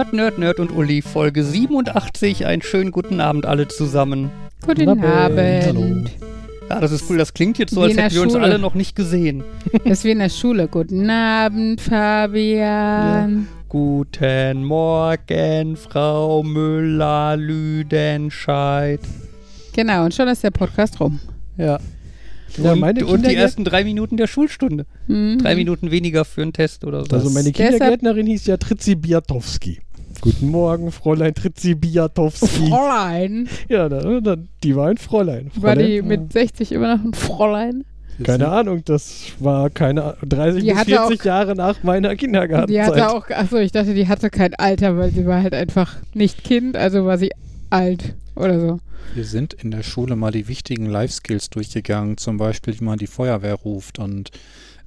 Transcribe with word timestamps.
Nerd, 0.00 0.14
Nerd, 0.14 0.38
Nerd 0.38 0.60
und 0.60 0.72
Uli, 0.72 1.02
Folge 1.02 1.44
87. 1.44 2.46
Einen 2.46 2.62
schönen 2.62 2.90
guten 2.90 3.20
Abend 3.20 3.44
alle 3.44 3.68
zusammen. 3.68 4.30
Guten 4.64 4.88
Abend. 4.88 5.04
Abend. 5.04 5.66
Hallo. 5.66 6.04
Ja, 6.70 6.80
das 6.80 6.90
ist 6.90 7.04
cool. 7.10 7.18
Das 7.18 7.34
klingt 7.34 7.58
jetzt 7.58 7.74
so, 7.74 7.82
als 7.82 7.98
hätten 7.98 8.14
wir 8.14 8.22
uns 8.22 8.34
alle 8.34 8.58
noch 8.58 8.74
nicht 8.74 8.96
gesehen. 8.96 9.44
Das 9.84 9.98
ist 9.98 10.04
wie 10.04 10.12
in 10.12 10.20
der 10.20 10.30
Schule. 10.30 10.68
Guten 10.68 11.10
Abend, 11.10 11.82
Fabian. 11.82 13.46
Guten 13.68 14.64
Morgen, 14.64 15.76
Frau 15.76 16.42
Müller-Lüdenscheid. 16.44 19.00
Genau, 19.74 20.06
und 20.06 20.14
schon 20.14 20.28
ist 20.28 20.42
der 20.42 20.50
Podcast 20.50 20.98
rum. 20.98 21.20
Ja. 21.58 21.78
Ja, 22.56 22.72
und, 22.72 22.80
meine 22.80 23.04
und 23.04 23.26
die 23.26 23.34
ersten 23.34 23.64
drei 23.64 23.84
Minuten 23.84 24.16
der 24.16 24.28
Schulstunde. 24.28 24.86
Mhm. 25.08 25.40
Drei 25.42 25.56
Minuten 25.56 25.90
weniger 25.90 26.24
für 26.24 26.40
einen 26.40 26.54
Test 26.54 26.86
oder 26.86 27.04
so. 27.04 27.14
Also 27.14 27.28
meine 27.28 27.52
Kindergärtnerin 27.52 28.26
hieß 28.26 28.46
ja 28.46 28.56
Tritzi 28.56 28.94
Biatowski. 28.94 29.80
Guten 30.20 30.50
Morgen, 30.50 30.92
Fräulein 30.92 31.34
Tritzi 31.34 31.74
Biatowski. 31.74 32.46
Fräulein. 32.68 33.48
ja, 33.68 33.88
da, 33.88 34.20
da, 34.20 34.36
die 34.62 34.76
war 34.76 34.88
ein 34.88 34.98
Fräulein. 34.98 35.50
War 35.54 35.76
die 35.76 36.00
Fräulein, 36.00 36.06
mit 36.08 36.32
60 36.32 36.72
immer 36.72 36.96
noch 36.96 37.04
ein 37.04 37.14
Fräulein? 37.14 37.84
Keine 38.22 38.48
Ahnung, 38.48 38.82
das 38.84 39.32
war 39.38 39.70
keine 39.70 40.14
30 40.22 40.62
Die 40.62 40.68
bis 40.70 40.78
hatte 40.78 40.90
40 40.90 41.20
auch- 41.20 41.24
Jahre 41.24 41.54
nach 41.54 41.82
meiner 41.82 42.14
Kindergartenzeit. 42.16 42.68
Die 42.68 42.82
hatte 42.82 43.08
auch, 43.10 43.30
achso, 43.30 43.56
ich 43.56 43.72
dachte, 43.72 43.94
die 43.94 44.08
hatte 44.08 44.28
kein 44.28 44.52
Alter, 44.54 44.98
weil 44.98 45.10
sie 45.10 45.24
war 45.24 45.42
halt 45.42 45.54
einfach 45.54 45.96
nicht 46.12 46.44
Kind, 46.44 46.76
also 46.76 47.06
war 47.06 47.16
sie 47.16 47.30
alt 47.70 48.14
oder 48.36 48.60
so. 48.60 48.78
Wir 49.14 49.24
sind 49.24 49.54
in 49.54 49.70
der 49.70 49.82
Schule 49.82 50.16
mal 50.16 50.32
die 50.32 50.48
wichtigen 50.48 50.84
Life-Skills 50.84 51.48
durchgegangen, 51.48 52.18
zum 52.18 52.36
Beispiel, 52.36 52.78
wie 52.78 52.84
man 52.84 52.98
die 52.98 53.06
Feuerwehr 53.06 53.54
ruft. 53.54 53.98
Und 53.98 54.30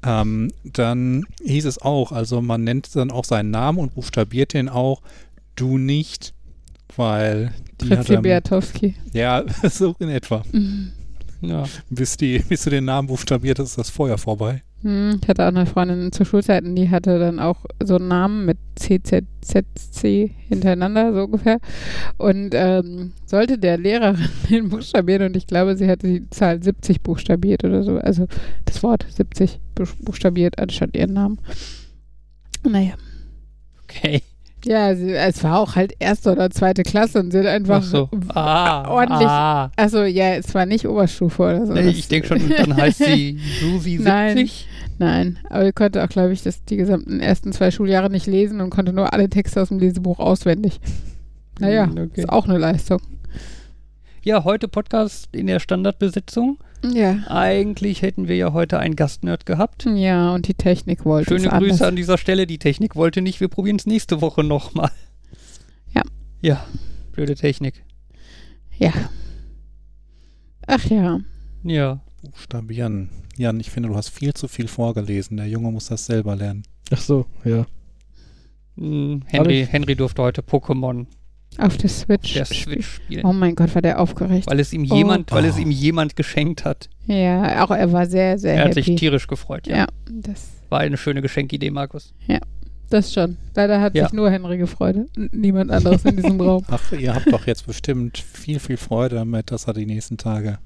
ähm, 0.05 0.51
dann 0.63 1.25
hieß 1.43 1.65
es 1.65 1.81
auch, 1.81 2.11
also 2.11 2.41
man 2.41 2.63
nennt 2.63 2.95
dann 2.95 3.11
auch 3.11 3.25
seinen 3.25 3.51
Namen 3.51 3.79
und 3.79 3.95
buchstabiert 3.95 4.53
den 4.53 4.69
auch, 4.69 5.01
du 5.55 5.77
nicht, 5.77 6.33
weil 6.95 7.53
die 7.81 7.87
Fritzi 7.87 8.13
hat 8.13 8.23
Beatowski. 8.23 8.95
Ja, 9.13 9.43
so 9.69 9.95
in 9.99 10.09
etwa. 10.09 10.43
ja. 11.41 11.65
Bis, 11.89 12.17
die, 12.17 12.39
bis 12.39 12.63
du 12.63 12.69
den 12.69 12.85
Namen 12.85 13.07
buchstabiert 13.07 13.59
hast, 13.59 13.69
ist 13.69 13.77
das 13.77 13.89
Feuer 13.89 14.17
vorbei. 14.17 14.63
Hm, 14.83 15.19
Ich 15.21 15.27
hatte 15.29 15.43
auch 15.43 15.47
eine 15.47 15.65
Freundin 15.65 16.11
zu 16.11 16.25
Schulzeiten, 16.25 16.75
die 16.75 16.89
hatte 16.89 17.17
dann 17.17 17.39
auch 17.39 17.65
so 17.81 17.95
einen 17.95 18.09
Namen 18.09 18.45
mit 18.45 18.57
CZZC 18.75 20.29
hintereinander, 20.49 21.13
so 21.13 21.23
ungefähr. 21.23 21.59
Und 22.17 22.51
ähm, 22.53 23.13
sollte 23.25 23.57
der 23.57 23.77
Lehrerin 23.77 24.27
den 24.49 24.69
buchstabieren 24.69 25.23
und 25.23 25.37
ich 25.37 25.47
glaube, 25.47 25.77
sie 25.77 25.89
hatte 25.89 26.07
die 26.07 26.29
Zahl 26.29 26.61
70 26.61 27.01
buchstabiert 27.01 27.63
oder 27.63 27.83
so. 27.83 27.97
Also 27.97 28.27
das 28.65 28.83
Wort 28.83 29.05
70 29.09 29.59
buch- 29.75 29.95
buchstabiert 30.01 30.59
anstatt 30.59 30.95
ihren 30.95 31.13
Namen. 31.13 31.39
Naja. 32.67 32.93
Okay. 33.83 34.21
Ja, 34.65 34.95
sie, 34.95 35.11
es 35.13 35.43
war 35.43 35.59
auch 35.59 35.75
halt 35.75 35.93
erste 35.99 36.31
oder 36.31 36.49
zweite 36.49 36.83
Klasse 36.83 37.19
und 37.19 37.31
sie 37.31 37.39
hat 37.39 37.45
einfach 37.47 37.79
Ach 37.79 37.83
so. 37.83 38.09
Ah, 38.29 38.87
ordentlich. 38.89 39.27
Ah. 39.27 39.71
Also 39.75 40.03
ja, 40.03 40.35
es 40.35 40.53
war 40.55 40.65
nicht 40.65 40.87
Oberstufe 40.87 41.41
oder 41.43 41.65
so. 41.65 41.73
Nee, 41.73 41.89
ich 41.89 42.07
denke 42.07 42.27
schon, 42.29 42.49
dann 42.49 42.75
heißt 42.77 42.99
sie 43.03 43.39
Susi 43.59 43.97
70. 43.97 44.03
Nein. 44.05 44.49
Nein, 44.99 45.39
aber 45.49 45.67
ich 45.67 45.75
konnte 45.75 46.03
auch, 46.03 46.07
glaube 46.07 46.33
ich, 46.33 46.43
das 46.43 46.63
die 46.65 46.77
gesamten 46.77 47.19
ersten 47.19 47.51
zwei 47.51 47.71
Schuljahre 47.71 48.09
nicht 48.09 48.27
lesen 48.27 48.61
und 48.61 48.69
konnte 48.69 48.93
nur 48.93 49.11
alle 49.11 49.27
Texte 49.27 49.61
aus 49.61 49.69
dem 49.69 49.79
Lesebuch 49.79 50.19
auswendig. 50.19 50.79
Naja, 51.59 51.85
Hm, 51.87 51.97
okay. 51.97 52.21
ist 52.21 52.29
auch 52.29 52.47
eine 52.47 52.57
Leistung. 52.57 53.01
Ja, 54.23 54.43
heute 54.43 54.67
Podcast 54.67 55.27
in 55.33 55.47
der 55.47 55.59
Standardbesetzung. 55.59 56.57
Ja. 56.91 57.19
Eigentlich 57.27 58.01
hätten 58.01 58.27
wir 58.27 58.35
ja 58.35 58.53
heute 58.53 58.79
einen 58.79 58.95
Gastnerd 58.95 59.45
gehabt. 59.45 59.85
Ja, 59.85 60.33
und 60.33 60.47
die 60.47 60.53
Technik 60.53 61.05
wollte 61.05 61.29
Schöne 61.29 61.47
es 61.47 61.53
anders. 61.53 61.69
Grüße 61.69 61.87
an 61.87 61.95
dieser 61.95 62.17
Stelle. 62.17 62.45
Die 62.45 62.57
Technik 62.57 62.95
wollte 62.95 63.21
nicht. 63.21 63.39
Wir 63.39 63.47
probieren 63.47 63.77
es 63.77 63.85
nächste 63.85 64.21
Woche 64.21 64.43
nochmal. 64.43 64.91
Ja. 65.93 66.01
Ja, 66.41 66.65
blöde 67.13 67.35
Technik. 67.35 67.83
Ja. 68.77 68.91
Ach 70.67 70.85
ja. 70.85 71.19
Ja. 71.63 72.01
Buchstabieren. 72.21 73.09
Jan, 73.37 73.59
ich 73.59 73.69
finde, 73.69 73.89
du 73.89 73.95
hast 73.95 74.09
viel 74.09 74.33
zu 74.33 74.47
viel 74.47 74.67
vorgelesen. 74.67 75.37
Der 75.37 75.47
Junge 75.47 75.71
muss 75.71 75.87
das 75.87 76.05
selber 76.05 76.35
lernen. 76.35 76.63
Ach 76.91 77.01
so, 77.01 77.25
ja. 77.43 77.65
Hm, 78.77 79.21
Henry, 79.25 79.67
Henry 79.69 79.95
durfte 79.95 80.21
heute 80.21 80.41
Pokémon 80.41 81.05
Auf 81.57 81.77
der 81.77 81.89
Switch. 81.89 82.33
der 82.33 82.45
Switch 82.45 82.85
spielen. 82.95 83.25
Oh 83.25 83.33
mein 83.33 83.55
Gott, 83.55 83.73
war 83.75 83.81
der 83.81 83.99
aufgeregt. 83.99 84.47
Weil 84.47 84.59
es 84.59 84.73
ihm 84.73 84.87
Oh. 84.89 84.95
jemand, 84.95 85.31
weil 85.31 85.45
es 85.45 85.55
Oh. 85.57 85.59
ihm 85.61 85.71
jemand 85.71 86.15
geschenkt 86.15 86.65
hat. 86.65 86.89
Ja, 87.05 87.63
auch 87.63 87.71
er 87.71 87.91
war 87.91 88.05
sehr, 88.05 88.37
sehr 88.39 88.55
er 88.55 88.65
hat 88.65 88.73
sich 88.73 88.87
happy. 88.87 88.95
tierisch 88.97 89.27
gefreut. 89.27 89.67
Ja. 89.67 89.77
Ja, 89.77 89.87
das, 90.11 90.49
War 90.69 90.79
eine 90.79 90.97
schöne 90.97 91.21
Geschenkidee, 91.21 91.69
Markus. 91.69 92.13
das 92.89 93.13
schon. 93.13 93.37
Leider 93.55 93.81
hat 93.81 93.95
Ja. 93.95 94.03
sich 94.05 94.13
nur 94.13 94.29
Henry 94.29 94.57
gefreut. 94.57 94.95
Niemand 95.31 95.71
anderes 95.71 96.05
in 96.05 96.15
diesem 96.15 96.39
Raum. 96.41 96.63
Ach, 96.67 96.91
ihr 96.91 97.13
habt 97.15 97.31
doch 97.31 97.45
jetzt 97.47 97.65
bestimmt 97.67 98.17
viel, 98.19 98.59
viel 98.59 98.77
Freude 98.77 99.15
damit, 99.15 99.51
dass 99.51 99.65
er 99.67 99.73
die 99.73 99.85
nächsten 99.85 100.17
Tage. 100.17 100.59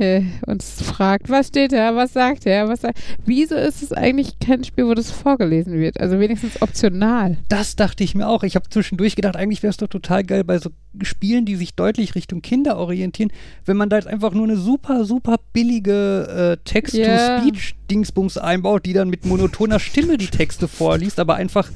Äh, 0.00 0.22
uns 0.46 0.82
fragt, 0.82 1.28
was 1.28 1.48
steht 1.48 1.72
da, 1.72 1.94
was 1.94 2.12
sagt 2.12 2.46
er, 2.46 2.68
was 2.68 2.82
sagt 2.82 2.98
Wieso 3.24 3.54
ist 3.54 3.82
es 3.82 3.92
eigentlich 3.92 4.38
kein 4.38 4.64
Spiel, 4.64 4.86
wo 4.86 4.94
das 4.94 5.10
vorgelesen 5.10 5.78
wird? 5.78 6.00
Also 6.00 6.20
wenigstens 6.20 6.60
optional. 6.62 7.38
Das 7.48 7.76
dachte 7.76 8.04
ich 8.04 8.14
mir 8.14 8.28
auch. 8.28 8.42
Ich 8.42 8.56
habe 8.56 8.68
zwischendurch 8.68 9.16
gedacht, 9.16 9.36
eigentlich 9.36 9.62
wäre 9.62 9.70
es 9.70 9.76
doch 9.76 9.88
total 9.88 10.24
geil 10.24 10.44
bei 10.44 10.58
so 10.58 10.70
Spielen, 11.02 11.44
die 11.44 11.56
sich 11.56 11.74
deutlich 11.74 12.14
Richtung 12.14 12.42
Kinder 12.42 12.78
orientieren, 12.78 13.30
wenn 13.64 13.76
man 13.76 13.88
da 13.88 13.96
jetzt 13.96 14.08
einfach 14.08 14.32
nur 14.32 14.44
eine 14.44 14.56
super, 14.56 15.04
super 15.04 15.36
billige 15.52 16.56
äh, 16.58 16.64
Text-to-Speech-Dingsbums 16.64 18.38
einbaut, 18.38 18.86
die 18.86 18.92
dann 18.94 19.08
mit 19.08 19.24
monotoner 19.24 19.78
Stimme 19.78 20.18
die 20.18 20.26
Texte 20.26 20.66
vorliest, 20.66 21.20
aber 21.20 21.36
einfach, 21.36 21.70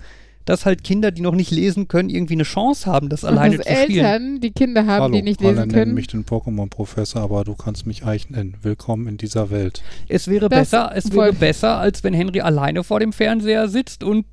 dass 0.45 0.67
halt 0.67 0.83
Kinder, 0.85 1.11
die 1.11 1.23
noch 1.23 1.35
nicht 1.35 1.51
lesen 1.51 1.89
können, 1.89 2.09
irgendwie 2.11 2.35
eine 2.35 2.43
Chance 2.43 2.91
haben, 2.91 3.09
das 3.09 3.25
alleine 3.25 3.59
dass 3.59 3.67
zu 3.67 3.73
spielen. 3.75 4.05
Eltern, 4.05 4.41
die 4.41 4.51
Kinder 4.51 4.87
haben, 4.87 5.03
Hallo, 5.05 5.15
die 5.15 5.23
nicht 5.23 5.41
lesen 5.41 5.55
nennen 5.57 5.73
können. 5.73 5.95
mich 5.95 6.09
den 6.09 6.25
Pokémon-Professor, 6.25 7.23
aber 7.23 7.45
du 7.45 7.55
kannst 7.55 7.87
mich 7.87 8.05
eigentlich 8.05 8.31
nennen. 8.31 8.57
Willkommen 8.63 9.07
in 9.07 9.17
dieser 9.19 9.51
Welt. 9.51 9.83
Es 10.09 10.29
wäre 10.29 10.49
Das 10.49 10.59
besser, 10.71 10.91
es 10.95 11.13
wäre 11.13 11.33
besser, 11.33 11.79
als 11.79 12.03
wenn 12.05 12.15
Henry 12.15 12.41
alleine 12.41 12.83
vor 12.85 13.01
dem 13.01 13.13
Fernseher 13.13 13.69
sitzt 13.69 14.03
und 14.05 14.27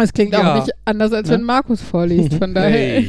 Es 0.00 0.12
klingt 0.12 0.32
Ja. 0.32 0.52
auch 0.54 0.64
nicht 0.64 0.72
anders, 0.84 1.12
als 1.12 1.28
Ne? 1.28 1.34
wenn 1.36 1.42
Markus 1.44 1.80
vorliest. 1.80 2.34
Von 2.34 2.54
daher. 2.54 3.00
Hey. 3.00 3.08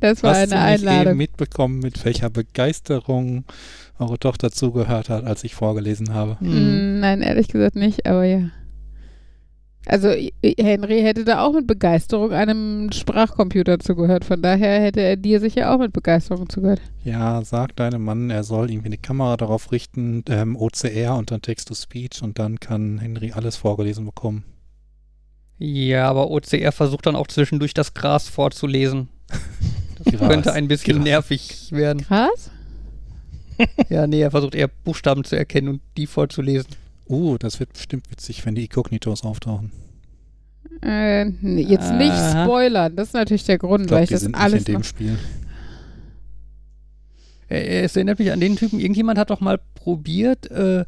das 0.00 0.22
war 0.22 0.34
Hast 0.34 0.38
eine 0.38 0.48
du 0.48 0.54
nicht 0.56 0.80
eben 0.82 0.88
Einladung. 0.88 1.16
mitbekommen, 1.16 1.78
mit 1.78 2.04
welcher 2.04 2.30
Begeisterung 2.30 3.44
eure 3.98 4.18
Tochter 4.18 4.50
zugehört 4.50 5.08
hat, 5.08 5.24
als 5.24 5.44
ich 5.44 5.54
vorgelesen 5.54 6.12
habe? 6.12 6.36
Mm, 6.44 7.00
Nein, 7.00 7.22
ehrlich 7.22 7.48
gesagt 7.48 7.76
nicht, 7.76 8.04
aber 8.06 8.24
ja. 8.24 8.50
Also 9.86 10.08
Henry 10.10 11.00
hätte 11.02 11.24
da 11.24 11.44
auch 11.44 11.52
mit 11.52 11.66
Begeisterung 11.66 12.32
einem 12.32 12.92
Sprachcomputer 12.92 13.80
zugehört. 13.80 14.24
Von 14.24 14.40
daher 14.40 14.80
hätte 14.80 15.00
er 15.00 15.16
dir 15.16 15.40
sicher 15.40 15.74
auch 15.74 15.78
mit 15.78 15.92
Begeisterung 15.92 16.48
zugehört. 16.48 16.80
Ja, 17.04 17.42
sag 17.44 17.74
deinem 17.74 18.04
Mann, 18.04 18.30
er 18.30 18.44
soll 18.44 18.70
irgendwie 18.70 18.86
eine 18.86 18.98
Kamera 18.98 19.36
darauf 19.36 19.72
richten, 19.72 20.24
ähm, 20.28 20.54
OCR 20.56 21.16
und 21.16 21.32
dann 21.32 21.42
Text-to-Speech 21.42 22.22
und 22.22 22.38
dann 22.38 22.60
kann 22.60 22.98
Henry 22.98 23.32
alles 23.32 23.56
vorgelesen 23.56 24.04
bekommen. 24.06 24.44
ja, 25.58 26.08
aber 26.08 26.30
OCR 26.30 26.70
versucht 26.72 27.06
dann 27.06 27.16
auch 27.16 27.26
zwischendurch 27.26 27.74
das 27.74 27.94
Gras 27.94 28.28
vorzulesen. 28.28 29.08
Das 30.04 30.14
Gras. 30.14 30.28
könnte 30.28 30.52
ein 30.52 30.66
bisschen 30.66 30.96
Gras. 30.96 31.04
nervig 31.04 31.68
werden. 31.70 32.02
Krass. 32.02 32.50
Ja, 33.88 34.08
nee, 34.08 34.20
er 34.20 34.32
versucht 34.32 34.56
eher 34.56 34.66
Buchstaben 34.66 35.22
zu 35.22 35.36
erkennen 35.36 35.68
und 35.68 35.80
die 35.96 36.08
vorzulesen. 36.08 36.70
Uh, 37.12 37.36
das 37.36 37.60
wird 37.60 37.74
bestimmt 37.74 38.10
witzig, 38.10 38.46
wenn 38.46 38.54
die 38.54 38.64
Incognitos 38.64 39.22
auftauchen. 39.22 39.70
Äh, 40.82 41.28
jetzt 41.60 41.92
nicht 41.92 42.10
Aha. 42.10 42.44
spoilern. 42.44 42.96
Das 42.96 43.08
ist 43.08 43.14
natürlich 43.14 43.44
der 43.44 43.58
Grund, 43.58 43.84
Ich 43.84 43.90
weil 43.90 43.98
glaube, 43.98 44.02
ich 44.04 44.08
die 44.08 44.14
das 44.14 44.22
sind 44.22 44.32
nicht 44.32 44.40
alles 44.40 44.64
in 44.66 44.74
dem. 44.74 44.82
Spiel. 44.82 45.18
Äh, 47.50 47.82
Es 47.82 47.96
erinnert 47.96 48.18
mich 48.18 48.32
an 48.32 48.40
den 48.40 48.56
Typen, 48.56 48.80
irgendjemand 48.80 49.18
hat 49.18 49.28
doch 49.28 49.40
mal 49.40 49.60
probiert, 49.74 50.50
äh, 50.50 50.86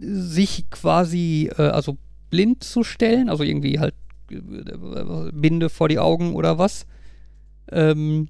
sich 0.00 0.70
quasi, 0.70 1.50
äh, 1.58 1.62
also 1.62 1.98
blind 2.30 2.62
zu 2.62 2.84
stellen, 2.84 3.28
also 3.28 3.42
irgendwie 3.42 3.80
halt 3.80 3.94
äh, 4.30 5.32
Binde 5.32 5.68
vor 5.70 5.88
die 5.88 5.98
Augen 5.98 6.34
oder 6.34 6.58
was. 6.58 6.86
Ähm, 7.70 8.28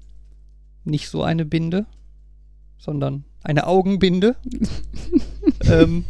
nicht 0.83 1.09
so 1.09 1.21
eine 1.23 1.45
Binde, 1.45 1.85
sondern 2.77 3.23
eine 3.43 3.67
Augenbinde. 3.67 4.35
ähm, 5.69 6.05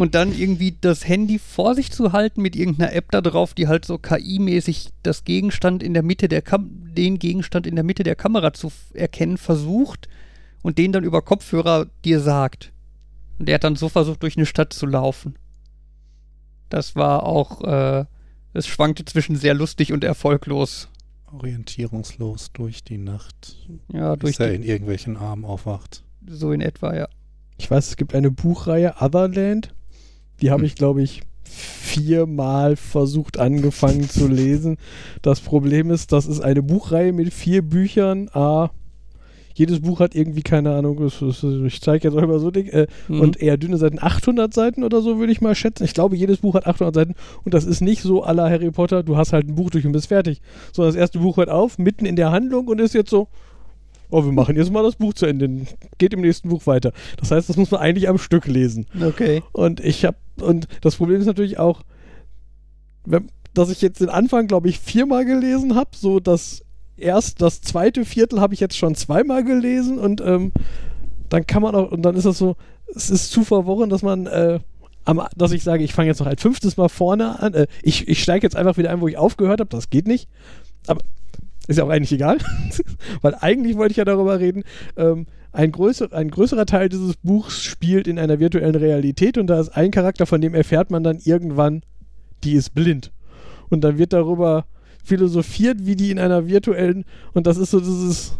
und 0.00 0.14
dann 0.14 0.32
irgendwie 0.34 0.76
das 0.80 1.06
Handy 1.06 1.38
vor 1.38 1.74
sich 1.74 1.90
zu 1.90 2.12
halten 2.12 2.42
mit 2.42 2.56
irgendeiner 2.56 2.92
App 2.92 3.10
da 3.10 3.20
drauf, 3.20 3.54
die 3.54 3.68
halt 3.68 3.84
so 3.84 3.96
KI-mäßig 3.98 4.90
das 5.02 5.24
Gegenstand 5.24 5.82
in 5.82 5.94
der 5.94 6.02
Mitte 6.02 6.28
der 6.28 6.42
Kam 6.42 6.70
den 6.94 7.18
Gegenstand 7.18 7.66
in 7.66 7.74
der 7.74 7.84
Mitte 7.84 8.02
der 8.04 8.14
Kamera 8.16 8.52
zu 8.52 8.70
erkennen 8.92 9.36
versucht 9.38 10.08
und 10.62 10.78
den 10.78 10.92
dann 10.92 11.04
über 11.04 11.22
Kopfhörer 11.22 11.86
dir 12.04 12.20
sagt. 12.20 12.72
Und 13.38 13.48
er 13.48 13.56
hat 13.56 13.64
dann 13.64 13.76
so 13.76 13.88
versucht, 13.88 14.22
durch 14.22 14.36
eine 14.36 14.46
Stadt 14.46 14.72
zu 14.72 14.86
laufen. 14.86 15.34
Das 16.68 16.94
war 16.96 17.24
auch, 17.24 17.62
äh, 17.62 18.04
es 18.52 18.66
schwankte 18.66 19.04
zwischen 19.04 19.36
sehr 19.36 19.54
lustig 19.54 19.92
und 19.92 20.04
erfolglos. 20.04 20.88
Orientierungslos 21.32 22.52
durch 22.52 22.84
die 22.84 22.98
Nacht, 22.98 23.56
Ja, 23.92 24.14
durch 24.16 24.36
bis 24.36 24.40
er 24.40 24.50
die, 24.50 24.56
in 24.56 24.62
irgendwelchen 24.62 25.16
Armen 25.16 25.44
aufwacht. 25.44 26.04
so 26.26 26.52
in 26.52 26.60
etwa, 26.60 26.94
ja. 26.94 27.08
Ich 27.58 27.70
weiß, 27.70 27.88
es 27.88 27.96
gibt 27.96 28.14
eine 28.14 28.30
Buchreihe 28.30 28.94
Otherland. 29.00 29.74
Die 30.40 30.50
habe 30.50 30.62
Hm. 30.62 30.66
ich, 30.66 30.74
glaube 30.74 31.02
ich, 31.02 31.22
viermal 31.44 32.76
versucht 32.76 33.38
angefangen 33.38 34.08
zu 34.08 34.26
lesen. 34.28 34.76
Das 35.22 35.40
Problem 35.40 35.90
ist, 35.90 36.12
das 36.12 36.26
ist 36.26 36.40
eine 36.40 36.62
Buchreihe 36.62 37.12
mit 37.12 37.32
vier 37.32 37.62
Büchern. 37.62 38.28
A, 38.32 38.70
jedes 39.54 39.80
Buch 39.80 40.00
hat 40.00 40.16
irgendwie, 40.16 40.42
keine 40.42 40.74
Ahnung, 40.74 41.06
ich 41.06 41.80
zeige 41.80 42.08
jetzt 42.08 42.16
auch 42.16 42.22
immer 42.22 42.40
so 42.40 42.50
dick, 42.50 42.72
äh, 42.72 42.88
Mhm. 43.06 43.20
und 43.20 43.40
eher 43.40 43.56
dünne 43.56 43.76
Seiten, 43.76 43.98
800 44.00 44.52
Seiten 44.52 44.82
oder 44.82 45.00
so 45.00 45.18
würde 45.20 45.30
ich 45.32 45.40
mal 45.40 45.54
schätzen. 45.54 45.84
Ich 45.84 45.94
glaube, 45.94 46.16
jedes 46.16 46.38
Buch 46.38 46.54
hat 46.54 46.66
800 46.66 46.92
Seiten 46.94 47.14
und 47.44 47.54
das 47.54 47.64
ist 47.64 47.80
nicht 47.80 48.02
so 48.02 48.24
la 48.24 48.50
Harry 48.50 48.72
Potter, 48.72 49.04
du 49.04 49.16
hast 49.16 49.32
halt 49.32 49.46
ein 49.46 49.54
Buch 49.54 49.70
durch 49.70 49.86
und 49.86 49.92
bist 49.92 50.08
fertig. 50.08 50.40
Sondern 50.72 50.92
das 50.92 51.00
erste 51.00 51.20
Buch 51.20 51.36
hört 51.36 51.50
auf, 51.50 51.78
mitten 51.78 52.04
in 52.04 52.16
der 52.16 52.32
Handlung 52.32 52.66
und 52.66 52.80
ist 52.80 52.94
jetzt 52.94 53.10
so, 53.10 53.28
oh, 54.14 54.24
wir 54.24 54.32
machen 54.32 54.56
jetzt 54.56 54.70
mal 54.70 54.84
das 54.84 54.96
Buch 54.96 55.12
zu 55.12 55.26
Ende, 55.26 55.66
geht 55.98 56.14
im 56.14 56.20
nächsten 56.20 56.48
Buch 56.48 56.66
weiter. 56.66 56.92
Das 57.18 57.30
heißt, 57.30 57.48
das 57.48 57.56
muss 57.56 57.70
man 57.70 57.80
eigentlich 57.80 58.08
am 58.08 58.18
Stück 58.18 58.46
lesen. 58.46 58.86
Okay. 59.00 59.42
Und 59.52 59.80
ich 59.80 60.04
habe, 60.04 60.16
und 60.40 60.68
das 60.82 60.96
Problem 60.96 61.20
ist 61.20 61.26
natürlich 61.26 61.58
auch, 61.58 61.82
wenn, 63.04 63.28
dass 63.54 63.70
ich 63.70 63.82
jetzt 63.82 64.00
den 64.00 64.08
Anfang, 64.08 64.46
glaube 64.46 64.68
ich, 64.68 64.78
viermal 64.78 65.24
gelesen 65.24 65.74
habe, 65.74 65.90
so 65.96 66.20
das 66.20 66.62
erst 66.96 67.42
das 67.42 67.60
zweite 67.60 68.04
Viertel 68.04 68.40
habe 68.40 68.54
ich 68.54 68.60
jetzt 68.60 68.76
schon 68.76 68.94
zweimal 68.94 69.42
gelesen 69.42 69.98
und 69.98 70.20
ähm, 70.20 70.52
dann 71.28 71.44
kann 71.44 71.62
man 71.62 71.74
auch, 71.74 71.90
und 71.90 72.02
dann 72.02 72.14
ist 72.14 72.24
das 72.24 72.38
so, 72.38 72.54
es 72.94 73.10
ist 73.10 73.32
zu 73.32 73.42
verworren, 73.42 73.90
dass 73.90 74.02
man, 74.02 74.26
äh, 74.26 74.60
am, 75.04 75.20
dass 75.36 75.50
ich 75.50 75.64
sage, 75.64 75.82
ich 75.82 75.92
fange 75.92 76.08
jetzt 76.08 76.20
noch 76.20 76.28
ein 76.28 76.38
fünftes 76.38 76.76
Mal 76.76 76.88
vorne 76.88 77.40
an, 77.42 77.54
äh, 77.54 77.66
ich, 77.82 78.06
ich 78.06 78.22
steige 78.22 78.46
jetzt 78.46 78.54
einfach 78.54 78.76
wieder 78.76 78.90
ein, 78.90 79.00
wo 79.00 79.08
ich 79.08 79.16
aufgehört 79.16 79.58
habe, 79.58 79.70
das 79.70 79.90
geht 79.90 80.06
nicht. 80.06 80.28
Aber 80.86 81.00
ist 81.66 81.78
ja 81.78 81.84
auch 81.84 81.90
eigentlich 81.90 82.12
egal, 82.12 82.38
weil 83.22 83.34
eigentlich 83.40 83.76
wollte 83.76 83.92
ich 83.92 83.96
ja 83.96 84.04
darüber 84.04 84.38
reden, 84.38 84.64
ähm, 84.96 85.26
ein, 85.52 85.72
größer, 85.72 86.12
ein 86.12 86.30
größerer 86.30 86.66
Teil 86.66 86.88
dieses 86.88 87.16
Buchs 87.16 87.62
spielt 87.62 88.08
in 88.08 88.18
einer 88.18 88.40
virtuellen 88.40 88.74
Realität 88.74 89.38
und 89.38 89.46
da 89.46 89.60
ist 89.60 89.70
ein 89.70 89.90
Charakter, 89.90 90.26
von 90.26 90.40
dem 90.40 90.54
erfährt 90.54 90.90
man 90.90 91.04
dann 91.04 91.18
irgendwann, 91.24 91.82
die 92.42 92.54
ist 92.54 92.74
blind. 92.74 93.12
Und 93.70 93.82
dann 93.82 93.98
wird 93.98 94.12
darüber 94.12 94.66
philosophiert, 95.02 95.86
wie 95.86 95.96
die 95.96 96.10
in 96.10 96.18
einer 96.18 96.48
virtuellen, 96.48 97.04
und 97.34 97.46
das 97.46 97.56
ist 97.56 97.70
so 97.70 97.78
dieses, 97.78 98.36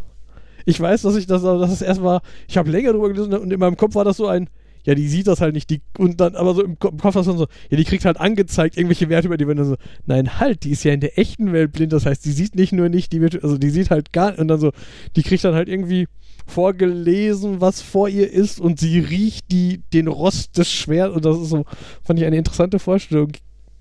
ich 0.64 0.80
weiß, 0.80 1.02
dass 1.02 1.16
ich 1.16 1.26
das, 1.26 1.42
dass 1.42 1.70
es 1.70 1.82
erst 1.82 2.02
war, 2.02 2.22
ich 2.48 2.56
habe 2.56 2.70
länger 2.70 2.92
drüber 2.92 3.08
gelesen 3.08 3.34
und 3.34 3.52
in 3.52 3.60
meinem 3.60 3.76
Kopf 3.76 3.94
war 3.94 4.04
das 4.04 4.16
so 4.16 4.26
ein, 4.26 4.48
ja, 4.84 4.94
die 4.94 5.08
sieht 5.08 5.26
das 5.26 5.40
halt 5.40 5.54
nicht, 5.54 5.70
die, 5.70 5.80
und 5.98 6.20
dann, 6.20 6.34
aber 6.34 6.54
so 6.54 6.62
im 6.62 6.78
Ko- 6.78 6.88
im 6.88 6.98
Kopf 6.98 7.14
war 7.14 7.20
es 7.20 7.26
dann 7.26 7.38
so, 7.38 7.46
ja, 7.70 7.76
die 7.76 7.84
kriegt 7.84 8.04
halt 8.04 8.18
angezeigt, 8.18 8.76
irgendwelche 8.76 9.08
Werte 9.08 9.26
über 9.28 9.36
die 9.36 9.44
dann 9.44 9.64
so, 9.64 9.76
nein, 10.06 10.38
halt, 10.38 10.64
die 10.64 10.70
ist 10.70 10.84
ja 10.84 10.92
in 10.92 11.00
der 11.00 11.18
echten 11.18 11.52
Welt 11.52 11.72
blind, 11.72 11.92
das 11.92 12.06
heißt, 12.06 12.24
die 12.24 12.32
sieht 12.32 12.54
nicht 12.54 12.72
nur 12.72 12.88
nicht 12.88 13.12
die 13.12 13.20
virtu 13.20 13.38
also 13.42 13.58
die 13.58 13.70
sieht 13.70 13.90
halt 13.90 14.12
gar, 14.12 14.38
und 14.38 14.48
dann 14.48 14.60
so, 14.60 14.72
die 15.16 15.22
kriegt 15.22 15.42
dann 15.44 15.54
halt 15.54 15.68
irgendwie 15.68 16.06
vorgelesen, 16.46 17.60
was 17.60 17.80
vor 17.80 18.08
ihr 18.08 18.30
ist 18.30 18.60
und 18.60 18.78
sie 18.78 18.98
riecht 18.98 19.50
die, 19.50 19.80
den 19.92 20.08
Rost 20.08 20.58
des 20.58 20.70
Schwerts 20.70 21.16
und 21.16 21.24
das 21.24 21.38
ist 21.38 21.48
so, 21.48 21.64
fand 22.02 22.18
ich 22.18 22.26
eine 22.26 22.36
interessante 22.36 22.78
Vorstellung. 22.78 23.32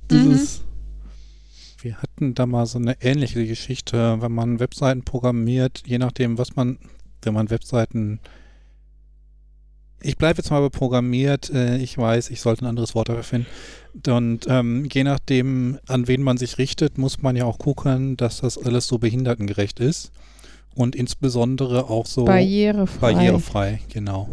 Dieses, 0.10 0.64
Wir 1.82 1.98
hatten 1.98 2.34
da 2.34 2.46
mal 2.46 2.66
so 2.66 2.80
eine 2.80 2.96
ähnliche 3.02 3.46
Geschichte, 3.46 4.18
wenn 4.22 4.32
man 4.32 4.62
Webseiten 4.62 5.04
programmiert, 5.04 5.84
je 5.86 5.98
nachdem, 5.98 6.38
was 6.38 6.56
man, 6.56 6.78
wenn 7.24 7.34
man 7.34 7.50
Webseiten. 7.50 8.22
Ich 10.04 10.18
bleibe 10.18 10.38
jetzt 10.38 10.52
mal 10.52 10.62
bei 10.62 10.70
programmiert, 10.70 11.50
äh, 11.50 11.78
ich 11.78 11.98
weiß, 11.98 12.30
ich 12.30 12.42
sollte 12.42 12.66
ein 12.66 12.68
anderes 12.68 12.94
Wort 12.94 13.10
dafür 13.10 13.24
finden. 13.24 13.48
Und 14.08 14.46
ähm, 14.50 14.88
je 14.92 15.04
nachdem, 15.04 15.80
an 15.88 16.08
wen 16.08 16.22
man 16.22 16.38
sich 16.38 16.58
richtet, 16.58 16.98
muss 16.98 17.22
man 17.22 17.36
ja 17.36 17.46
auch 17.46 17.58
gucken, 17.58 18.18
dass 18.18 18.42
das 18.42 18.58
alles 18.58 18.88
so 18.88 18.98
behindertengerecht 18.98 19.80
ist. 19.80 20.12
Und 20.76 20.96
insbesondere 20.96 21.90
auch 21.90 22.06
so 22.06 22.26
Barrierefrei. 22.26 23.14
barrierefrei, 23.14 23.80
genau. 23.90 24.28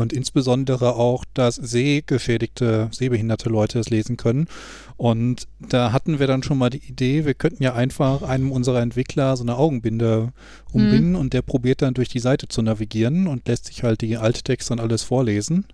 Und 0.00 0.12
insbesondere 0.12 0.96
auch, 0.96 1.24
dass 1.34 1.56
sehgeschädigte, 1.56 2.88
sehbehinderte 2.92 3.48
Leute 3.48 3.78
es 3.78 3.90
lesen 3.90 4.16
können. 4.16 4.48
Und 4.96 5.46
da 5.58 5.92
hatten 5.92 6.18
wir 6.18 6.26
dann 6.26 6.42
schon 6.42 6.58
mal 6.58 6.70
die 6.70 6.84
Idee, 6.86 7.26
wir 7.26 7.34
könnten 7.34 7.62
ja 7.62 7.74
einfach 7.74 8.22
einem 8.22 8.50
unserer 8.50 8.80
Entwickler 8.80 9.36
so 9.36 9.44
eine 9.44 9.56
Augenbinde 9.56 10.32
umbinden 10.72 11.14
und 11.16 11.32
der 11.32 11.42
probiert 11.42 11.82
dann 11.82 11.94
durch 11.94 12.08
die 12.08 12.18
Seite 12.18 12.48
zu 12.48 12.62
navigieren 12.62 13.26
und 13.26 13.46
lässt 13.48 13.66
sich 13.66 13.82
halt 13.82 14.00
die 14.00 14.16
Alttexte 14.16 14.72
und 14.72 14.80
alles 14.80 15.02
vorlesen. 15.02 15.66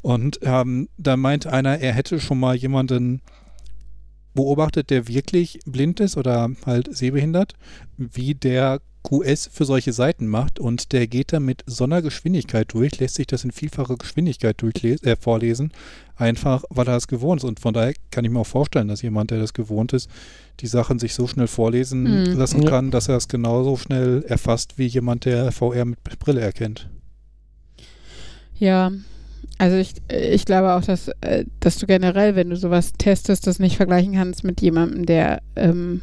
Und 0.00 0.38
ähm, 0.42 0.88
da 0.96 1.16
meint 1.16 1.46
einer, 1.46 1.78
er 1.78 1.92
hätte 1.92 2.20
schon 2.20 2.40
mal 2.40 2.54
jemanden 2.54 3.20
beobachtet, 4.34 4.90
der 4.90 5.08
wirklich 5.08 5.58
blind 5.66 6.00
ist 6.00 6.16
oder 6.16 6.50
halt 6.64 6.96
sehbehindert, 6.96 7.54
wie 7.96 8.34
der 8.34 8.80
QS 9.08 9.48
für 9.52 9.64
solche 9.64 9.92
Seiten 9.92 10.26
macht 10.26 10.58
und 10.58 10.92
der 10.92 11.06
geht 11.06 11.32
da 11.32 11.40
mit 11.40 11.62
so 11.66 11.84
einer 11.84 12.02
Geschwindigkeit 12.02 12.72
durch, 12.72 12.98
lässt 12.98 13.14
sich 13.14 13.26
das 13.26 13.44
in 13.44 13.52
vielfacher 13.52 13.96
Geschwindigkeit 13.96 14.60
durchles- 14.60 15.02
äh, 15.04 15.16
vorlesen, 15.16 15.72
einfach 16.16 16.64
weil 16.70 16.88
er 16.88 16.96
es 16.96 17.08
gewohnt 17.08 17.40
ist. 17.42 17.48
Und 17.48 17.60
von 17.60 17.72
daher 17.72 17.94
kann 18.10 18.24
ich 18.24 18.30
mir 18.30 18.40
auch 18.40 18.46
vorstellen, 18.46 18.88
dass 18.88 19.02
jemand, 19.02 19.30
der 19.30 19.38
das 19.38 19.54
gewohnt 19.54 19.92
ist, 19.92 20.10
die 20.60 20.66
Sachen 20.66 20.98
sich 20.98 21.14
so 21.14 21.26
schnell 21.26 21.46
vorlesen 21.46 22.26
Hm. 22.26 22.36
lassen 22.38 22.64
kann, 22.64 22.90
dass 22.90 23.08
er 23.08 23.16
es 23.16 23.28
genauso 23.28 23.76
schnell 23.76 24.24
erfasst 24.26 24.76
wie 24.76 24.86
jemand, 24.86 25.24
der 25.24 25.52
VR 25.52 25.84
mit 25.84 26.02
Brille 26.18 26.40
erkennt. 26.40 26.90
Ja, 28.58 28.90
also 29.58 29.76
ich, 29.76 29.92
ich 30.10 30.44
glaube 30.44 30.74
auch, 30.74 30.82
dass, 30.82 31.08
äh, 31.20 31.44
dass 31.60 31.78
du 31.78 31.86
generell, 31.86 32.36
wenn 32.36 32.50
du 32.50 32.56
sowas 32.56 32.92
testest, 32.98 33.46
das 33.46 33.58
nicht 33.58 33.76
vergleichen 33.76 34.14
kannst 34.14 34.44
mit 34.44 34.60
jemandem, 34.60 35.06
der, 35.06 35.40
ähm, 35.56 36.02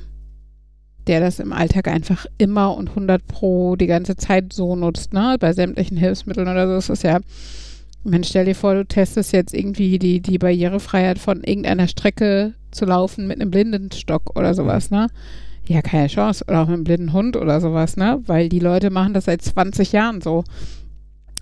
der 1.08 1.20
das 1.20 1.40
im 1.40 1.54
Alltag 1.54 1.88
einfach 1.88 2.26
immer 2.38 2.76
und 2.76 2.90
100 2.90 3.26
pro 3.28 3.76
die 3.76 3.88
ganze 3.88 4.16
Zeit 4.16 4.54
so 4.54 4.76
nutzt, 4.76 5.14
ne? 5.14 5.38
Bei 5.40 5.54
sämtlichen 5.54 5.98
Hilfsmitteln 5.98 6.48
oder 6.48 6.68
so 6.68 6.76
ist 6.78 6.90
es 6.90 7.04
ja, 7.04 7.20
ich 7.20 8.12
meine, 8.12 8.24
stell 8.24 8.46
dir 8.46 8.56
vor, 8.56 8.76
du 8.76 8.86
testest 8.86 9.34
jetzt 9.34 9.54
irgendwie 9.54 9.98
die, 9.98 10.20
die 10.22 10.38
Barrierefreiheit 10.38 11.18
von 11.18 11.44
irgendeiner 11.44 11.88
Strecke 11.88 12.54
zu 12.72 12.86
laufen 12.86 13.28
mit 13.28 13.42
einem 13.42 13.52
Blindenstock 13.52 14.38
oder 14.38 14.54
sowas, 14.54 14.92
ne? 14.92 15.08
Ja, 15.68 15.82
keine 15.82 16.08
Chance. 16.08 16.46
Oder 16.48 16.62
auch 16.62 16.68
mit 16.68 16.76
einem 16.76 16.84
blinden 16.84 17.14
Hund 17.14 17.36
oder 17.36 17.60
sowas, 17.60 17.98
ne? 17.98 18.22
Weil 18.28 18.50
die 18.50 18.60
Leute 18.60 18.92
machen 18.92 19.14
das 19.14 19.26
seit 19.26 19.42
20 19.42 19.92
Jahren 19.92 20.22
so. 20.22 20.44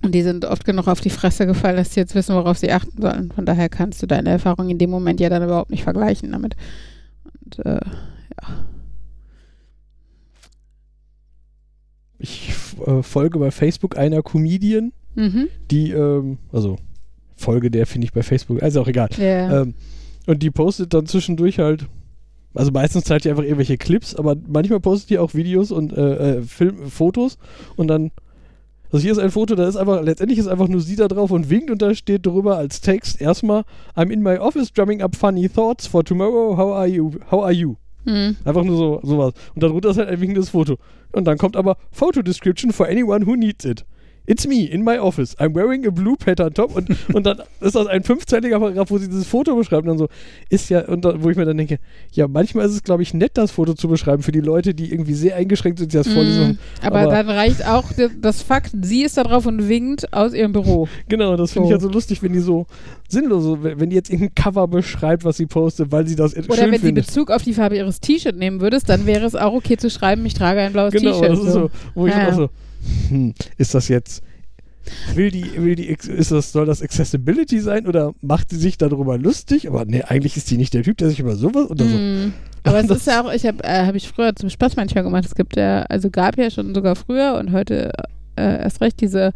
Und 0.02 0.14
die 0.16 0.22
sind 0.22 0.46
oft 0.46 0.66
genug 0.66 0.88
auf 0.88 1.02
die 1.02 1.10
Fresse 1.10 1.46
gefallen, 1.46 1.78
dass 1.78 1.94
sie 1.94 2.02
jetzt 2.02 2.16
wissen, 2.16 2.36
worauf 2.36 2.58
sie 2.58 2.72
achten 2.72 3.02
sollen. 3.02 3.32
Von 3.32 3.46
daher 3.46 3.70
kannst 3.70 4.02
du 4.02 4.08
deine 4.08 4.30
Erfahrung 4.30 4.70
in 4.70 4.78
dem 4.78 4.90
Moment 4.90 5.20
ja 5.20 5.30
dann 5.30 5.44
überhaupt 5.44 5.72
nicht 5.72 5.84
vergleichen 5.84 6.32
damit. 6.32 6.56
Und 7.44 7.66
äh, 7.66 7.80
ich 12.24 12.54
äh, 12.86 13.04
folge 13.04 13.38
bei 13.38 13.52
Facebook 13.52 13.98
einer 13.98 14.24
Comedian, 14.24 14.94
mhm. 15.16 15.50
die, 15.70 15.92
ähm, 15.92 16.38
also 16.52 16.78
Folge 17.36 17.70
der 17.70 17.86
finde 17.86 18.06
ich 18.06 18.14
bei 18.14 18.24
Facebook, 18.24 18.64
also 18.64 18.82
auch 18.82 18.88
egal. 18.88 19.10
ja. 19.18 19.62
Ähm, 19.62 19.76
und 20.26 20.42
die 20.42 20.52
postet 20.52 20.94
dann 20.94 21.06
zwischendurch 21.06 21.60
halt, 21.60 21.86
also 22.54 22.72
meistens 22.72 23.04
zeigt 23.04 23.26
die 23.26 23.30
einfach 23.30 23.44
irgendwelche 23.44 23.78
Clips, 23.78 24.16
aber 24.16 24.38
manchmal 24.48 24.80
postet 24.80 25.10
die 25.10 25.20
auch 25.20 25.34
Videos 25.34 25.72
und 25.72 25.92
äh, 25.92 26.38
äh, 26.38 26.42
Film, 26.44 26.90
Fotos 26.90 27.38
und 27.76 27.90
dann, 27.90 28.12
also 28.90 29.04
hier 29.04 29.12
ist 29.12 29.18
ein 29.18 29.32
Foto, 29.32 29.56
da 29.56 29.68
ist 29.68 29.76
einfach, 29.76 30.02
letztendlich 30.02 30.40
ist 30.40 30.48
einfach 30.48 30.70
nur 30.70 30.80
sie 30.80 30.96
da 30.96 31.10
drauf 31.10 31.32
und 31.32 31.50
winkt 31.50 31.72
und 31.72 31.82
da 31.82 31.94
steht 31.94 32.26
drüber 32.26 32.56
als 32.56 32.80
Text 32.80 33.20
erstmal, 33.20 33.64
I'm 33.98 34.10
in 34.10 34.22
my 34.22 34.38
office 34.38 34.72
drumming 34.72 35.02
up 35.02 35.18
funny 35.18 35.50
thoughts 35.50 35.88
for 35.88 36.06
tomorrow, 36.06 36.56
how 36.56 36.74
are 36.74 36.88
you, 36.88 37.12
how 37.30 37.44
are 37.44 37.52
you? 37.52 37.76
Mhm. 38.06 38.36
Einfach 38.44 38.64
nur 38.64 38.78
so 38.78 39.00
sowas. 39.04 39.34
Und 39.56 39.64
darunter 39.64 39.90
ist 39.90 39.98
halt 39.98 40.10
ein 40.10 40.22
winkendes 40.22 40.50
Foto. 40.50 40.78
Und 41.12 41.26
dann 41.26 41.38
kommt 41.38 41.56
aber 41.56 41.78
Photo 41.92 42.22
Description 42.22 42.72
for 42.72 42.88
anyone 42.88 43.26
who 43.26 43.36
needs 43.36 43.66
it. 43.66 43.86
It's 44.26 44.48
me 44.48 44.64
in 44.66 44.84
my 44.86 45.00
office. 45.00 45.38
I'm 45.38 45.54
wearing 45.54 45.86
a 45.86 45.90
blue 45.92 46.16
pattern 46.16 46.54
top. 46.54 46.76
Und, 46.78 46.88
und 47.14 47.26
dann 47.26 47.42
ist 47.60 47.76
das 47.76 47.88
ein 47.88 48.04
fünfzeiliger 48.04 48.58
Paragraph, 48.58 48.90
wo 48.90 48.98
sie 48.98 49.10
dieses 49.10 49.28
Foto 49.28 49.54
beschreibt. 49.56 49.82
Und 49.84 49.90
dann 49.90 49.98
so, 49.98 50.08
ist 50.50 50.70
ja, 50.70 50.86
und 50.88 51.04
dann, 51.04 51.22
wo 51.22 51.30
ich 51.30 51.36
mir 51.36 51.44
dann 51.44 51.58
denke, 51.58 51.78
ja, 52.14 52.28
manchmal 52.30 52.66
ist 52.66 52.72
es, 52.72 52.84
glaube 52.84 53.04
ich, 53.04 53.14
nett, 53.14 53.32
das 53.36 53.52
Foto 53.52 53.74
zu 53.74 53.90
beschreiben 53.90 54.24
für 54.24 54.32
die 54.32 54.40
Leute, 54.40 54.74
die 54.74 54.92
irgendwie 54.94 55.14
sehr 55.14 55.36
eingeschränkt 55.36 55.80
sind, 55.80 55.92
die 55.92 55.98
das 55.98 56.08
vorlesen. 56.08 56.48
Mhm. 56.48 56.58
Aber, 56.82 57.00
Aber- 57.02 57.12
dann 57.12 57.30
reicht 57.30 57.66
auch 57.68 57.92
d- 57.92 58.10
das 58.22 58.42
Fakt, 58.42 58.72
sie 58.82 59.04
ist 59.04 59.18
da 59.18 59.24
drauf 59.24 59.46
und 59.46 59.68
winkt 59.68 60.14
aus 60.14 60.34
ihrem 60.34 60.54
Büro. 60.54 60.88
Genau, 61.10 61.36
das 61.36 61.52
finde 61.52 61.68
ich 61.68 61.70
So. 61.70 61.74
halt 61.74 61.82
so 61.82 61.90
lustig, 61.90 62.24
wenn 62.24 62.32
die 62.32 62.40
so 62.40 62.66
sinnlos, 63.10 63.44
so, 63.44 63.62
wenn 63.62 63.90
die 63.90 63.96
jetzt 63.98 64.10
irgendein 64.10 64.34
Cover 64.36 64.68
beschreibt, 64.70 65.26
was 65.26 65.36
sie 65.38 65.46
postet, 65.48 65.92
weil 65.92 66.08
sie 66.08 66.16
das 66.16 66.34
Oder 66.36 66.56
schön 66.56 66.72
wenn 66.72 66.80
sie 66.80 66.86
findet. 66.88 67.08
Bezug 67.08 67.30
auf 67.30 67.44
die 67.44 67.54
Farbe 67.54 67.76
ihres 67.76 68.00
T-Shirt 68.00 68.38
nehmen 68.38 68.62
würdest, 68.62 68.88
dann 68.88 69.06
wäre 69.06 69.26
es 69.26 69.36
auch 69.36 69.54
okay 69.54 69.76
zu 69.76 69.90
schreiben, 69.90 70.26
ich 70.26 70.34
trage 70.34 70.62
ein 70.62 70.72
blaues 70.72 70.94
Genau, 70.94 71.12
T-Shirt. 71.12 71.32
das 71.38 71.40
ist 71.46 71.52
so, 71.54 71.70
wo 71.94 72.08
ich 72.08 72.14
Ja, 72.16 72.30
auch 72.30 72.34
so, 72.34 72.50
hm, 73.10 73.34
ist 73.58 73.74
das 73.74 73.88
jetzt, 73.88 74.24
will 75.16 75.32
die, 75.32 75.46
will 75.56 75.76
die, 75.76 75.88
ist 75.88 76.32
das, 76.32 76.52
soll 76.52 76.66
das 76.66 76.82
Accessibility 76.82 77.60
sein 77.60 77.88
oder 77.88 78.14
macht 78.22 78.50
sie 78.50 78.58
sich 78.58 78.78
darüber 78.78 79.18
lustig? 79.18 79.68
Aber 79.68 79.86
nee, 79.86 80.02
eigentlich 80.04 80.38
ist 80.38 80.50
die 80.52 80.58
nicht 80.58 80.74
der 80.74 80.84
Typ, 80.84 80.98
der 80.98 81.10
sich 81.10 81.20
über 81.20 81.36
sowas 81.36 81.70
oder 81.70 81.86
so. 81.86 81.96
Mm. 81.96 82.34
Aber 82.64 82.80
es 82.80 82.90
ist 82.90 83.08
ja 83.08 83.22
auch, 83.22 83.32
ich 83.32 83.46
habe 83.46 83.64
äh, 83.64 83.86
hab 83.86 83.96
ich 83.96 84.08
früher 84.08 84.36
zum 84.36 84.50
Spaß 84.50 84.76
manchmal 84.76 85.04
gemacht. 85.04 85.26
Es 85.26 85.36
gibt 85.36 85.56
ja, 85.58 85.84
also 85.84 86.10
gab 86.10 86.38
ja 86.38 86.50
schon 86.50 86.74
sogar 86.74 86.96
früher 86.96 87.36
und 87.36 87.52
heute 87.52 87.92
äh, 88.36 88.64
erst 88.64 88.82
recht 88.82 89.02
diese 89.02 89.34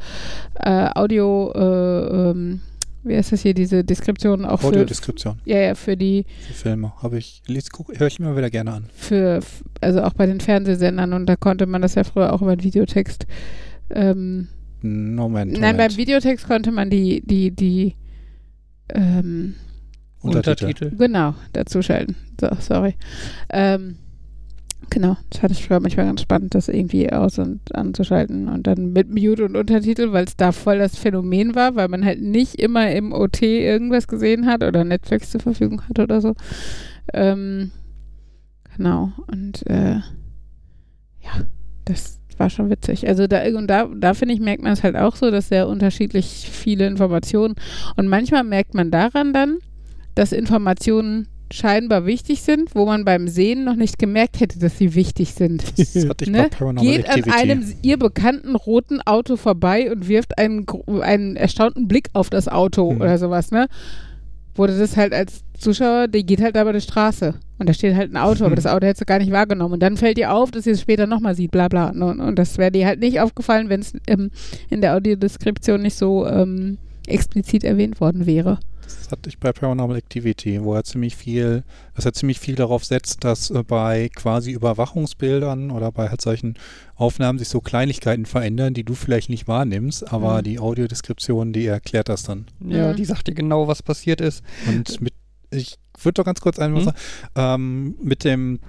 äh, 0.56 0.90
Audio, 0.96 1.52
äh, 1.54 2.30
ähm, 2.30 2.62
wie 3.08 3.18
heißt 3.18 3.32
das 3.32 3.42
hier, 3.42 3.54
diese 3.54 3.84
Deskription 3.84 4.46
auch 4.46 4.62
für, 4.62 4.68
Audiodeskription 4.68 5.40
ja, 5.46 5.60
ja, 5.60 5.76
für 5.76 5.98
die, 5.98 6.26
für 6.48 6.54
Filme. 6.54 6.94
Habe 7.02 7.18
ich, 7.18 7.42
höre 7.48 8.08
ich 8.08 8.20
immer 8.20 8.36
wieder 8.36 8.50
gerne 8.50 8.74
an. 8.74 8.90
für, 8.96 9.40
also 9.82 10.02
auch 10.04 10.14
bei 10.14 10.26
den 10.26 10.40
Fernsehsendern 10.40 11.14
und 11.14 11.26
da 11.26 11.36
konnte 11.36 11.66
man 11.66 11.82
das 11.82 11.96
ja 11.96 12.04
früher 12.04 12.34
auch 12.34 12.42
über 12.42 12.56
den 12.56 12.64
Videotext. 12.64 13.28
Ähm, 13.90 14.48
Moment. 14.82 15.54
Nein, 15.54 15.62
beim 15.62 15.76
Moment. 15.76 15.98
Videotext 15.98 16.48
konnte 16.48 16.72
man 16.72 16.90
die, 16.90 17.22
die, 17.26 17.52
die, 17.52 17.96
ähm, 18.90 19.56
Untertitel. 20.22 20.66
Untertitel. 20.66 20.98
Genau, 20.98 21.36
dazuschalten. 21.54 22.16
So, 22.40 22.50
sorry. 22.60 22.96
Ähm, 23.50 23.98
genau, 24.90 25.18
das 25.30 25.42
fand 25.42 25.52
ich 25.52 25.66
früher 25.66 25.80
manchmal 25.80 26.06
ganz 26.06 26.22
spannend, 26.22 26.56
das 26.56 26.68
irgendwie 26.68 27.12
aus- 27.12 27.40
und 27.40 27.76
anzuschalten 27.76 28.48
und 28.48 28.68
dann 28.68 28.94
mit 28.94 29.10
Mute 29.10 29.46
und 29.46 29.56
Untertitel, 29.56 30.12
weil 30.12 30.26
es 30.26 30.38
da 30.38 30.52
voll 30.52 30.80
das 30.80 30.98
Phänomen 30.98 31.56
war, 31.56 31.76
weil 31.76 31.88
man 31.88 32.06
halt 32.06 32.22
nicht 32.22 32.56
immer 32.56 32.92
im 32.92 33.12
OT 33.12 33.42
irgendwas 33.42 34.08
gesehen 34.08 34.46
hat 34.46 34.64
oder 34.64 34.84
Netflix 34.84 35.32
zur 35.32 35.42
Verfügung 35.42 35.82
hat 35.88 36.00
oder 36.00 36.22
so. 36.22 36.36
Ähm, 37.14 37.72
genau, 38.76 39.12
und 39.28 39.66
äh, 39.68 39.96
ja, 41.22 41.46
das 41.86 42.20
war 42.38 42.50
schon 42.50 42.70
witzig. 42.70 43.08
Also 43.08 43.28
da, 43.28 43.44
und 43.56 43.68
da, 43.68 43.90
da 43.96 44.14
finde 44.14 44.34
ich, 44.34 44.40
merkt 44.40 44.64
man 44.64 44.74
es 44.74 44.84
halt 44.84 44.96
auch 44.96 45.16
so, 45.16 45.32
dass 45.32 45.50
sehr 45.50 45.68
unterschiedlich 45.68 46.50
viele 46.52 46.86
Informationen 46.86 47.56
und 47.96 48.08
manchmal 48.08 48.44
merkt 48.44 48.74
man 48.74 48.92
daran 48.92 49.34
dann, 49.34 49.58
dass 50.16 50.32
Informationen 50.32 51.28
scheinbar 51.52 52.06
wichtig 52.06 52.42
sind, 52.42 52.76
wo 52.76 52.86
man 52.86 53.06
beim 53.06 53.28
Sehen 53.28 53.64
noch 53.64 53.76
nicht 53.76 53.98
gemerkt 54.00 54.40
hätte, 54.40 54.60
dass 54.60 54.78
sie 54.78 54.96
wichtig 54.96 55.34
sind. 55.34 55.64
Das 55.78 55.96
hatte 56.10 56.26
ich 56.26 56.30
Ne? 56.30 56.50
bei 56.60 56.72
Geht 56.74 57.10
an 57.10 57.24
einem 57.32 57.74
ihr 57.82 57.98
bekannten 57.98 58.56
roten 58.56 59.00
Auto 59.02 59.36
vorbei 59.38 59.92
und 59.92 60.08
wirft 60.08 60.38
einen, 60.38 60.66
einen 61.02 61.36
erstaunten 61.36 61.88
Blick 61.88 62.10
auf 62.14 62.30
das 62.30 62.48
Auto 62.48 62.92
Mhm. 62.94 63.02
oder 63.02 63.18
sowas, 63.18 63.52
ne? 63.52 63.68
Wurde 64.56 64.78
das 64.78 64.98
halt 64.98 65.14
als 65.14 65.42
Zuschauer, 65.60 66.08
die 66.08 66.26
geht 66.26 66.42
halt 66.42 66.56
da 66.56 66.64
über 66.64 66.74
die 66.74 66.82
Straße 66.82 67.36
und 67.60 67.70
da 67.70 67.74
steht 67.74 67.96
halt 67.96 68.12
ein 68.12 68.18
Auto, 68.18 68.42
aber 68.44 68.52
Mhm. 68.52 68.56
das 68.56 68.66
Auto 68.66 68.86
hättest 68.88 69.02
du 69.02 69.06
gar 69.06 69.20
nicht 69.20 69.32
wahrgenommen 69.32 69.76
und 69.76 69.80
dann 69.84 69.98
fällt 69.98 70.18
dir 70.18 70.34
auf, 70.34 70.50
dass 70.52 70.64
sie 70.64 70.72
es 70.72 70.82
später 70.82 71.06
nochmal 71.08 71.36
sieht, 71.36 71.52
bla 71.52 71.68
bla. 71.68 71.90
Und, 71.92 72.20
und 72.20 72.36
das 72.38 72.58
wäre 72.58 72.72
dir 72.72 72.88
halt 72.88 73.00
nicht 73.00 73.20
aufgefallen, 73.20 73.70
wenn 73.70 73.82
es 73.82 73.94
ähm, 74.08 74.32
in 74.70 74.82
der 74.82 74.96
Audiodeskription 74.96 75.82
nicht 75.82 75.96
so 75.96 76.26
ähm, 76.28 76.78
explizit 77.06 77.64
erwähnt 77.64 78.02
worden 78.02 78.26
wäre. 78.26 78.60
Das 78.88 79.12
hatte 79.12 79.30
ich 79.30 79.38
bei 79.38 79.52
Paranormal 79.54 79.98
Activity, 79.98 80.64
wo 80.64 80.74
er 80.74 80.84
ziemlich 80.84 81.16
viel, 81.16 81.64
dass 81.96 82.06
er 82.06 82.14
ziemlich 82.14 82.40
viel 82.40 82.56
darauf 82.56 82.84
setzt, 82.86 83.24
dass 83.24 83.50
äh, 83.50 83.64
bei 83.64 84.10
quasi 84.16 84.52
Überwachungsbildern 84.52 85.72
oder 85.72 85.92
bei 85.92 86.10
halt 86.10 86.22
solchen 86.22 86.56
Aufnahmen 86.96 87.40
sich 87.40 87.50
so 87.50 87.62
Kleinigkeiten 87.62 88.26
verändern, 88.26 88.74
die 88.74 88.84
du 88.84 88.96
vielleicht 88.96 89.30
nicht 89.30 89.48
wahrnimmst, 89.48 90.12
aber 90.12 90.40
Mhm. 90.40 90.44
die 90.44 90.60
Audiodeskription, 90.60 91.54
die 91.54 91.66
erklärt 91.68 92.10
das 92.10 92.24
dann. 92.24 92.46
Ja, 92.68 92.92
Mhm. 92.92 92.96
die 92.96 93.06
sagt 93.06 93.28
dir 93.28 93.34
genau, 93.34 93.68
was 93.68 93.84
passiert 93.84 94.22
ist. 94.22 94.44
Und 94.68 95.02
mit, 95.02 95.14
ich 95.52 95.76
würde 96.02 96.14
doch 96.14 96.26
ganz 96.26 96.42
kurz 96.42 96.60
einmal 96.60 96.82
Hm? 96.82 96.86
sagen, 96.86 96.98
ähm, 97.36 97.96
mit 98.02 98.24
dem 98.24 98.60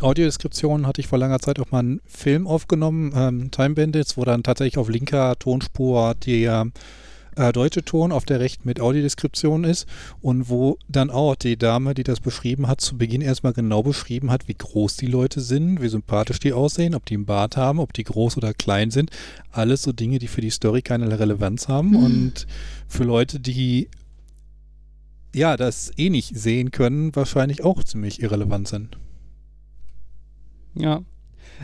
Audiodeskription 0.00 0.86
hatte 0.86 1.00
ich 1.00 1.06
vor 1.06 1.18
langer 1.18 1.38
Zeit 1.38 1.60
auch 1.60 1.70
mal 1.70 1.80
einen 1.80 2.00
Film 2.06 2.46
aufgenommen, 2.46 3.12
ähm, 3.14 3.50
Time 3.50 3.74
Bandits, 3.74 4.16
wo 4.16 4.24
dann 4.24 4.42
tatsächlich 4.42 4.78
auf 4.78 4.88
linker 4.88 5.38
Tonspur 5.38 6.14
der 6.26 6.66
äh, 7.36 7.52
deutsche 7.52 7.84
Ton 7.84 8.12
auf 8.12 8.24
der 8.24 8.40
rechten 8.40 8.68
mit 8.68 8.80
Audiodeskription 8.80 9.64
ist 9.64 9.86
und 10.20 10.48
wo 10.48 10.78
dann 10.88 11.10
auch 11.10 11.34
die 11.34 11.56
Dame, 11.56 11.94
die 11.94 12.02
das 12.02 12.20
beschrieben 12.20 12.68
hat, 12.68 12.80
zu 12.80 12.96
Beginn 12.98 13.20
erstmal 13.20 13.52
genau 13.52 13.82
beschrieben 13.82 14.30
hat, 14.30 14.48
wie 14.48 14.54
groß 14.54 14.96
die 14.96 15.06
Leute 15.06 15.40
sind, 15.40 15.80
wie 15.80 15.88
sympathisch 15.88 16.40
die 16.40 16.52
aussehen, 16.52 16.94
ob 16.94 17.06
die 17.06 17.14
einen 17.14 17.26
Bart 17.26 17.56
haben, 17.56 17.78
ob 17.78 17.92
die 17.92 18.04
groß 18.04 18.36
oder 18.36 18.52
klein 18.54 18.90
sind. 18.90 19.10
Alles 19.50 19.82
so 19.82 19.92
Dinge, 19.92 20.18
die 20.18 20.28
für 20.28 20.40
die 20.40 20.50
Story 20.50 20.82
keine 20.82 21.18
Relevanz 21.18 21.68
haben 21.68 21.90
Mhm. 21.90 21.96
und 21.96 22.46
für 22.88 23.04
Leute, 23.04 23.40
die 23.40 23.88
ja, 25.34 25.56
das 25.56 25.90
eh 25.96 26.10
nicht 26.10 26.36
sehen 26.36 26.72
können, 26.72 27.16
wahrscheinlich 27.16 27.64
auch 27.64 27.82
ziemlich 27.84 28.22
irrelevant 28.22 28.68
sind. 28.68 28.98
Ja. 30.74 31.02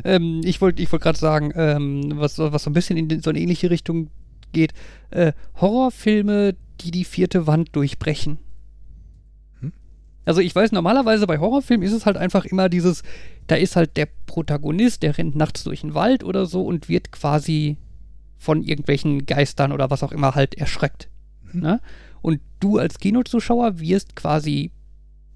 Ähm, 0.05 0.41
ich 0.45 0.61
wollte 0.61 0.83
ich 0.83 0.91
wollt 0.93 1.03
gerade 1.03 1.19
sagen, 1.19 1.53
ähm, 1.55 2.13
was, 2.15 2.39
was 2.39 2.63
so 2.63 2.71
ein 2.71 2.73
bisschen 2.73 2.97
in 2.97 3.21
so 3.23 3.31
eine 3.31 3.41
ähnliche 3.41 3.71
Richtung 3.71 4.09
geht. 4.53 4.73
Äh, 5.11 5.33
Horrorfilme, 5.61 6.55
die 6.81 6.91
die 6.91 7.05
vierte 7.05 7.47
Wand 7.47 7.75
durchbrechen. 7.75 8.39
Hm? 9.61 9.73
Also 10.25 10.41
ich 10.41 10.55
weiß, 10.55 10.73
normalerweise 10.73 11.27
bei 11.27 11.39
Horrorfilmen 11.39 11.87
ist 11.87 11.95
es 11.95 12.07
halt 12.07 12.17
einfach 12.17 12.45
immer 12.45 12.69
dieses, 12.69 13.03
da 13.47 13.57
ist 13.57 13.77
halt 13.77 13.97
der 13.97 14.09
Protagonist, 14.27 15.03
der 15.03 15.17
rennt 15.19 15.37
nachts 15.37 15.65
durch 15.65 15.81
den 15.81 15.95
Wald 15.95 16.25
oder 16.25 16.47
so 16.47 16.63
und 16.63 16.89
wird 16.89 17.13
quasi 17.13 17.77
von 18.39 18.63
irgendwelchen 18.63 19.27
Geistern 19.27 19.73
oder 19.73 19.91
was 19.91 20.03
auch 20.03 20.13
immer 20.13 20.35
halt 20.35 20.55
erschreckt. 20.55 21.09
Mhm. 21.53 21.61
Ne? 21.61 21.81
Und 22.21 22.41
du 22.61 22.79
als 22.79 22.99
Kinozuschauer 22.99 23.81
wirst 23.81 24.17
quasi 24.17 24.71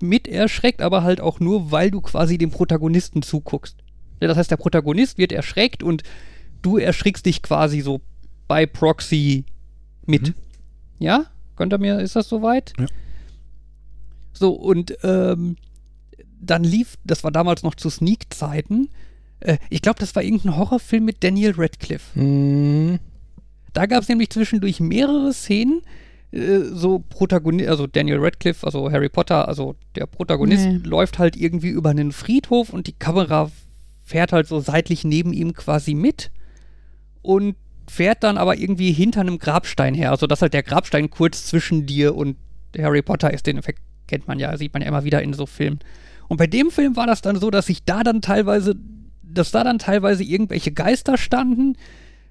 mit 0.01 0.27
erschreckt, 0.27 0.83
aber 0.83 1.03
halt 1.03 1.21
auch 1.21 1.41
nur, 1.41 1.71
weil 1.71 1.91
du 1.91 2.01
quasi 2.01 2.39
dem 2.39 2.51
Protagonisten 2.51 3.23
zuguckst. 3.23 3.77
Das 4.21 4.37
heißt, 4.37 4.51
der 4.51 4.57
Protagonist 4.57 5.19
wird 5.19 5.33
erschreckt 5.33 5.83
und 5.83 6.03
du 6.61 6.79
erschrickst 6.79 7.27
dich 7.27 7.43
quasi 7.43 7.81
so 7.81 8.01
bei 8.53 8.67
Proxy 8.67 9.47
mit. 10.05 10.29
Mhm. 10.29 10.35
Ja? 10.99 11.25
Könnt 11.57 11.73
ihr 11.73 11.79
mir, 11.79 12.01
ist 12.01 12.17
das 12.17 12.29
soweit? 12.29 12.75
Ja. 12.79 12.85
So, 14.35 14.51
und 14.53 14.95
ähm, 15.03 15.57
dann 16.39 16.63
lief, 16.63 16.99
das 17.03 17.25
war 17.25 17.31
damals 17.31 17.63
noch 17.63 17.75
zu 17.77 17.89
Sneak-Zeiten, 17.89 18.91
äh, 19.41 19.57
ich 19.71 19.81
glaube, 19.81 20.01
das 20.01 20.15
war 20.15 20.23
irgendein 20.23 20.59
Horrorfilm 20.59 21.03
mit 21.03 21.25
Daniel 21.25 21.55
Radcliffe. 21.57 22.19
Mhm. 22.19 22.99
Da 23.73 23.87
gab 23.87 24.03
es 24.03 24.11
nämlich 24.11 24.29
zwischendurch 24.29 24.81
mehrere 24.81 25.33
Szenen, 25.33 25.81
äh, 26.31 26.59
so 26.59 26.99
Protagonist, 26.99 27.71
also 27.71 27.87
Daniel 27.87 28.19
Radcliffe, 28.19 28.67
also 28.67 28.93
Harry 28.93 29.09
Potter, 29.09 29.49
also 29.49 29.77
der 29.97 30.05
Protagonist 30.05 30.67
Nee. 30.67 30.81
läuft 30.85 31.19
halt 31.19 31.37
irgendwie 31.37 31.71
über 31.71 31.89
einen 31.89 32.13
Friedhof 32.13 32.71
und 32.71 32.87
die 32.87 32.93
Kamera 32.93 33.51
fährt 34.05 34.35
halt 34.35 34.47
so 34.47 34.61
seitlich 34.61 35.05
neben 35.05 35.33
ihm 35.33 35.55
quasi 35.55 35.95
mit 35.95 36.31
und 37.23 37.57
fährt 37.89 38.23
dann 38.23 38.39
aber 38.39 38.57
irgendwie 38.57 38.93
hinter 38.93 39.21
einem 39.21 39.39
Grabstein 39.39 39.95
her, 39.95 40.11
also 40.11 40.27
dass 40.27 40.43
halt 40.43 40.55
der 40.55 40.63
Grabstein 40.63 41.11
kurz 41.11 41.47
zwischen 41.47 41.87
dir 41.87 42.15
und 42.15 42.37
Harry 42.79 43.03
Potter 43.03 43.33
ist. 43.33 43.47
Den 43.47 43.59
Effekt 43.59 43.81
kennt 44.07 44.29
man 44.29 44.39
ja, 44.39 44.57
sieht 44.57 44.73
man 44.73 44.83
ja 44.83 44.89
immer 44.89 45.05
wieder 45.05 45.23
in 45.23 45.33
so 45.33 45.47
Filmen. 45.47 45.81
Und 46.29 46.37
bei 46.37 46.47
dem 46.47 46.71
Film 46.71 46.97
war 46.97 47.07
das 47.07 47.23
dann 47.23 47.39
so, 47.39 47.51
dass 47.51 47.67
sich 47.67 47.85
da 47.85 48.03
dann 48.03 48.23
teilweise, 48.23 48.77
dass 49.23 49.51
da 49.51 49.65
dann 49.65 49.79
teilweise 49.79 50.25
irgendwelche 50.25 50.73
Geister 50.73 51.19
standen, 51.19 51.77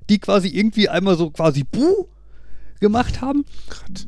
die 0.10 0.20
quasi 0.20 0.50
irgendwie 0.50 0.90
einmal 0.90 1.16
so 1.16 1.30
quasi 1.30 1.64
Buh 1.64 2.08
gemacht 2.80 3.22
haben, 3.22 3.46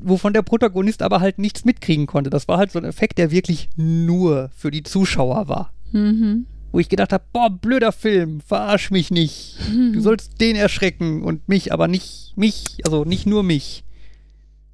wovon 0.01 0.33
der 0.33 0.41
Protagonist 0.41 1.03
aber 1.03 1.21
halt 1.21 1.37
nichts 1.37 1.63
mitkriegen 1.63 2.07
konnte. 2.07 2.29
Das 2.29 2.47
war 2.47 2.57
halt 2.57 2.71
so 2.71 2.79
ein 2.79 2.85
Effekt, 2.85 3.17
der 3.19 3.31
wirklich 3.31 3.69
nur 3.75 4.49
für 4.55 4.71
die 4.71 4.83
Zuschauer 4.83 5.47
war. 5.47 5.71
Mhm. 5.91 6.47
Wo 6.73 6.79
ich 6.79 6.89
gedacht 6.89 7.13
habe, 7.13 7.23
boah, 7.31 7.51
blöder 7.51 7.91
Film, 7.91 8.41
verarsch 8.41 8.89
mich 8.89 9.11
nicht. 9.11 9.57
Du 9.93 10.01
sollst 10.01 10.41
den 10.41 10.55
erschrecken 10.55 11.21
und 11.21 11.47
mich, 11.47 11.71
aber 11.71 11.87
nicht 11.87 12.33
mich, 12.35 12.77
also 12.83 13.05
nicht 13.05 13.27
nur 13.27 13.43
mich. 13.43 13.83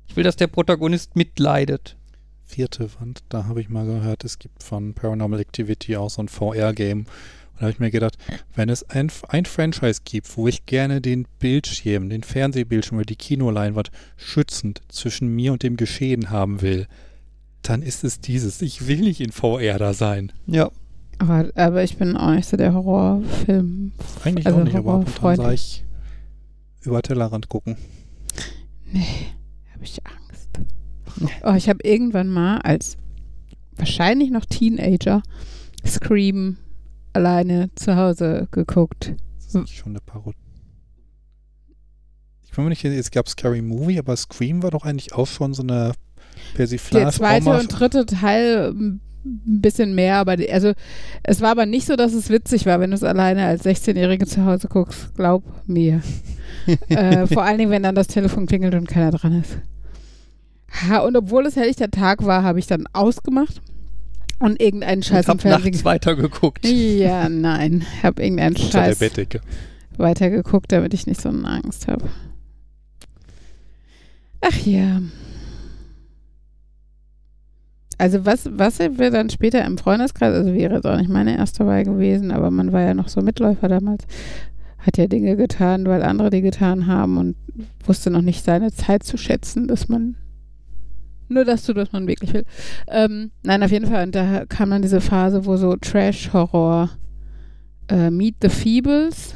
Ich 0.08 0.15
will, 0.15 0.24
dass 0.24 0.38
der 0.38 0.48
Protagonist 0.48 1.18
mitleidet. 1.18 1.98
Vierte 2.46 2.89
Wand, 3.00 3.24
da 3.27 3.46
habe 3.48 3.60
ich 3.60 3.68
mal 3.68 3.86
gehört, 3.86 4.24
es 4.24 4.39
gibt 4.39 4.63
von 4.63 4.94
Paranormal 4.94 5.41
Activity 5.41 5.98
auch 5.98 6.10
so 6.10 6.24
ein 6.24 6.29
VR-Game. 6.29 7.00
Und 7.00 7.08
da 7.58 7.62
habe 7.63 7.72
ich 7.72 7.79
mir 7.79 7.91
gedacht, 7.91 8.18
wenn 8.56 8.70
es 8.70 8.89
ein, 8.89 9.12
ein 9.27 9.44
Franchise 9.44 10.00
gibt, 10.06 10.38
wo 10.38 10.48
ich 10.48 10.65
gerne 10.65 11.01
den 11.01 11.27
Bildschirm, 11.39 12.10
den 12.10 12.24
Fernsehbildschirm 12.24 13.00
oder 13.00 13.06
die 13.06 13.18
Kinoleinwand 13.18 13.91
schützend 14.15 14.82
zwischen 14.88 15.27
mir 15.36 15.51
und 15.51 15.63
dem 15.63 15.75
Geschehen 15.75 16.29
haben 16.29 16.62
will, 16.62 16.88
dann 17.62 17.82
ist 17.82 18.06
es 18.06 18.22
dieses. 18.22 18.62
Ich 18.62 18.88
will 18.88 19.01
nicht 19.01 19.20
in 19.20 19.34
VR 19.34 19.77
da 19.77 19.94
sein. 19.94 20.32
Ja. 20.48 20.72
Aber, 21.19 21.49
aber 21.55 21.83
ich 21.83 21.97
bin 21.97 22.15
auch 22.17 22.31
nicht 22.31 22.47
so 22.47 22.57
der 22.57 22.73
Horrorfilm. 22.73 23.91
Eigentlich 24.23 24.47
Also 24.47 24.59
auch 24.59 24.63
nicht, 24.63 24.75
aber 24.75 24.93
ab 24.95 25.05
und 25.21 25.25
an 25.25 25.35
sah 25.35 25.51
ich 25.51 25.85
über 26.81 27.01
Tellerrand 27.01 27.49
gucken. 27.49 27.77
Nee, 28.91 29.05
habe 29.73 29.83
ich 29.83 29.99
Angst. 30.05 30.49
Oh, 31.43 31.53
ich 31.53 31.67
habe 31.67 31.79
irgendwann 31.83 32.29
mal 32.29 32.59
als 32.59 32.97
wahrscheinlich 33.75 34.31
noch 34.31 34.45
Teenager 34.45 35.21
Scream 35.85 36.57
alleine 37.13 37.69
zu 37.75 37.95
Hause 37.95 38.47
geguckt. 38.51 39.13
Das 39.38 39.55
ist 39.55 39.69
schon 39.71 39.91
eine 39.93 39.99
Parodie. 40.01 40.38
Ich 42.43 42.51
bin 42.51 42.63
mir 42.63 42.69
nicht, 42.69 42.83
es 42.83 43.11
gab 43.11 43.29
Scary 43.29 43.61
Movie, 43.61 43.99
aber 43.99 44.15
Scream 44.15 44.63
war 44.63 44.71
doch 44.71 44.83
eigentlich 44.83 45.13
auch 45.13 45.27
schon 45.27 45.53
so 45.53 45.63
eine 45.63 45.91
Persiflage. 46.55 47.05
Der 47.05 47.13
zweite 47.13 47.49
und 47.59 47.67
dritte 47.67 48.05
Teil 48.05 48.73
ähm, 48.73 49.01
ein 49.25 49.61
bisschen 49.61 49.95
mehr, 49.95 50.15
aber 50.15 50.38
die, 50.38 50.51
also 50.51 50.73
es 51.23 51.41
war 51.41 51.51
aber 51.51 51.65
nicht 51.65 51.85
so, 51.85 51.95
dass 51.95 52.13
es 52.13 52.29
witzig 52.29 52.65
war, 52.65 52.79
wenn 52.79 52.91
du 52.91 52.95
es 52.95 53.03
alleine 53.03 53.45
als 53.45 53.65
16-Jährige 53.65 54.25
zu 54.25 54.45
Hause 54.45 54.67
guckst. 54.67 55.15
Glaub 55.15 55.43
mir. 55.67 56.01
äh, 56.89 57.27
vor 57.27 57.43
allen 57.43 57.57
Dingen, 57.57 57.71
wenn 57.71 57.83
dann 57.83 57.95
das 57.95 58.07
Telefon 58.07 58.45
klingelt 58.45 58.75
und 58.75 58.88
keiner 58.88 59.11
dran 59.11 59.41
ist. 59.41 59.57
Ha, 60.88 60.99
und 60.99 61.15
obwohl 61.17 61.45
es 61.45 61.55
helllichter 61.55 61.89
Tag 61.89 62.25
war, 62.25 62.43
habe 62.43 62.59
ich 62.59 62.67
dann 62.67 62.85
ausgemacht 62.93 63.61
und 64.39 64.61
irgendeinen 64.61 65.03
Scheiß 65.03 65.25
ich 65.25 65.33
im 65.33 65.39
Fernsehen. 65.39 65.71
nachts 65.71 65.85
weitergeguckt. 65.85 66.65
Ja, 66.65 67.27
nein. 67.27 67.85
Habe 68.03 68.21
irgendeinen 68.23 68.55
der 68.55 68.63
Scheiß 68.63 68.99
Bettdecke. 68.99 69.41
weitergeguckt, 69.97 70.71
damit 70.71 70.93
ich 70.93 71.07
nicht 71.07 71.21
so 71.21 71.29
eine 71.29 71.47
Angst 71.47 71.88
habe. 71.88 72.09
Ach 74.41 74.57
ja. 74.65 75.01
Also 78.00 78.25
was, 78.25 78.50
was 78.51 78.79
wir 78.79 79.12
dann 79.12 79.29
später 79.29 79.63
im 79.63 79.77
Freundeskreis, 79.77 80.34
also 80.34 80.53
wäre 80.53 80.75
jetzt 80.75 80.88
auch 80.88 80.98
nicht 80.98 81.10
meine 81.10 81.38
erste 81.38 81.65
Wahl 81.68 81.84
gewesen, 81.84 82.32
aber 82.32 82.50
man 82.50 82.72
war 82.72 82.82
ja 82.82 82.94
noch 82.94 83.10
so 83.10 83.22
Mitläufer 83.22 83.68
damals, 83.68 84.06
hat 84.79 84.98
ja 84.98 85.06
Dinge 85.06 85.36
getan, 85.36 85.86
weil 85.86 86.01
andere 86.01 86.29
die 86.29 86.41
getan 86.41 86.88
haben 86.88 87.18
und 87.18 87.36
wusste 87.86 88.10
noch 88.10 88.22
nicht 88.22 88.44
seine 88.44 88.72
Zeit 88.72 89.03
zu 89.03 89.18
schätzen, 89.18 89.68
dass 89.68 89.89
man 89.89 90.15
Nur 91.27 91.46
das 91.46 91.63
tut, 91.65 91.75
was 91.75 91.91
man 91.91 92.08
wirklich 92.08 92.34
will. 92.34 92.46
Ähm, 92.88 93.32
nein, 93.44 93.62
auf 93.62 93.72
jeden 93.72 93.86
Fall. 93.86 94.03
Und 94.03 94.15
da 94.15 94.46
kam 94.46 94.72
dann 94.72 94.82
diese 94.82 95.01
Phase, 95.01 95.46
wo 95.46 95.58
so 95.58 95.75
Trash-Horror, 95.75 96.89
äh, 97.89 98.10
Meet 98.10 98.36
the 98.41 98.50
Feebles, 98.50 99.36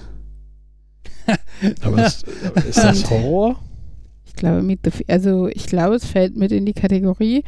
Aber 1.82 2.06
ist, 2.06 2.26
aber 2.46 2.66
ist 2.66 2.78
das 2.78 3.10
Horror? 3.10 3.60
ich 4.26 4.34
glaube, 4.34 4.62
Meet 4.62 4.80
the 4.86 4.92
Fe 4.92 5.04
also 5.08 5.48
ich 5.48 5.68
glaube, 5.68 5.96
es 5.96 6.06
fällt 6.06 6.36
mit 6.36 6.52
in 6.52 6.66
die 6.66 6.74
Kategorie. 6.74 7.44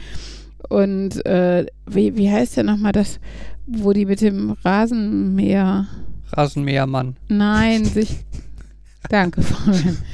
Und 0.69 1.25
äh, 1.25 1.65
wie, 1.86 2.15
wie 2.17 2.29
heißt 2.29 2.57
der 2.57 2.63
nochmal 2.63 2.91
das, 2.91 3.19
wo 3.67 3.93
die 3.93 4.05
mit 4.05 4.22
dem 4.22 4.51
Rasenmäher, 4.63 5.88
Rasenmähermann. 6.31 7.15
nein, 7.29 7.86
sich, 7.86 8.25
danke, 9.10 9.41
Fabian. 9.41 9.98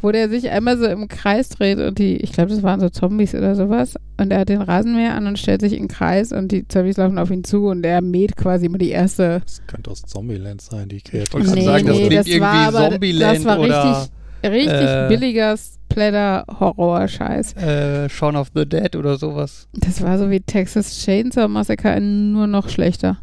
wo 0.00 0.12
der 0.12 0.28
sich 0.28 0.48
einmal 0.50 0.78
so 0.78 0.86
im 0.86 1.08
Kreis 1.08 1.48
dreht 1.48 1.78
und 1.78 1.98
die, 1.98 2.16
ich 2.18 2.32
glaube, 2.32 2.50
das 2.50 2.62
waren 2.62 2.80
so 2.80 2.88
Zombies 2.88 3.34
oder 3.34 3.54
sowas, 3.56 3.96
und 4.16 4.30
er 4.30 4.40
hat 4.40 4.48
den 4.48 4.62
Rasenmäher 4.62 5.14
an 5.14 5.26
und 5.26 5.38
stellt 5.38 5.60
sich 5.60 5.72
in 5.72 5.84
den 5.84 5.88
Kreis 5.88 6.32
und 6.32 6.52
die 6.52 6.66
Zombies 6.68 6.96
laufen 6.96 7.18
auf 7.18 7.30
ihn 7.30 7.44
zu 7.44 7.66
und 7.66 7.84
er 7.84 8.00
mäht 8.00 8.36
quasi 8.36 8.66
immer 8.66 8.78
die 8.78 8.90
erste. 8.90 9.40
Das 9.44 9.62
könnte 9.66 9.90
aus 9.90 10.02
Zombieland 10.02 10.60
sein, 10.60 10.88
die 10.88 10.96
Ich 10.96 11.04
Kreatur. 11.04 11.40
wollte 11.40 11.52
gerade 11.52 11.64
sagen, 11.64 11.86
das 11.86 11.96
klingt 11.96 12.12
irgendwie 12.12 12.40
war 12.40 12.68
aber, 12.68 12.90
Zombieland 12.90 13.36
das 13.36 13.44
war 13.44 13.58
oder 13.60 14.08
richtig, 14.42 14.52
richtig 14.52 14.88
äh, 14.88 15.06
billiger 15.08 15.56
Splatter-Horror-Scheiß. 15.90 17.54
äh, 17.54 18.08
Shaun 18.08 18.36
of 18.36 18.48
the 18.54 18.66
Dead 18.66 18.94
oder 18.96 19.16
sowas. 19.16 19.68
Das 19.72 20.02
war 20.02 20.18
so 20.18 20.30
wie 20.30 20.40
Texas 20.40 21.04
Chainsaw 21.04 21.48
Massacre, 21.48 22.00
nur 22.00 22.46
noch 22.46 22.68
schlechter. 22.68 23.18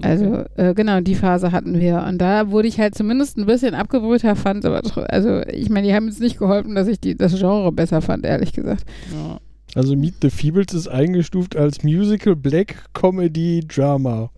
Also, 0.00 0.44
äh, 0.56 0.72
genau, 0.74 1.00
die 1.00 1.14
Phase 1.14 1.52
hatten 1.52 1.78
wir. 1.78 2.04
Und 2.08 2.18
da 2.18 2.50
wurde 2.50 2.66
ich 2.66 2.80
halt 2.80 2.94
zumindest 2.94 3.36
ein 3.36 3.44
bisschen 3.44 3.74
abgebrühter, 3.74 4.36
fand 4.36 4.64
aber, 4.64 4.80
also, 5.10 5.42
ich 5.42 5.68
meine, 5.68 5.86
die 5.86 5.94
haben 5.94 6.06
jetzt 6.06 6.20
nicht 6.20 6.38
geholfen, 6.38 6.74
dass 6.74 6.88
ich 6.88 6.98
die, 6.98 7.14
das 7.14 7.38
Genre 7.38 7.70
besser 7.72 8.00
fand, 8.00 8.24
ehrlich 8.24 8.52
gesagt. 8.54 8.84
Ja. 9.12 9.38
Also 9.74 9.96
Meet 9.96 10.16
the 10.22 10.30
Feebles 10.30 10.74
ist 10.74 10.88
eingestuft 10.88 11.56
als 11.56 11.82
Musical 11.82 12.36
Black 12.36 12.92
Comedy 12.94 13.64
Drama. 13.66 14.30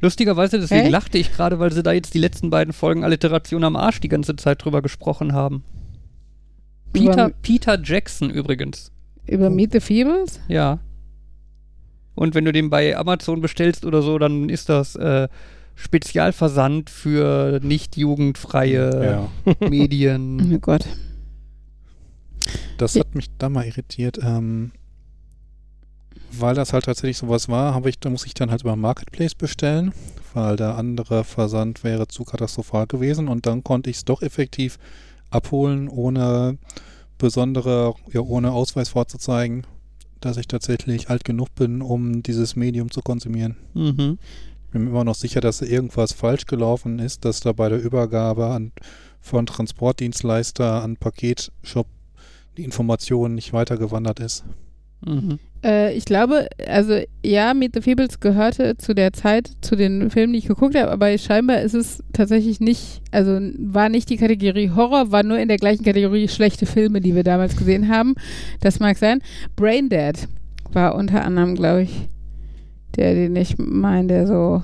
Lustigerweise, 0.00 0.58
deswegen 0.58 0.82
Echt? 0.82 0.90
lachte 0.90 1.18
ich 1.18 1.32
gerade, 1.32 1.58
weil 1.58 1.72
sie 1.72 1.82
da 1.82 1.92
jetzt 1.92 2.14
die 2.14 2.18
letzten 2.18 2.48
beiden 2.50 2.72
Folgen 2.72 3.04
Alliteration 3.04 3.64
am 3.64 3.76
Arsch 3.76 4.00
die 4.00 4.08
ganze 4.08 4.36
Zeit 4.36 4.64
drüber 4.64 4.80
gesprochen 4.82 5.34
haben. 5.34 5.62
Peter, 6.92 7.26
Über, 7.26 7.30
Peter 7.42 7.80
Jackson 7.82 8.30
übrigens. 8.30 8.90
über 9.26 9.50
Meet 9.50 9.72
the 9.72 9.80
Feebles? 9.80 10.40
Ja. 10.48 10.78
Und 12.14 12.34
wenn 12.34 12.44
du 12.44 12.52
den 12.52 12.68
bei 12.70 12.96
Amazon 12.96 13.40
bestellst 13.40 13.84
oder 13.84 14.02
so, 14.02 14.18
dann 14.18 14.48
ist 14.48 14.68
das 14.68 14.96
äh, 14.96 15.28
Spezialversand 15.74 16.90
für 16.90 17.60
nicht 17.62 17.96
jugendfreie 17.96 19.28
Ja, 19.44 19.54
Medien. 19.68 20.52
Oh 20.54 20.58
Gott. 20.58 20.86
das 22.78 22.96
hat 22.96 23.14
mich 23.14 23.28
da 23.38 23.48
mal 23.48 23.64
irritiert. 23.66 24.18
Ähm, 24.22 24.72
weil 26.32 26.54
das 26.54 26.72
halt 26.72 26.84
tatsächlich 26.84 27.18
sowas 27.18 27.48
war, 27.48 27.74
habe 27.74 27.88
ich, 27.90 27.98
da 27.98 28.08
muss 28.10 28.26
ich 28.26 28.34
dann 28.34 28.50
halt 28.50 28.62
über 28.62 28.76
Marketplace 28.76 29.34
bestellen, 29.34 29.92
weil 30.34 30.56
der 30.56 30.76
andere 30.76 31.24
Versand 31.24 31.84
wäre 31.84 32.08
zu 32.08 32.24
katastrophal 32.24 32.86
gewesen 32.86 33.28
und 33.28 33.44
dann 33.46 33.62
konnte 33.62 33.90
ich 33.90 33.96
es 33.96 34.04
doch 34.04 34.22
effektiv 34.22 34.78
abholen, 35.32 35.88
ohne 35.88 36.58
besondere, 37.18 37.94
ja, 38.12 38.20
ohne 38.20 38.52
Ausweis 38.52 38.90
vorzuzeigen, 38.90 39.66
dass 40.20 40.36
ich 40.36 40.48
tatsächlich 40.48 41.10
alt 41.10 41.24
genug 41.24 41.54
bin, 41.54 41.82
um 41.82 42.22
dieses 42.22 42.56
Medium 42.56 42.90
zu 42.90 43.00
konsumieren. 43.00 43.56
Mhm. 43.74 44.18
Ich 44.66 44.70
bin 44.72 44.84
mir 44.84 44.90
immer 44.90 45.04
noch 45.04 45.14
sicher, 45.14 45.40
dass 45.40 45.60
irgendwas 45.60 46.12
falsch 46.12 46.46
gelaufen 46.46 46.98
ist, 46.98 47.24
dass 47.24 47.40
da 47.40 47.52
bei 47.52 47.68
der 47.68 47.82
Übergabe 47.82 48.46
an, 48.46 48.72
von 49.20 49.46
Transportdienstleister 49.46 50.82
an 50.82 50.96
Paketshop 50.96 51.86
die 52.56 52.64
Information 52.64 53.34
nicht 53.34 53.52
weitergewandert 53.52 54.20
ist. 54.20 54.44
Mhm. 55.04 55.38
Äh, 55.64 55.94
ich 55.94 56.04
glaube, 56.04 56.48
also 56.66 56.98
ja, 57.24 57.54
Meet 57.54 57.74
the 57.74 57.82
Feebles 57.82 58.20
gehörte 58.20 58.76
zu 58.76 58.94
der 58.94 59.12
Zeit 59.12 59.50
zu 59.60 59.76
den 59.76 60.10
Filmen, 60.10 60.32
die 60.32 60.40
ich 60.40 60.48
geguckt 60.48 60.74
habe, 60.74 60.90
aber 60.90 61.16
scheinbar 61.18 61.60
ist 61.60 61.74
es 61.74 62.02
tatsächlich 62.12 62.60
nicht, 62.60 63.00
also 63.10 63.38
war 63.58 63.88
nicht 63.88 64.10
die 64.10 64.16
Kategorie 64.16 64.70
Horror, 64.70 65.12
war 65.12 65.22
nur 65.22 65.38
in 65.38 65.48
der 65.48 65.58
gleichen 65.58 65.84
Kategorie 65.84 66.28
schlechte 66.28 66.66
Filme, 66.66 67.00
die 67.00 67.14
wir 67.14 67.24
damals 67.24 67.56
gesehen 67.56 67.88
haben. 67.88 68.14
Das 68.60 68.80
mag 68.80 68.98
sein. 68.98 69.20
Braindead 69.56 70.28
war 70.72 70.94
unter 70.94 71.24
anderem, 71.24 71.54
glaube 71.54 71.82
ich, 71.82 72.08
der, 72.96 73.14
den 73.14 73.36
ich 73.36 73.56
meine, 73.58 74.08
der 74.08 74.26
so, 74.26 74.62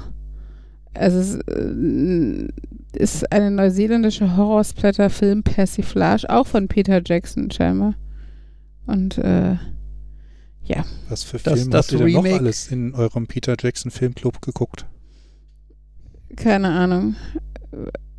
also 0.95 1.19
es 1.19 1.37
äh, 1.37 2.49
ist 2.93 3.31
eine 3.31 3.51
neuseeländische 3.51 4.37
Horror-Splatter-Film 4.37 5.43
Persiflage, 5.43 6.29
auch 6.29 6.47
von 6.47 6.67
Peter 6.67 7.01
Jackson 7.05 7.51
scheinbar. 7.51 7.95
Und 8.87 9.19
äh, 9.19 9.57
Was 11.09 11.23
für 11.25 11.39
Das- 11.39 11.55
Filme 11.61 11.71
das 11.71 11.87
habt 11.89 11.93
ihr 12.01 12.07
denn 12.07 12.13
noch 12.15 12.25
alles 12.39 12.69
in 12.71 12.95
eurem 12.95 13.27
Peter 13.27 13.55
Jackson 13.59 13.91
Filmclub 13.91 14.43
geguckt? 14.43 14.87
Keine 16.37 16.69
Ahnung. 16.71 17.17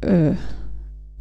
Äh, 0.02 0.34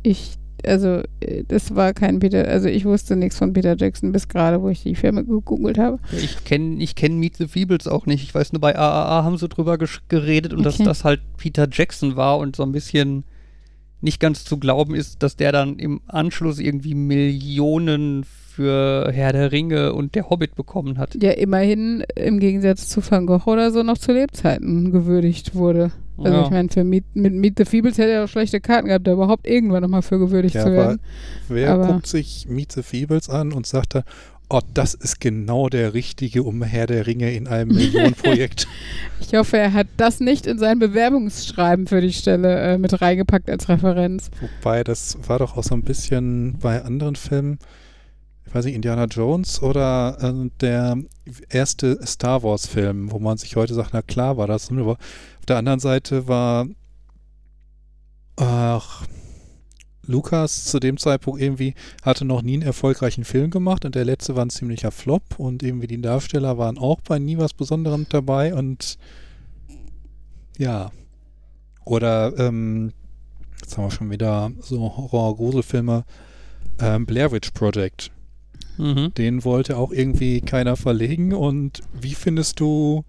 ich, 0.02 0.36
also, 0.64 1.02
äh, 1.20 1.44
das 1.46 1.74
war 1.74 1.92
kein 1.92 2.18
Peter, 2.18 2.46
also 2.48 2.68
ich 2.68 2.84
wusste 2.84 3.14
nichts 3.16 3.36
von 3.36 3.52
Peter 3.52 3.76
Jackson 3.76 4.12
bis 4.12 4.28
gerade, 4.28 4.62
wo 4.62 4.68
ich 4.70 4.82
die 4.82 4.94
Filme 4.94 5.24
gegoogelt 5.24 5.78
habe. 5.78 5.98
Ich 6.16 6.44
kenne 6.44 6.82
ich 6.82 6.94
kenn 6.94 7.18
Meet 7.18 7.36
the 7.36 7.48
Feebles 7.48 7.86
auch 7.86 8.06
nicht. 8.06 8.22
Ich 8.22 8.34
weiß 8.34 8.52
nur, 8.52 8.60
bei 8.60 8.76
AAA 8.76 9.24
haben 9.24 9.36
sie 9.38 9.48
drüber 9.48 9.78
geredet 10.08 10.52
und 10.54 10.62
dass 10.62 10.74
Okay. 10.76 10.84
das 10.84 11.04
halt 11.04 11.20
Peter 11.36 11.68
Jackson 11.70 12.16
war 12.16 12.38
und 12.38 12.56
so 12.56 12.62
ein 12.62 12.72
bisschen 12.72 13.24
nicht 14.00 14.20
ganz 14.20 14.44
zu 14.44 14.58
glauben 14.58 14.94
ist, 14.94 15.22
dass 15.22 15.36
der 15.36 15.52
dann 15.52 15.78
im 15.78 16.00
Anschluss 16.06 16.58
irgendwie 16.60 16.94
Millionen 16.94 18.24
für 18.58 19.10
Herr 19.12 19.32
der 19.32 19.52
Ringe 19.52 19.92
und 19.92 20.16
der 20.16 20.28
Hobbit 20.30 20.56
bekommen 20.56 20.98
hat. 20.98 21.16
Ja, 21.22 21.30
immerhin 21.30 22.02
im 22.16 22.40
Gegensatz 22.40 22.88
zu 22.88 23.00
Van 23.08 23.24
Gogh 23.26 23.46
oder 23.52 23.70
so 23.70 23.84
noch 23.84 23.98
zu 23.98 24.10
Lebzeiten 24.12 24.90
gewürdigt 24.90 25.54
wurde. 25.54 25.92
Also 26.16 26.32
Ja. 26.36 26.44
ich 26.44 26.50
meine, 26.50 26.68
für 26.68 26.82
Meet, 26.82 27.04
mit 27.14 27.32
Meet 27.34 27.54
the 27.58 27.64
Feebles 27.64 27.98
hätte 27.98 28.10
er 28.10 28.24
auch 28.24 28.28
schlechte 28.28 28.60
Karten 28.60 28.88
gehabt, 28.88 29.06
da 29.06 29.12
überhaupt 29.12 29.46
irgendwann 29.46 29.82
nochmal 29.82 30.02
für 30.02 30.18
gewürdigt 30.18 30.56
Ja, 30.56 30.62
zu 30.62 30.66
aber 30.70 30.76
werden. 30.76 31.00
Wer 31.48 31.70
Aber- 31.70 31.86
guckt 31.86 32.08
sich 32.08 32.46
Meet 32.48 32.72
the 32.72 32.82
Feebles 32.82 33.28
an 33.30 33.52
und 33.52 33.64
sagt 33.64 33.94
dann, 33.94 34.02
oh, 34.50 34.58
das 34.74 34.94
ist 34.94 35.20
genau 35.20 35.68
der 35.68 35.94
Richtige 35.94 36.42
um 36.42 36.64
Herr 36.64 36.88
der 36.88 37.06
Ringe 37.06 37.32
in 37.32 37.46
einem 37.46 37.68
Millionenprojekt. 37.76 38.66
Ich 39.20 39.32
hoffe, 39.34 39.58
er 39.58 39.72
hat 39.72 39.86
das 39.96 40.18
nicht 40.18 40.48
in 40.48 40.58
sein 40.58 40.80
Bewerbungsschreiben 40.80 41.86
für 41.86 42.00
die 42.00 42.12
Stelle 42.12 42.58
äh, 42.58 42.78
mit 42.78 43.00
reingepackt 43.00 43.48
als 43.48 43.68
Referenz. 43.68 44.30
Wobei, 44.40 44.82
das 44.82 45.16
war 45.28 45.38
doch 45.38 45.56
auch 45.56 45.62
so 45.62 45.76
ein 45.76 45.82
bisschen 45.82 46.56
bei 46.60 46.82
anderen 46.82 47.14
Filmen, 47.14 47.58
ich 48.48 48.54
weiß 48.54 48.64
nicht, 48.64 48.74
Indiana 48.74 49.04
Jones 49.04 49.62
oder 49.62 50.16
äh, 50.22 50.50
der 50.60 50.96
erste 51.50 52.04
Star 52.06 52.42
Wars-Film, 52.42 53.12
wo 53.12 53.18
man 53.18 53.36
sich 53.36 53.56
heute 53.56 53.74
sagt, 53.74 53.90
na 53.92 54.00
klar 54.00 54.38
war 54.38 54.46
das. 54.46 54.70
Auf 54.72 54.96
der 55.46 55.58
anderen 55.58 55.80
Seite 55.80 56.28
war 56.28 56.66
ach, 58.36 59.06
Lukas 60.06 60.64
zu 60.64 60.80
dem 60.80 60.96
Zeitpunkt 60.96 61.42
irgendwie 61.42 61.74
hatte 62.02 62.24
noch 62.24 62.40
nie 62.40 62.54
einen 62.54 62.62
erfolgreichen 62.62 63.24
Film 63.24 63.50
gemacht 63.50 63.84
und 63.84 63.94
der 63.94 64.06
letzte 64.06 64.34
war 64.34 64.46
ein 64.46 64.50
ziemlicher 64.50 64.92
Flop 64.92 65.38
und 65.38 65.62
irgendwie 65.62 65.86
die 65.86 66.00
Darsteller 66.00 66.56
waren 66.56 66.78
auch 66.78 67.02
bei 67.02 67.18
nie 67.18 67.36
was 67.36 67.52
Besonderem 67.52 68.06
dabei 68.08 68.54
und 68.54 68.96
ja. 70.56 70.90
Oder 71.84 72.32
ähm, 72.38 72.92
jetzt 73.60 73.76
haben 73.76 73.84
wir 73.84 73.90
schon 73.90 74.10
wieder 74.10 74.50
so 74.60 74.80
Horror-Gruselfilme. 74.80 76.04
Ähm, 76.80 77.06
Blair 77.06 77.32
Witch 77.32 77.50
Project. 77.50 78.10
Mhm. 78.78 79.12
Den 79.14 79.44
wollte 79.44 79.76
auch 79.76 79.92
irgendwie 79.92 80.40
keiner 80.40 80.76
verlegen. 80.76 81.32
Und 81.34 81.80
wie 82.00 82.14
findest 82.14 82.60
du, 82.60 83.04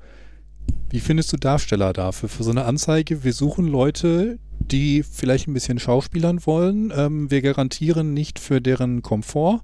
wie 0.89 0.99
findest 0.99 1.31
du 1.33 1.37
Darsteller 1.37 1.93
dafür? 1.93 2.29
Für 2.29 2.43
so 2.43 2.51
eine 2.51 2.65
Anzeige, 2.65 3.23
wir 3.23 3.33
suchen 3.33 3.67
Leute, 3.67 4.39
die 4.59 5.03
vielleicht 5.03 5.47
ein 5.47 5.53
bisschen 5.53 5.79
schauspielern 5.79 6.45
wollen. 6.45 6.91
Ähm, 6.95 7.31
wir 7.31 7.41
garantieren 7.41 8.13
nicht 8.13 8.39
für 8.39 8.61
deren 8.61 9.01
Komfort. 9.01 9.61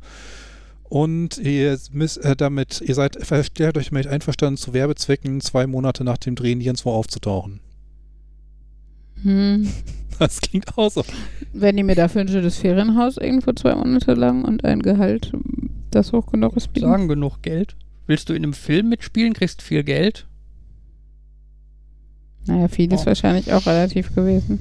Und 0.88 1.39
ihr 1.39 1.78
müsst 1.91 2.24
äh, 2.24 2.36
damit, 2.36 2.82
ihr 2.82 2.96
seid 2.96 3.18
verstärkt 3.26 3.78
euch 3.78 3.89
damit 3.89 4.08
einverstanden, 4.08 4.58
zu 4.58 4.74
Werbezwecken 4.74 5.41
zwei 5.41 5.65
Monate 5.65 6.04
nach 6.04 6.18
dem 6.18 6.36
Drehen 6.36 6.60
nirgendwo 6.60 6.91
aufzutauchen. 6.91 7.60
Hm. 9.24 9.68
Das 10.18 10.39
klingt 10.39 10.78
auch 10.78 10.89
so. 10.89 11.04
Wenn 11.52 11.76
die 11.76 11.84
mir 11.84 11.96
dafür 11.96 12.22
ein 12.22 12.30
schönes 12.30 12.58
Ferienhaus 12.58 13.18
irgendwo 13.18 13.52
zwei 13.52 13.76
Monate 13.76 14.13
lang 14.13 14.46
und 14.46 14.63
ein 14.63 14.82
Gehalt, 14.82 15.34
das 15.95 16.12
hoch 16.13 16.27
genug 16.27 16.55
ist, 16.55 16.71
bieten. 16.73 16.86
Sagen 16.88 17.08
genug 17.08 17.41
Geld. 17.41 17.75
Willst 18.08 18.29
du 18.29 18.34
in 18.34 18.43
einem 18.43 18.53
Film 18.53 18.89
mitspielen, 18.89 19.34
kriegst 19.34 19.62
viel 19.62 19.84
Geld. 19.84 20.27
Naja, 22.45 22.67
viel 22.67 22.91
ist 22.93 23.03
Oh. 23.03 23.05
wahrscheinlich 23.08 23.51
auch 23.53 23.65
relativ 23.65 24.13
gewesen. 24.13 24.60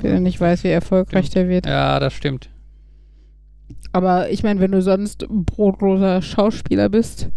Wenn 0.00 0.14
du 0.14 0.20
nicht 0.20 0.40
weiß, 0.40 0.64
wie 0.64 0.68
erfolgreich 0.68 1.28
der 1.30 1.48
wird. 1.48 1.66
Ja, 1.66 1.98
das 2.00 2.14
stimmt. 2.14 2.48
Aber 3.92 4.30
ich 4.30 4.42
meine, 4.42 4.60
wenn 4.60 4.72
du 4.72 4.80
sonst 4.80 5.26
brotloser 5.28 6.22
Schauspieler 6.22 6.88
bist, 6.88 7.28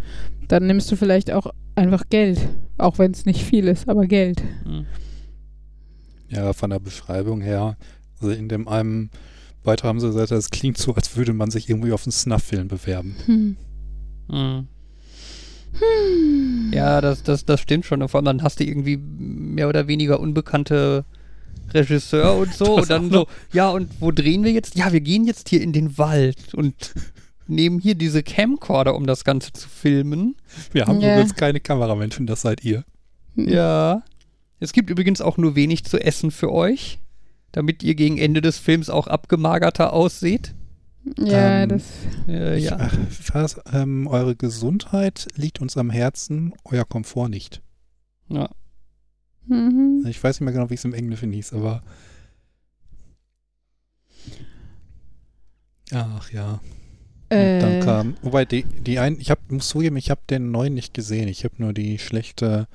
dann 0.47 0.67
nimmst 0.67 0.91
du 0.91 0.95
vielleicht 0.95 1.31
auch 1.31 1.47
einfach 1.75 2.03
Geld. 2.09 2.39
Auch 2.77 2.99
wenn 2.99 3.11
es 3.11 3.25
nicht 3.25 3.43
viel 3.43 3.67
ist, 3.67 3.89
aber 3.89 4.05
Geld. 4.05 4.41
Mhm. 4.65 4.85
Ja, 6.29 6.53
von 6.53 6.69
der 6.69 6.79
Beschreibung 6.79 7.41
her. 7.41 7.77
Also 8.21 8.31
in 8.33 8.47
dem 8.47 8.67
einem 8.67 9.09
Beitrag 9.63 9.89
haben 9.89 9.99
sie 9.99 10.07
gesagt, 10.07 10.31
das 10.31 10.49
klingt 10.49 10.77
so, 10.77 10.93
als 10.95 11.15
würde 11.15 11.33
man 11.33 11.51
sich 11.51 11.69
irgendwie 11.69 11.91
auf 11.91 12.05
einen 12.05 12.11
Snuff-Film 12.11 12.67
bewerben. 12.67 13.15
Hm. 13.25 13.57
Hm. 14.29 14.67
Ja, 16.73 17.01
das, 17.01 17.23
das, 17.23 17.45
das 17.45 17.59
stimmt 17.61 17.85
schon. 17.85 18.01
Und 18.01 18.09
vor 18.09 18.19
allem 18.19 18.25
dann 18.25 18.43
hast 18.43 18.59
du 18.59 18.63
irgendwie 18.65 18.97
mehr 18.97 19.69
oder 19.69 19.87
weniger 19.87 20.19
unbekannte 20.19 21.05
Regisseur 21.73 22.35
und 22.37 22.53
so. 22.53 22.65
Das 22.77 22.83
und 22.83 22.89
dann 22.89 23.11
so, 23.11 23.27
ja, 23.53 23.69
und 23.69 23.89
wo 23.99 24.11
drehen 24.11 24.43
wir 24.43 24.51
jetzt? 24.51 24.75
Ja, 24.75 24.91
wir 24.91 25.01
gehen 25.01 25.25
jetzt 25.25 25.49
hier 25.49 25.61
in 25.61 25.73
den 25.73 25.97
Wald 25.97 26.53
und 26.53 26.93
nehmen 27.47 27.79
hier 27.79 27.95
diese 27.95 28.23
Camcorder, 28.23 28.95
um 28.95 29.05
das 29.07 29.23
Ganze 29.23 29.51
zu 29.53 29.67
filmen. 29.69 30.35
Wir 30.71 30.85
haben 30.87 31.01
Ja. 31.01 31.13
übrigens 31.13 31.35
keine 31.35 31.59
Kameramenschen, 31.59 32.25
das 32.27 32.41
seid 32.41 32.63
ihr. 32.63 32.83
Ja. 33.35 34.03
Es 34.59 34.73
gibt 34.73 34.89
übrigens 34.89 35.21
auch 35.21 35.37
nur 35.37 35.55
wenig 35.55 35.85
zu 35.85 35.99
essen 35.99 36.31
für 36.31 36.51
euch, 36.51 36.99
damit 37.51 37.83
ihr 37.83 37.95
gegen 37.95 38.17
Ende 38.17 38.41
des 38.41 38.57
Films 38.57 38.89
auch 38.89 39.07
abgemagerter 39.07 39.93
ausseht. 39.93 40.53
Ja, 41.17 41.63
Ähm, 41.63 41.69
das. 41.69 41.83
Äh, 42.27 42.57
Ich, 42.59 42.65
ja. 42.65 42.77
ach, 42.79 42.95
was, 43.33 43.59
ähm, 43.73 44.07
eure 44.07 44.35
Gesundheit 44.35 45.27
liegt 45.35 45.59
uns 45.61 45.75
am 45.77 45.89
Herzen, 45.89 46.53
euer 46.65 46.85
Komfort 46.85 47.29
nicht. 47.29 47.61
ja. 48.29 48.49
Mhm. 49.47 50.05
Ich 50.07 50.23
weiß 50.23 50.39
nicht 50.39 50.45
mehr 50.45 50.53
genau, 50.53 50.69
wie 50.69 50.75
es 50.75 50.85
im 50.85 50.93
Englischen 50.93 51.31
hieß, 51.31 51.53
aber. 51.53 51.81
Ach 55.91 56.31
ja. 56.31 56.61
Und 57.29 57.37
Äh, 57.37 57.59
dann 57.59 57.79
kam, 57.81 58.17
wobei 58.21 58.45
die, 58.45 58.63
die 58.63 58.99
ein, 58.99 59.19
ich 59.19 59.31
hab, 59.31 59.51
muss 59.51 59.69
zugeben, 59.69 59.95
ich 59.97 60.09
habe 60.11 60.21
den 60.29 60.51
neuen 60.51 60.73
nicht 60.73 60.93
gesehen. 60.93 61.27
Ich 61.27 61.43
habe 61.43 61.55
nur 61.57 61.73
die 61.73 61.97
schlechte. 61.97 62.67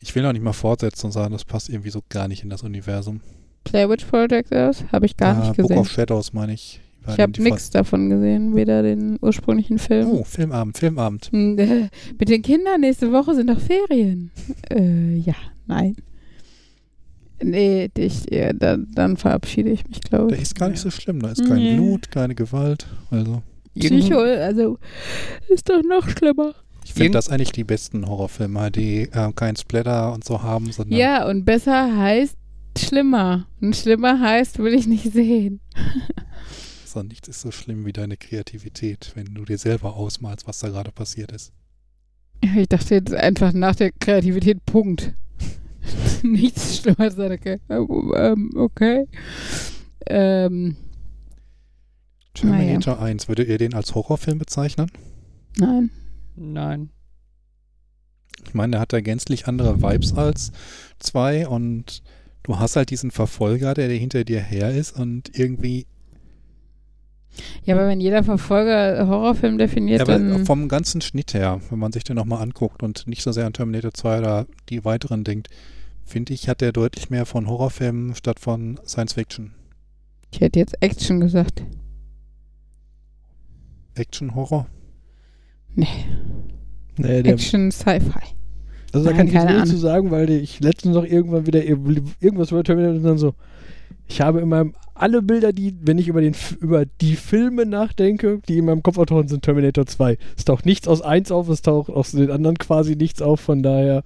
Ich 0.00 0.14
will 0.14 0.24
auch 0.26 0.32
nicht 0.32 0.42
mal 0.44 0.52
fortsetzen 0.52 1.06
und 1.06 1.12
sagen, 1.12 1.32
das 1.32 1.44
passt 1.44 1.68
irgendwie 1.68 1.90
so 1.90 2.02
gar 2.08 2.28
nicht 2.28 2.42
in 2.44 2.50
das 2.50 2.62
Universum. 2.62 3.20
Blair 3.64 3.88
Witch 3.90 4.04
Project 4.06 4.54
aus? 4.54 4.84
Habe 4.92 5.06
ich 5.06 5.16
gar 5.16 5.36
Ah, 5.36 5.40
nicht 5.40 5.56
Book 5.56 5.68
gesehen. 5.68 5.78
of 5.78 5.90
Shadows 5.90 6.32
meine 6.32 6.54
ich. 6.54 6.80
War 7.04 7.14
Ich 7.14 7.20
habe 7.20 7.42
nichts 7.42 7.70
davon 7.70 8.10
gesehen, 8.10 8.54
weder 8.56 8.82
den 8.82 9.18
ursprünglichen 9.20 9.78
Film. 9.78 10.08
Oh, 10.10 10.24
Filmabend, 10.24 10.78
Filmabend. 10.78 11.28
Hm, 11.32 11.54
Mit 12.18 12.28
den 12.28 12.42
Kindern 12.42 12.80
nächste 12.80 13.12
Woche 13.12 13.34
sind 13.34 13.48
doch 13.50 13.60
Ferien. 13.60 14.30
Äh, 14.70 15.16
ja, 15.16 15.34
nein. 15.66 15.96
Nee, 17.42 17.88
ich, 17.96 18.24
ja, 18.32 18.52
dann, 18.52 18.88
dann 18.94 19.16
verabschiede 19.16 19.70
ich 19.70 19.86
mich, 19.88 20.00
glaube 20.00 20.28
Der 20.28 20.36
ich. 20.38 20.42
ist 20.42 20.54
gar 20.56 20.68
nicht 20.70 20.80
so 20.80 20.90
schlimm. 20.90 21.20
Da 21.20 21.30
ist 21.30 21.46
kein 21.46 21.58
Nee. 21.58 21.76
Blut, 21.76 22.10
keine 22.10 22.34
Gewalt. 22.34 22.86
Also, 23.10 23.42
Psycho, 23.78 24.18
also 24.18 24.78
ist 25.48 25.68
doch 25.68 25.80
noch 25.88 26.08
schlimmer. 26.08 26.52
ich 26.84 26.94
finde 26.94 27.12
das 27.12 27.28
eigentlich 27.28 27.52
die 27.52 27.62
besten 27.62 28.08
Horrorfilme, 28.08 28.72
die 28.72 29.02
äh, 29.12 29.32
kein 29.36 29.54
Splatter 29.54 30.12
und 30.12 30.24
so 30.24 30.42
haben, 30.42 30.72
sondern. 30.72 30.98
Ja, 30.98 31.28
und 31.28 31.44
besser 31.44 31.96
heißt 31.96 32.34
schlimmer. 32.78 33.46
Und 33.60 33.74
schlimmer 33.76 34.20
heißt, 34.20 34.58
will 34.58 34.74
ich 34.74 34.86
nicht 34.86 35.12
sehen. 35.12 35.60
So, 36.84 37.02
nichts 37.02 37.28
ist 37.28 37.40
so 37.42 37.50
schlimm 37.50 37.84
wie 37.84 37.92
deine 37.92 38.16
Kreativität, 38.16 39.12
wenn 39.14 39.34
du 39.34 39.44
dir 39.44 39.58
selber 39.58 39.94
ausmalst, 39.96 40.46
was 40.46 40.58
da 40.60 40.68
gerade 40.68 40.90
passiert 40.90 41.32
ist. 41.32 41.52
Ich 42.40 42.68
dachte 42.68 42.94
jetzt 42.94 43.12
einfach 43.12 43.52
nach 43.52 43.74
der 43.76 43.90
Kreativität 43.92 44.64
Punkt. 44.64 45.12
Nichts 46.22 46.78
schlimmer 46.78 47.00
als 47.00 47.18
eine 47.18 47.38
Ke- 47.38 47.60
ähm, 47.68 48.50
okay. 48.56 49.06
Ähm, 50.06 50.76
Terminator 52.34 53.00
1, 53.00 53.28
würdet 53.28 53.48
ihr 53.48 53.58
den 53.58 53.74
als 53.74 53.94
Horrorfilm 53.94 54.38
bezeichnen? 54.38 54.90
nein. 55.58 55.90
Nein. 56.36 56.90
Ich 58.46 58.54
meine, 58.54 58.72
der 58.72 58.80
hat 58.80 58.92
da 58.92 59.00
gänzlich 59.00 59.48
andere 59.48 59.82
Vibes 59.82 60.14
als 60.14 60.52
zwei 61.00 61.48
und 61.48 62.02
du 62.48 62.58
hast 62.58 62.76
halt 62.76 62.88
diesen 62.90 63.10
Verfolger, 63.10 63.74
der 63.74 63.90
hinter 63.90 64.24
dir 64.24 64.40
her 64.40 64.70
ist 64.74 64.98
und 64.98 65.38
irgendwie, 65.38 65.86
Ja, 67.64 67.76
aber 67.76 67.86
wenn 67.86 68.00
jeder 68.00 68.24
Verfolger 68.24 69.06
Horrorfilm 69.06 69.58
definiert, 69.58 69.98
ja, 69.98 70.14
aber 70.14 70.18
dann. 70.18 70.46
vom 70.46 70.66
ganzen 70.68 71.02
Schnitt 71.02 71.34
her, 71.34 71.60
wenn 71.68 71.78
man 71.78 71.92
sich 71.92 72.04
den 72.04 72.16
nochmal 72.16 72.42
anguckt 72.42 72.82
und 72.82 73.06
nicht 73.06 73.22
so 73.22 73.32
sehr 73.32 73.44
an 73.44 73.52
Terminator 73.52 73.92
2 73.92 74.18
oder 74.18 74.46
die 74.70 74.84
weiteren 74.86 75.24
denkt, 75.24 75.48
finde 76.06 76.32
ich, 76.32 76.48
hat 76.48 76.62
der 76.62 76.72
deutlich 76.72 77.10
mehr 77.10 77.26
von 77.26 77.46
Horrorfilmen 77.46 78.14
statt 78.14 78.40
von 78.40 78.80
Science 78.86 79.12
Fiction. 79.12 79.52
Ich 80.32 80.40
hätte 80.40 80.58
jetzt 80.58 80.82
Action 80.82 81.20
gesagt. 81.20 81.62
Action-Horror? 83.94 84.66
Nee, 85.74 85.86
Nee, 86.96 87.20
Action 87.20 87.70
Sci-Fi. 87.70 88.37
Also 88.92 89.04
da 89.04 89.10
Nein, 89.10 89.18
kann 89.18 89.26
ich 89.28 89.32
jetzt 89.34 89.46
nichts 89.54 89.70
zu 89.70 89.76
sagen, 89.78 90.10
weil 90.10 90.30
ich 90.30 90.60
letztens 90.60 90.94
noch 90.94 91.04
irgendwann 91.04 91.46
wieder 91.46 91.60
ir- 91.60 92.02
irgendwas 92.20 92.50
über 92.50 92.64
Terminator 92.64 92.96
und 92.96 93.04
dann 93.04 93.18
so. 93.18 93.34
Ich 94.10 94.20
habe 94.22 94.40
in 94.40 94.48
meinem 94.48 94.74
alle 94.94 95.20
Bilder, 95.22 95.52
die, 95.52 95.74
wenn 95.82 95.98
ich 95.98 96.08
über, 96.08 96.20
den, 96.22 96.34
über 96.60 96.84
die 96.86 97.14
Filme 97.14 97.66
nachdenke, 97.66 98.40
die 98.48 98.58
in 98.58 98.64
meinem 98.64 98.82
Kopf 98.82 98.98
auftauchen, 98.98 99.28
sind 99.28 99.42
Terminator 99.44 99.86
2. 99.86 100.16
Es 100.36 100.44
taucht 100.44 100.66
nichts 100.66 100.88
aus 100.88 101.02
1 101.02 101.30
auf, 101.30 101.48
es 101.48 101.62
taucht 101.62 101.90
aus 101.90 102.12
den 102.12 102.30
anderen 102.30 102.56
quasi 102.58 102.96
nichts 102.96 103.20
auf, 103.22 103.40
von 103.40 103.62
daher 103.62 104.02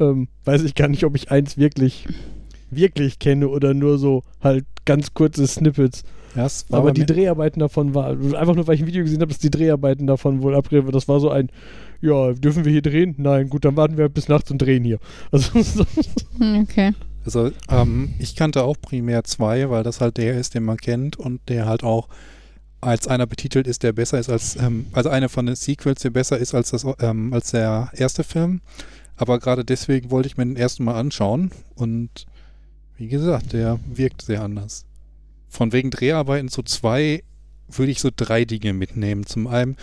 ähm, 0.00 0.28
weiß 0.44 0.62
ich 0.64 0.74
gar 0.74 0.88
nicht, 0.88 1.04
ob 1.04 1.14
ich 1.16 1.30
eins 1.30 1.56
wirklich, 1.56 2.06
wirklich 2.70 3.18
kenne 3.18 3.48
oder 3.48 3.72
nur 3.72 3.98
so 3.98 4.24
halt 4.42 4.64
ganz 4.84 5.14
kurze 5.14 5.46
Snippets. 5.46 6.02
Ja, 6.34 6.44
es 6.44 6.66
war 6.68 6.80
Aber 6.80 6.92
die 6.92 7.06
Dreharbeiten 7.06 7.60
davon 7.60 7.94
war, 7.94 8.10
einfach 8.10 8.54
nur 8.54 8.66
weil 8.66 8.74
ich 8.74 8.82
ein 8.82 8.86
Video 8.86 9.02
gesehen 9.04 9.20
habe, 9.20 9.28
dass 9.32 9.38
die 9.38 9.50
Dreharbeiten 9.50 10.06
davon 10.06 10.42
wohl 10.42 10.54
abreden. 10.54 10.90
Das 10.90 11.08
war 11.08 11.18
so 11.18 11.30
ein, 11.30 11.48
ja, 12.00 12.32
dürfen 12.32 12.64
wir 12.64 12.72
hier 12.72 12.82
drehen? 12.82 13.14
Nein, 13.18 13.48
gut, 13.48 13.64
dann 13.64 13.76
warten 13.76 13.96
wir 13.96 14.08
bis 14.08 14.28
nachts 14.28 14.50
und 14.50 14.58
drehen 14.58 14.84
hier. 14.84 14.98
Also, 15.30 15.60
so, 15.62 15.84
Hm, 16.38 16.62
Okay. 16.62 16.92
Also 17.24 17.50
ähm, 17.68 18.14
ich 18.20 18.36
kannte 18.36 18.62
auch 18.62 18.76
primär 18.80 19.24
zwei, 19.24 19.68
weil 19.68 19.82
das 19.82 20.00
halt 20.00 20.16
der 20.16 20.38
ist, 20.38 20.54
den 20.54 20.62
man 20.62 20.76
kennt 20.76 21.16
und 21.16 21.40
der 21.48 21.66
halt 21.66 21.82
auch 21.82 22.08
als 22.80 23.08
einer 23.08 23.26
betitelt 23.26 23.66
ist, 23.66 23.82
der 23.82 23.92
besser 23.92 24.20
ist 24.20 24.30
als, 24.30 24.54
ähm, 24.54 24.86
also 24.92 25.08
einer 25.08 25.28
von 25.28 25.46
den 25.46 25.56
Sequels, 25.56 26.02
der 26.02 26.10
besser 26.10 26.38
ist 26.38 26.54
als, 26.54 26.70
das, 26.70 26.86
ähm, 27.00 27.32
als 27.32 27.50
der 27.50 27.90
erste 27.96 28.22
Film. 28.22 28.60
Aber 29.16 29.40
gerade 29.40 29.64
deswegen 29.64 30.12
wollte 30.12 30.28
ich 30.28 30.36
mir 30.36 30.44
den 30.46 30.56
ersten 30.56 30.84
mal 30.84 30.94
anschauen 30.94 31.50
und 31.74 32.26
wie 32.96 33.08
gesagt, 33.08 33.52
der 33.52 33.80
wirkt 33.92 34.22
sehr 34.22 34.42
anders. 34.42 34.84
Von 35.48 35.72
wegen 35.72 35.90
Dreharbeiten 35.90 36.48
zu 36.48 36.62
zwei 36.62 37.24
würde 37.68 37.90
ich 37.90 38.00
so 38.00 38.10
drei 38.14 38.44
Dinge 38.44 38.72
mitnehmen. 38.72 39.26
Zum 39.26 39.48
einen, 39.48 39.76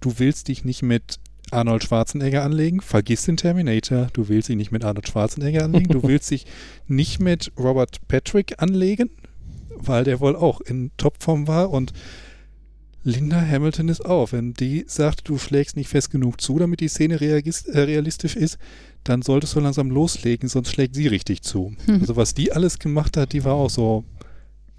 du 0.00 0.14
willst 0.18 0.48
dich 0.48 0.64
nicht 0.64 0.82
mit 0.82 1.18
Arnold 1.52 1.84
Schwarzenegger 1.84 2.42
anlegen, 2.42 2.80
vergiss 2.80 3.24
den 3.24 3.36
Terminator, 3.36 4.08
du 4.12 4.28
willst 4.28 4.48
dich 4.48 4.56
nicht 4.56 4.72
mit 4.72 4.84
Arnold 4.84 5.08
Schwarzenegger 5.08 5.64
anlegen, 5.64 5.88
du 5.88 6.02
willst 6.08 6.30
dich 6.30 6.46
nicht 6.86 7.20
mit 7.20 7.52
Robert 7.58 8.06
Patrick 8.08 8.60
anlegen, 8.62 9.10
weil 9.76 10.04
der 10.04 10.20
wohl 10.20 10.36
auch 10.36 10.60
in 10.60 10.90
Topform 10.96 11.46
war 11.46 11.70
und 11.70 11.92
Linda 13.04 13.40
Hamilton 13.40 13.88
ist 13.88 14.04
auch. 14.04 14.32
Wenn 14.32 14.54
die 14.54 14.84
sagt, 14.86 15.28
du 15.28 15.38
schlägst 15.38 15.76
nicht 15.76 15.88
fest 15.88 16.10
genug 16.10 16.40
zu, 16.40 16.58
damit 16.58 16.80
die 16.80 16.88
Szene 16.88 17.14
äh, 17.20 17.80
realistisch 17.80 18.36
ist, 18.36 18.58
dann 19.04 19.22
solltest 19.22 19.54
du 19.54 19.60
langsam 19.60 19.90
loslegen, 19.90 20.48
sonst 20.48 20.70
schlägt 20.70 20.94
sie 20.94 21.06
richtig 21.06 21.42
zu. 21.42 21.74
Hm. 21.86 22.00
Also 22.00 22.16
was 22.16 22.34
die 22.34 22.52
alles 22.52 22.78
gemacht 22.78 23.16
hat, 23.16 23.32
die 23.32 23.44
war 23.44 23.54
auch 23.54 23.70
so, 23.70 24.04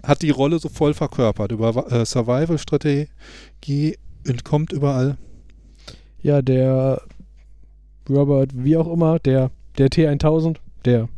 hat 0.02 0.22
die 0.22 0.30
Rolle 0.30 0.58
so 0.58 0.68
voll 0.68 0.94
verkörpert. 0.94 1.50
Über 1.50 1.90
äh, 1.90 2.06
Survival-Strategie 2.06 3.98
entkommt 4.24 4.72
überall. 4.72 5.16
Ja, 6.22 6.42
der 6.42 7.02
Robert, 8.08 8.50
wie 8.54 8.76
auch 8.76 8.92
immer, 8.92 9.18
der, 9.18 9.50
der 9.78 9.88
T1000, 9.88 10.56
der, 10.84 11.08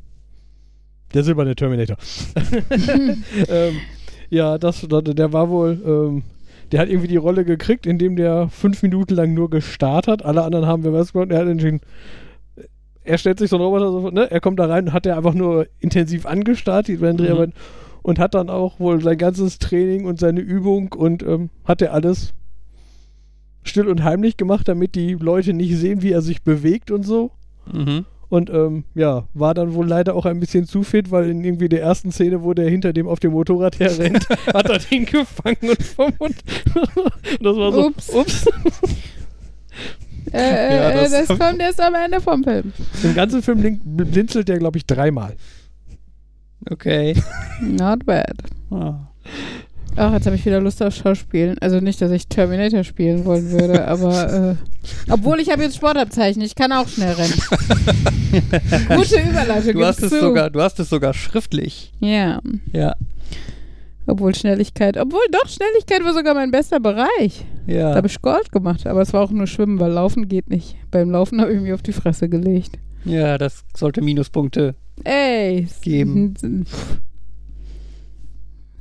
der 1.15 1.25
silberne 1.25 1.57
Terminator. 1.57 1.97
ähm, 3.49 3.75
ja, 4.31 4.59
das, 4.59 4.87
der 4.89 5.33
war 5.33 5.51
wohl, 5.51 5.81
ähm, 5.85 6.23
der 6.71 6.81
hat 6.81 6.89
irgendwie 6.89 7.09
die 7.09 7.17
Rolle 7.17 7.45
gekriegt, 7.45 7.87
indem 7.87 8.17
der 8.17 8.49
fünf 8.49 8.83
Minuten 8.83 9.15
lang 9.15 9.35
nur 9.35 9.51
gestarrt 9.51 10.09
hat. 10.09 10.25
Alle 10.25 10.43
anderen 10.43 10.67
haben 10.67 10.85
wir 10.85 10.93
was 10.93 11.13
gemacht. 11.13 11.31
Er 11.31 11.41
hat 11.41 11.49
entschieden, 11.49 11.81
er 13.05 13.19
stellt 13.19 13.39
sich 13.39 13.51
so 13.51 13.57
ein 13.57 13.63
Roboter, 13.63 13.91
so, 13.91 14.11
ne? 14.11 14.31
er 14.31 14.41
kommt 14.41 14.59
da 14.59 14.67
rein 14.67 14.87
und 14.87 14.93
hat 14.93 15.07
er 15.07 15.17
einfach 15.17 15.35
nur 15.35 15.67
intensiv 15.81 16.25
angestarrt, 16.25 16.89
die 16.89 16.97
beiden 16.97 17.17
Mhm. 17.17 17.25
Dreharbeiten, 17.25 17.55
und 18.03 18.19
hat 18.19 18.35
dann 18.35 18.49
auch 18.49 18.81
wohl 18.81 19.01
sein 19.01 19.19
ganzes 19.19 19.59
Training 19.59 20.07
und 20.07 20.19
seine 20.19 20.41
Übung 20.41 20.93
und 20.93 21.23
ähm, 21.23 21.51
hat 21.65 21.83
er 21.83 21.93
alles 21.93 22.33
still 23.65 23.89
und 23.89 24.03
heimlich 24.05 24.37
gemacht, 24.37 24.69
damit 24.69 24.95
die 24.95 25.15
Leute 25.15 25.53
nicht 25.53 25.77
sehen, 25.77 26.03
wie 26.03 26.13
er 26.13 26.23
sich 26.23 26.43
bewegt 26.43 26.91
und 26.91 27.03
so. 27.05 27.31
Mhm. 27.73 28.05
Und 28.29 28.49
ähm, 28.49 28.85
ja, 28.95 29.25
war 29.35 29.53
dann 29.53 29.75
wohl 29.75 29.87
leider 29.87 30.15
auch 30.15 30.25
ein 30.25 30.41
bisschen 30.41 30.67
zu 30.67 30.83
fit, 30.85 31.11
weil 31.11 31.29
in 31.29 31.45
irgendwie 31.45 31.69
der 31.69 31.83
ersten 31.83 32.11
Szene, 32.13 32.43
wo 32.43 32.55
der 32.55 32.69
hinter 32.71 32.95
dem 32.95 33.07
auf 33.07 33.21
dem 33.21 33.33
Motorrad 33.33 33.79
herrennt, 33.79 34.27
hat 34.55 34.71
er 34.71 34.79
den 34.79 35.05
gefangen 35.05 35.59
und 35.69 35.83
vom 35.83 36.13
Mund. 36.19 36.37
das 37.41 37.57
war 37.57 37.73
so, 37.73 37.87
Ups. 37.89 38.09
ups. 38.09 38.47
Äh, 40.33 40.39
äh, 40.39 40.77
Ja, 40.77 40.91
äh, 40.91 40.95
das- 41.11 41.27
das 41.29 41.39
kommt 41.39 41.61
erst 41.61 41.81
am 41.81 41.95
Ende 41.95 42.21
vom 42.21 42.43
Film. 42.43 42.73
Im 43.03 43.15
ganzen 43.15 43.43
Film 43.43 43.81
blinzelt 43.85 44.49
der, 44.49 44.59
glaube 44.59 44.79
ich, 44.79 44.87
dreimal. 44.87 45.35
Okay. 46.71 47.15
Not 47.61 48.07
bad. 48.07 48.33
Ah. 48.71 49.09
Ach, 49.97 50.13
jetzt 50.15 50.25
habe 50.27 50.37
ich 50.37 50.45
wieder 50.47 50.61
Lust 50.61 50.83
auf 50.83 50.95
Schauspielen. 50.95 51.59
Also 51.61 51.81
nicht, 51.81 52.01
dass 52.01 52.11
ich 52.11 52.27
Terminator 52.27 52.83
spielen 52.83 53.25
wollen 53.25 53.51
würde, 53.51 53.87
aber 53.89 54.57
äh, 54.59 55.13
obwohl 55.13 55.39
ich 55.41 55.51
habe 55.51 55.63
jetzt 55.63 55.77
Sportabzeichen, 55.77 56.41
ich 56.43 56.55
kann 56.55 56.73
auch 56.73 56.89
schnell 56.89 57.13
rennen. 57.13 57.35
Gute 58.97 59.21
Überleitung. 59.21 59.73
Du 59.75 59.85
hast 59.85 60.03
es 60.03 60.11
zu. 60.11 60.21
sogar, 60.21 60.49
du 60.51 60.61
hast 60.63 60.81
es 60.81 60.89
sogar 60.89 61.13
schriftlich. 61.13 61.93
Ja, 62.01 62.41
Ja. 62.73 62.95
obwohl 64.07 64.35
Schnelligkeit, 64.35 64.97
obwohl 64.97 65.21
doch 65.31 65.47
Schnelligkeit 65.49 66.03
war 66.05 66.15
sogar 66.15 66.35
mein 66.35 66.51
bester 66.51 66.81
Bereich. 66.81 67.45
Da 67.67 67.73
Ja. 67.73 67.95
habe 67.95 68.07
ich 68.07 68.21
Gold 68.23 68.51
gemacht, 68.51 68.87
aber 68.87 69.03
es 69.03 69.13
war 69.13 69.21
auch 69.23 69.31
nur 69.31 69.47
Schwimmen, 69.47 69.79
weil 69.79 69.93
Laufen 69.93 70.27
geht 70.27 70.49
nicht. 70.49 70.77
Beim 70.91 71.11
Laufen 71.11 71.41
habe 71.41 71.53
ich 71.53 71.61
mich 71.61 71.73
auf 71.75 71.83
die 71.83 71.93
Fresse 71.93 72.29
gelegt. 72.31 72.79
ja, 73.05 73.37
das 73.37 73.65
sollte 73.77 74.01
Minuspunkte. 74.01 74.75
Ey. 75.05 75.69
Geben. 75.83 76.35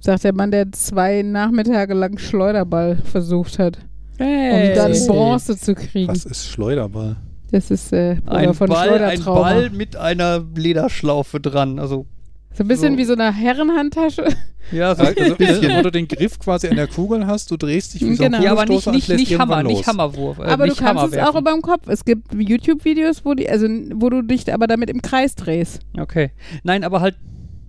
Sagt 0.02 0.24
der 0.24 0.34
Mann, 0.34 0.52
der 0.52 0.72
zwei 0.72 1.22
Nachmittage 1.22 1.94
lang 1.94 2.18
Schleuderball 2.18 2.98
versucht 3.04 3.60
hat, 3.60 3.78
um 4.20 4.26
Hey. 4.26 4.74
dann 4.76 4.92
Hey. 4.94 5.08
Bronze 5.08 5.56
zu 5.58 5.76
kriegen. 5.76 6.08
Was 6.10 6.26
ist 6.26 6.50
Schleuderball? 6.50 7.16
Das 7.52 7.70
ist 7.70 7.94
äh, 7.94 8.18
ein 8.26 8.54
von 8.54 8.68
Ball, 8.68 9.02
ein. 9.04 9.24
Ball 9.24 9.70
mit 9.70 9.96
einer 9.96 10.44
Lederschlaufe 10.56 11.40
dran. 11.40 11.80
Also, 11.80 12.06
So 12.54 12.64
ein 12.64 12.68
bisschen 12.68 12.94
so. 12.94 12.98
wie 12.98 13.06
so 13.06 13.14
eine 13.14 13.32
Herrenhandtasche. 13.34 14.26
ja, 14.72 14.96
so 14.96 15.04
Also, 15.04 15.22
ein 15.22 15.36
bisschen. 15.38 15.78
wo 15.78 15.82
du 15.84 15.92
den 15.92 16.08
Griff 16.08 16.40
quasi 16.40 16.68
an 16.70 16.78
der 16.78 16.88
Kugel 16.88 17.28
hast, 17.28 17.52
du 17.52 17.58
drehst 17.58 17.94
dich 17.94 18.02
wie 18.02 18.16
so 18.16 18.24
ein 18.24 18.32
Genau. 18.32 18.44
Ja, 18.44 18.54
aber 18.54 18.66
nicht, 18.66 18.88
nicht, 18.88 19.10
nicht 19.10 19.38
Hammer, 19.38 19.62
los. 19.64 19.72
nicht 19.74 19.86
Hammerwurf. 19.88 20.40
Äh, 20.40 20.44
aber 20.44 20.64
du 20.66 20.72
nicht 20.72 20.80
kannst 20.80 21.04
Hammer 21.04 21.14
es 21.14 21.28
auch 21.28 21.36
über 21.40 21.52
dem 21.52 21.62
Kopf. 21.62 21.88
Es 21.90 22.06
gibt 22.06 22.34
YouTube-Videos, 22.34 23.24
wo, 23.26 23.34
die, 23.34 23.48
also, 23.50 23.68
wo 23.96 24.10
du 24.10 24.22
dich 24.24 24.52
aber 24.54 24.66
damit 24.68 24.90
im 24.90 25.02
Kreis 25.02 25.36
drehst. 25.36 25.82
Okay. 26.00 26.32
Nein, 26.64 26.84
aber 26.86 27.02
halt 27.02 27.16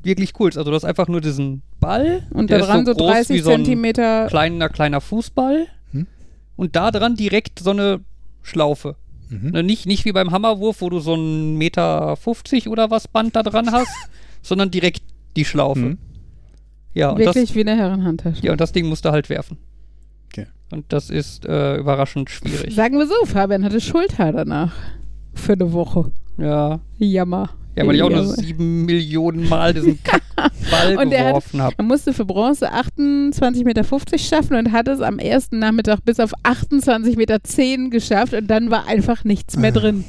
wirklich 0.05 0.33
cool. 0.41 0.49
Also 0.49 0.65
du 0.65 0.73
hast 0.73 0.85
einfach 0.85 1.09
nur 1.09 1.21
diesen 1.21 1.63
Ball 1.81 2.23
Und 2.31 2.51
der 2.51 2.59
da 2.59 2.65
ist 2.65 2.71
dran 2.71 2.87
so, 2.87 2.93
groß 2.95 3.09
wie 3.09 3.13
30 3.13 3.43
so 3.43 3.51
ein 3.51 3.57
Zentimeter. 3.65 4.27
kleiner, 4.27 4.69
kleiner 4.69 5.01
Fußball 5.01 5.67
Hm? 5.93 6.07
und 6.57 6.77
da 6.77 6.91
dran 6.91 7.15
direkt 7.17 7.59
so 7.61 7.71
eine 7.71 8.01
Schlaufe. 8.43 8.97
Mhm. 9.29 9.51
Ne, 9.51 9.63
nicht, 9.63 9.87
nicht 9.87 10.05
wie 10.05 10.13
beim 10.13 10.31
Hammerwurf, 10.31 10.81
wo 10.81 10.91
du 10.91 10.99
so 11.01 11.15
ein 11.15 11.57
Meter 11.57 12.17
50 12.17 12.69
oder 12.69 12.91
was 12.91 13.09
Band 13.09 13.35
da 13.37 13.43
dran 13.43 13.71
hast, 13.73 13.89
sondern 14.43 14.71
direkt 14.71 15.03
die 15.37 15.45
Schlaufe. 15.45 15.81
Mhm. 15.81 15.99
Ja, 16.95 17.11
und 17.11 17.19
Wirklich 17.21 17.47
das, 17.49 17.55
wie 17.55 17.61
eine 17.61 17.75
Herrenhandtasche. 17.77 18.43
ja, 18.45 18.53
und 18.53 18.61
das 18.61 18.73
Ding 18.73 18.87
musst 18.89 19.05
du 19.07 19.11
halt 19.11 19.31
werfen. 19.31 19.57
Okay. 20.27 20.47
Und 20.71 20.85
das 20.93 21.09
ist 21.09 21.47
äh, 21.47 21.77
überraschend 21.77 22.29
schwierig. 22.29 22.75
Sagen 22.75 22.99
wir 22.99 23.07
so, 23.07 23.15
Fabian 23.25 23.65
hatte 23.65 23.81
Schulter 23.81 24.33
danach. 24.33 24.73
Für 25.35 25.55
eine 25.55 25.73
Woche. 25.73 26.13
Ja. 26.37 26.81
Jammer. 26.99 27.51
Ja, 27.75 27.87
weil 27.87 27.95
ich 27.95 28.03
auch 28.03 28.11
nur 28.11 28.27
sieben 28.27 28.85
Millionen 28.85 29.49
Mal 29.49 29.73
diesen 29.73 29.99
Kackball 30.05 30.97
Und 30.97 31.11
geworfen 31.11 31.63
habe. 31.63 31.75
Er 31.79 31.85
musste 31.85 32.13
für 32.13 32.27
Bronze 32.27 32.71
28,50 32.71 33.65
Meter 33.65 33.85
schaffen 34.19 34.57
und 34.57 34.73
hat 34.73 34.89
es 34.89 35.01
am 35.01 35.19
ersten 35.19 35.59
Nachmittag 35.59 36.05
bis 36.05 36.21
auf 36.21 36.35
28,10 36.45 37.17
Meter 37.17 37.91
geschafft 37.91 38.35
und 38.35 38.49
dann 38.49 38.71
war 38.71 38.87
einfach 38.87 39.25
nichts 39.25 39.57
mehr 39.57 39.73
drin. 39.73 40.05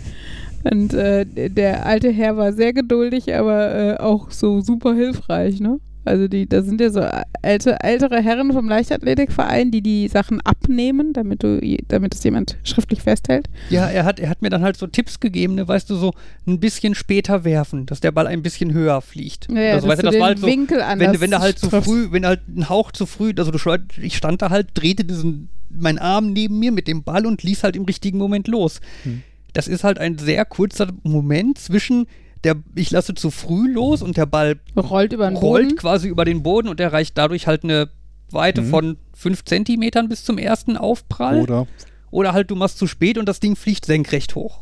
Und 0.70 0.94
äh, 0.94 1.26
der 1.50 1.86
alte 1.86 2.10
Herr 2.10 2.38
war 2.38 2.54
sehr 2.54 2.74
geduldig, 2.74 3.34
aber 3.34 3.76
äh, 3.76 3.98
auch 3.98 4.32
so 4.32 4.62
super 4.62 4.94
hilfreich, 4.94 5.60
ne? 5.60 5.80
Also 6.06 6.28
die, 6.28 6.48
da 6.48 6.62
sind 6.62 6.82
ja 6.82 6.90
so 6.90 7.02
alte, 7.42 7.80
ältere 7.82 8.22
Herren 8.22 8.52
vom 8.52 8.68
Leichtathletikverein, 8.68 9.72
die 9.72 9.82
die 9.82 10.08
Sachen 10.08 10.42
abnehmen, 10.42 11.14
damit 11.14 11.44
du, 11.44 11.60
damit 11.88 12.14
es 12.14 12.24
jemand 12.24 12.58
schriftlich 12.64 13.02
festhält. 13.02 13.50
Ja, 13.70 13.88
er 13.88 14.06
hat, 14.06 14.20
er 14.20 14.30
hat 14.30 14.42
mir 14.42 14.50
dann 14.50 14.64
halt 14.64 14.78
so 14.78 14.88
Tipps 14.88 15.20
gegeben, 15.20 15.56
ne, 15.56 15.68
weißt 15.68 15.90
du, 15.90 15.96
so 15.96 16.14
ein 16.46 16.60
bisschen 16.60 16.96
später 16.96 17.44
werfen, 17.44 17.86
dass 17.86 18.02
der 18.02 18.12
Ball 18.12 18.28
ein 18.28 18.44
bisschen 18.44 18.74
höher 18.74 19.02
fliegt. 19.02 19.48
Ja, 19.50 19.74
also, 19.74 19.88
dass 19.88 19.98
weißt 19.98 20.02
du, 20.02 20.06
das 20.08 20.12
den 20.14 20.22
war 20.22 20.28
halt 20.28 20.40
so, 20.40 20.48
Winkel 20.48 20.82
anders 20.82 21.14
wenn, 21.14 21.22
wenn 21.22 21.32
du 21.32 21.40
halt 21.40 21.60
zu 21.60 21.68
triffst. 21.68 21.90
früh, 21.90 22.12
wenn 22.12 22.26
halt 22.26 22.42
einen 22.48 22.70
Hauch 22.70 22.92
zu 22.92 23.06
früh, 23.06 23.34
also 23.38 23.52
du, 23.52 23.60
ich 24.02 24.18
stand 24.18 24.42
da 24.42 24.50
halt, 24.50 24.70
drehte 24.74 25.06
diesen, 25.06 25.50
meinen 25.70 26.00
Arm 26.00 26.34
neben 26.34 26.60
mir 26.60 26.72
mit 26.72 26.88
dem 26.88 27.04
Ball 27.04 27.26
und 27.26 27.44
ließ 27.44 27.64
halt 27.64 27.76
im 27.76 27.86
richtigen 27.86 28.18
Moment 28.18 28.48
los. 28.48 28.82
Hm. 29.04 29.24
Das 29.54 29.68
ist 29.68 29.84
halt 29.84 30.00
ein 30.00 30.18
sehr 30.18 30.46
kurzer 30.46 30.88
Moment 31.04 31.60
zwischen 31.60 32.08
der, 32.44 32.56
ich 32.76 32.92
lasse 32.92 33.14
zu 33.16 33.32
früh 33.32 33.72
los 33.72 34.02
und 34.02 34.18
der 34.18 34.26
Ball 34.26 34.60
rollt 34.76 35.14
über 35.14 35.28
den 35.30 35.38
rollt 35.38 35.68
Boden. 35.70 35.78
quasi 35.78 36.08
über 36.08 36.26
den 36.26 36.44
Boden 36.44 36.68
und 36.68 36.80
erreicht 36.80 37.18
dadurch 37.18 37.48
halt 37.48 37.64
eine 37.64 37.90
Weite 38.32 38.62
Mhm. 38.62 38.66
von 38.70 38.98
fünf 39.14 39.44
Zentimetern 39.46 40.10
bis 40.10 40.24
zum 40.24 40.38
ersten 40.38 40.78
Aufprall. 40.78 41.42
Oder 41.42 41.68
Oder 42.12 42.34
halt 42.34 42.52
du 42.52 42.56
machst 42.56 42.78
zu 42.78 42.86
spät 42.88 43.18
und 43.18 43.28
das 43.28 43.40
Ding 43.40 43.56
fliegt 43.56 43.86
senkrecht 43.86 44.36
hoch. 44.36 44.60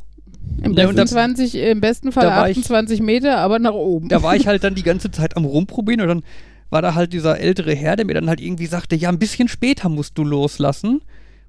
Im 0.64 0.74
besten, 0.76 0.96
da- 0.96 1.06
20, 1.06 1.56
Im 1.56 1.82
besten 1.82 2.12
Fall 2.12 2.24
da 2.26 2.36
war 2.38 2.50
ich- 2.50 2.58
28 2.58 3.02
Meter, 3.02 3.38
aber 3.38 3.60
nach 3.60 3.74
oben. 3.74 4.08
Da 4.10 4.24
war 4.24 4.36
ich 4.36 4.48
halt 4.48 4.64
dann 4.64 4.76
die 4.76 4.84
ganze 4.84 5.12
Zeit 5.12 5.36
am 5.38 5.46
Rumprobieren 5.46 6.02
und 6.02 6.08
dann 6.08 6.24
war 6.70 6.82
da 6.82 6.96
halt 6.96 7.12
dieser 7.14 7.40
ältere 7.40 7.74
Herr, 7.76 7.96
der 7.98 8.06
mir 8.06 8.14
dann 8.14 8.30
halt 8.30 8.40
irgendwie 8.40 8.66
sagte, 8.68 8.96
ja, 8.96 9.10
ein 9.10 9.20
bisschen 9.20 9.48
später 9.50 9.90
musst 9.90 10.18
du 10.18 10.24
loslassen. 10.24 11.02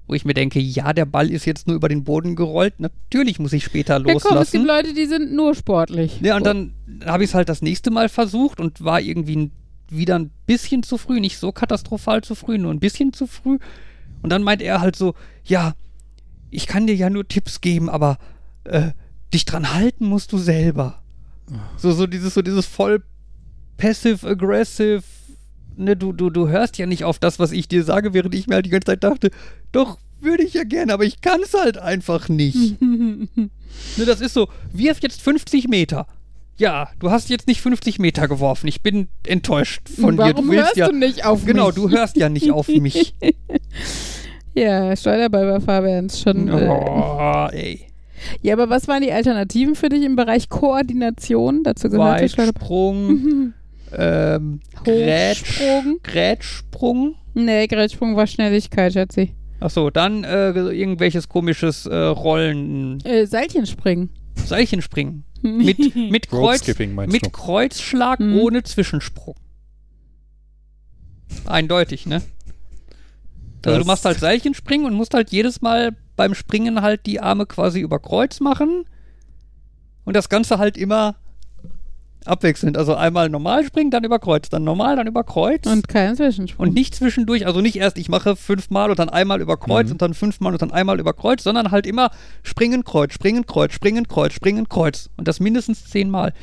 Wo 0.05 0.13
ich 0.13 0.25
mir 0.25 0.33
denke, 0.33 0.59
ja, 0.59 0.91
der 0.91 1.05
Ball 1.05 1.31
ist 1.31 1.45
jetzt 1.45 1.65
nur 1.65 1.75
über 1.75 1.87
den 1.87 2.03
Boden 2.03 2.35
gerollt. 2.35 2.79
Natürlich 2.79 3.39
muss 3.39 3.53
ich 3.53 3.63
später 3.63 3.99
Ja, 3.99 4.03
komm, 4.03 4.37
es 4.37 4.51
gibt 4.51 4.63
loslassen. 4.63 4.65
Leute, 4.65 4.93
die 4.93 5.05
sind 5.05 5.33
nur 5.33 5.55
sportlich. 5.55 6.19
Ja, 6.21 6.35
und 6.35 6.45
dann 6.45 6.73
habe 7.05 7.23
ich 7.23 7.29
es 7.29 7.33
halt 7.33 7.47
das 7.47 7.61
nächste 7.61 7.89
Mal 7.89 8.09
versucht 8.09 8.59
und 8.59 8.83
war 8.83 8.99
irgendwie 8.99 9.51
wieder 9.89 10.19
ein 10.19 10.31
bisschen 10.45 10.83
zu 10.83 10.97
früh, 10.97 11.19
nicht 11.19 11.37
so 11.37 11.51
katastrophal 11.51 12.21
zu 12.21 12.35
früh, 12.35 12.57
nur 12.57 12.73
ein 12.73 12.79
bisschen 12.79 13.13
zu 13.13 13.27
früh. 13.27 13.59
Und 14.21 14.29
dann 14.29 14.43
meint 14.43 14.61
er 14.61 14.81
halt 14.81 14.95
so, 14.95 15.13
ja, 15.45 15.73
ich 16.49 16.67
kann 16.67 16.87
dir 16.87 16.95
ja 16.95 17.09
nur 17.09 17.27
Tipps 17.27 17.61
geben, 17.61 17.89
aber 17.89 18.17
äh, 18.65 18.91
dich 19.33 19.45
dran 19.45 19.73
halten 19.73 20.05
musst 20.05 20.31
du 20.31 20.37
selber. 20.37 21.01
So, 21.77 21.91
so 21.91 22.07
dieses, 22.07 22.33
so 22.33 22.41
dieses 22.41 22.65
voll 22.65 23.03
passive-aggressive, 23.77 25.03
ne, 25.77 25.95
du, 25.95 26.11
du, 26.13 26.29
du 26.29 26.47
hörst 26.49 26.77
ja 26.77 26.85
nicht 26.85 27.03
auf 27.03 27.19
das, 27.19 27.39
was 27.39 27.51
ich 27.51 27.67
dir 27.67 27.83
sage, 27.83 28.13
während 28.13 28.33
ich 28.35 28.47
mir 28.47 28.55
halt 28.55 28.65
die 28.65 28.69
ganze 28.69 28.87
Zeit 28.87 29.03
dachte, 29.03 29.31
doch, 29.71 29.97
würde 30.21 30.43
ich 30.43 30.53
ja 30.53 30.63
gerne, 30.63 30.93
aber 30.93 31.03
ich 31.03 31.21
kann 31.21 31.41
es 31.41 31.53
halt 31.53 31.77
einfach 31.77 32.29
nicht. 32.29 32.75
Ne, 33.97 34.05
das 34.05 34.21
ist 34.21 34.35
so, 34.35 34.47
wirf 34.71 34.99
jetzt 35.01 35.21
50 35.23 35.67
Meter. 35.67 36.05
Ja, 36.57 36.89
du 36.99 37.09
hast 37.09 37.29
jetzt 37.31 37.47
nicht 37.47 37.59
50 37.59 37.97
Meter 37.97 38.27
geworfen. 38.27 38.67
Ich 38.67 38.83
bin 38.83 39.07
enttäuscht 39.25 39.89
von 39.89 40.15
dir. 40.15 40.25
Warum 40.35 40.45
Du 40.45 40.51
willst 40.51 40.65
hörst 40.65 40.77
ja. 40.77 40.87
du 40.89 40.95
nicht 40.95 41.25
auf 41.25 41.43
genau, 41.43 41.65
mich? 41.67 41.75
du 41.75 41.89
hörst 41.89 42.15
ja 42.15 42.29
nicht 42.29 42.51
auf 42.51 42.67
mich. 42.67 43.15
Ja, 44.55 44.95
Steuerball 44.95 45.51
bei 45.51 45.59
Fabians 45.59 46.21
schon. 46.21 46.47
Äh, 46.47 46.67
Oh, 46.69 47.47
ey. 47.51 47.87
ja, 48.43 48.53
aber 48.53 48.69
was 48.69 48.87
waren 48.87 49.01
die 49.01 49.11
Alternativen 49.11 49.73
für 49.73 49.89
dich 49.89 50.03
im 50.03 50.15
Bereich 50.15 50.47
Koordination? 50.49 51.63
Dazu 51.63 51.89
gehört. 51.89 52.21
Weitsprung, 52.21 53.53
ähm, 53.97 54.59
Grätsch, 54.83 55.41
Hochsprung? 55.59 55.99
Grätschsprung. 56.03 57.15
Nee, 57.33 57.67
Grätschsprung 57.67 58.15
war 58.15 58.27
Schnelligkeit, 58.27 58.93
Schatzi. 58.93 59.35
Achso, 59.59 59.89
dann 59.89 60.23
äh, 60.23 60.49
irgendwelches 60.51 61.29
komisches 61.29 61.85
äh, 61.85 61.95
Rollen, 61.95 62.99
Äh, 63.05 63.25
Seilchenspringen. 63.25 64.09
Seilchenspringen. 64.35 65.23
Mit, 65.41 65.93
mit, 65.95 66.29
Kreuz, 66.29 66.65
mit? 66.79 67.33
Kreuzschlag 67.33 68.19
Mhm. 68.21 68.39
ohne 68.39 68.63
Zwischensprung. 68.63 69.35
Eindeutig, 71.45 72.05
ne? 72.05 72.21
Also 73.65 73.79
du 73.79 73.85
machst 73.85 74.05
halt 74.05 74.19
Seilchenspringen 74.19 74.85
und 74.85 74.93
musst 74.93 75.13
halt 75.13 75.31
jedes 75.31 75.61
Mal 75.61 75.95
beim 76.15 76.33
Springen 76.35 76.81
halt 76.81 77.05
die 77.05 77.19
Arme 77.19 77.45
quasi 77.45 77.79
über 77.81 77.99
Kreuz 77.99 78.39
machen. 78.39 78.85
Und 80.05 80.15
das 80.15 80.29
Ganze 80.29 80.59
halt 80.59 80.77
immer 80.77 81.15
abwechselnd. 82.27 82.77
Also 82.77 82.95
einmal 82.95 83.29
normal 83.29 83.63
springen, 83.65 83.91
dann 83.91 84.03
über 84.03 84.19
Kreuz, 84.19 84.49
dann 84.49 84.63
normal, 84.63 84.95
dann 84.95 85.07
über 85.07 85.23
Kreuz. 85.23 85.65
Und 85.65 85.87
kein 85.87 86.15
Zwischensprung. 86.15 86.67
Und 86.67 86.73
nicht 86.73 86.95
zwischendurch, 86.95 87.45
also 87.45 87.61
nicht 87.61 87.75
erst, 87.75 87.97
ich 87.97 88.09
mache 88.09 88.35
fünfmal 88.35 88.89
und 88.89 88.99
dann 88.99 89.09
einmal 89.09 89.41
über 89.41 89.57
Kreuz 89.57 89.87
Mhm. 89.87 89.91
und 89.93 90.01
dann 90.01 90.13
fünfmal 90.13 90.53
und 90.53 90.61
dann 90.61 90.71
einmal 90.71 90.99
über 90.99 91.13
Kreuz, 91.13 91.43
sondern 91.43 91.71
halt 91.71 91.85
immer 91.87 92.11
springen, 92.43 92.83
Kreuz, 92.83 93.13
springen, 93.13 93.45
Kreuz, 93.45 93.73
springen, 93.73 94.07
Kreuz, 94.07 94.33
springen, 94.33 94.69
Kreuz. 94.69 95.09
Und 95.17 95.27
das 95.27 95.39
mindestens 95.39 95.85
zehnmal. 95.85 96.33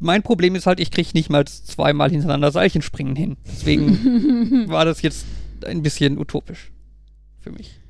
Mein 0.00 0.22
Problem 0.22 0.54
ist 0.56 0.66
halt, 0.66 0.80
ich 0.80 0.90
kriege 0.90 1.08
nicht 1.14 1.30
mal 1.30 1.44
zweimal 1.46 2.10
hintereinander 2.10 2.50
Seilchenspringen 2.50 3.14
hin. 3.16 3.36
Deswegen 3.46 4.68
war 4.68 4.84
das 4.84 5.02
jetzt 5.02 5.24
ein 5.64 5.82
bisschen 5.82 6.18
utopisch 6.18 6.72
für 7.40 7.50
mich. 7.52 7.80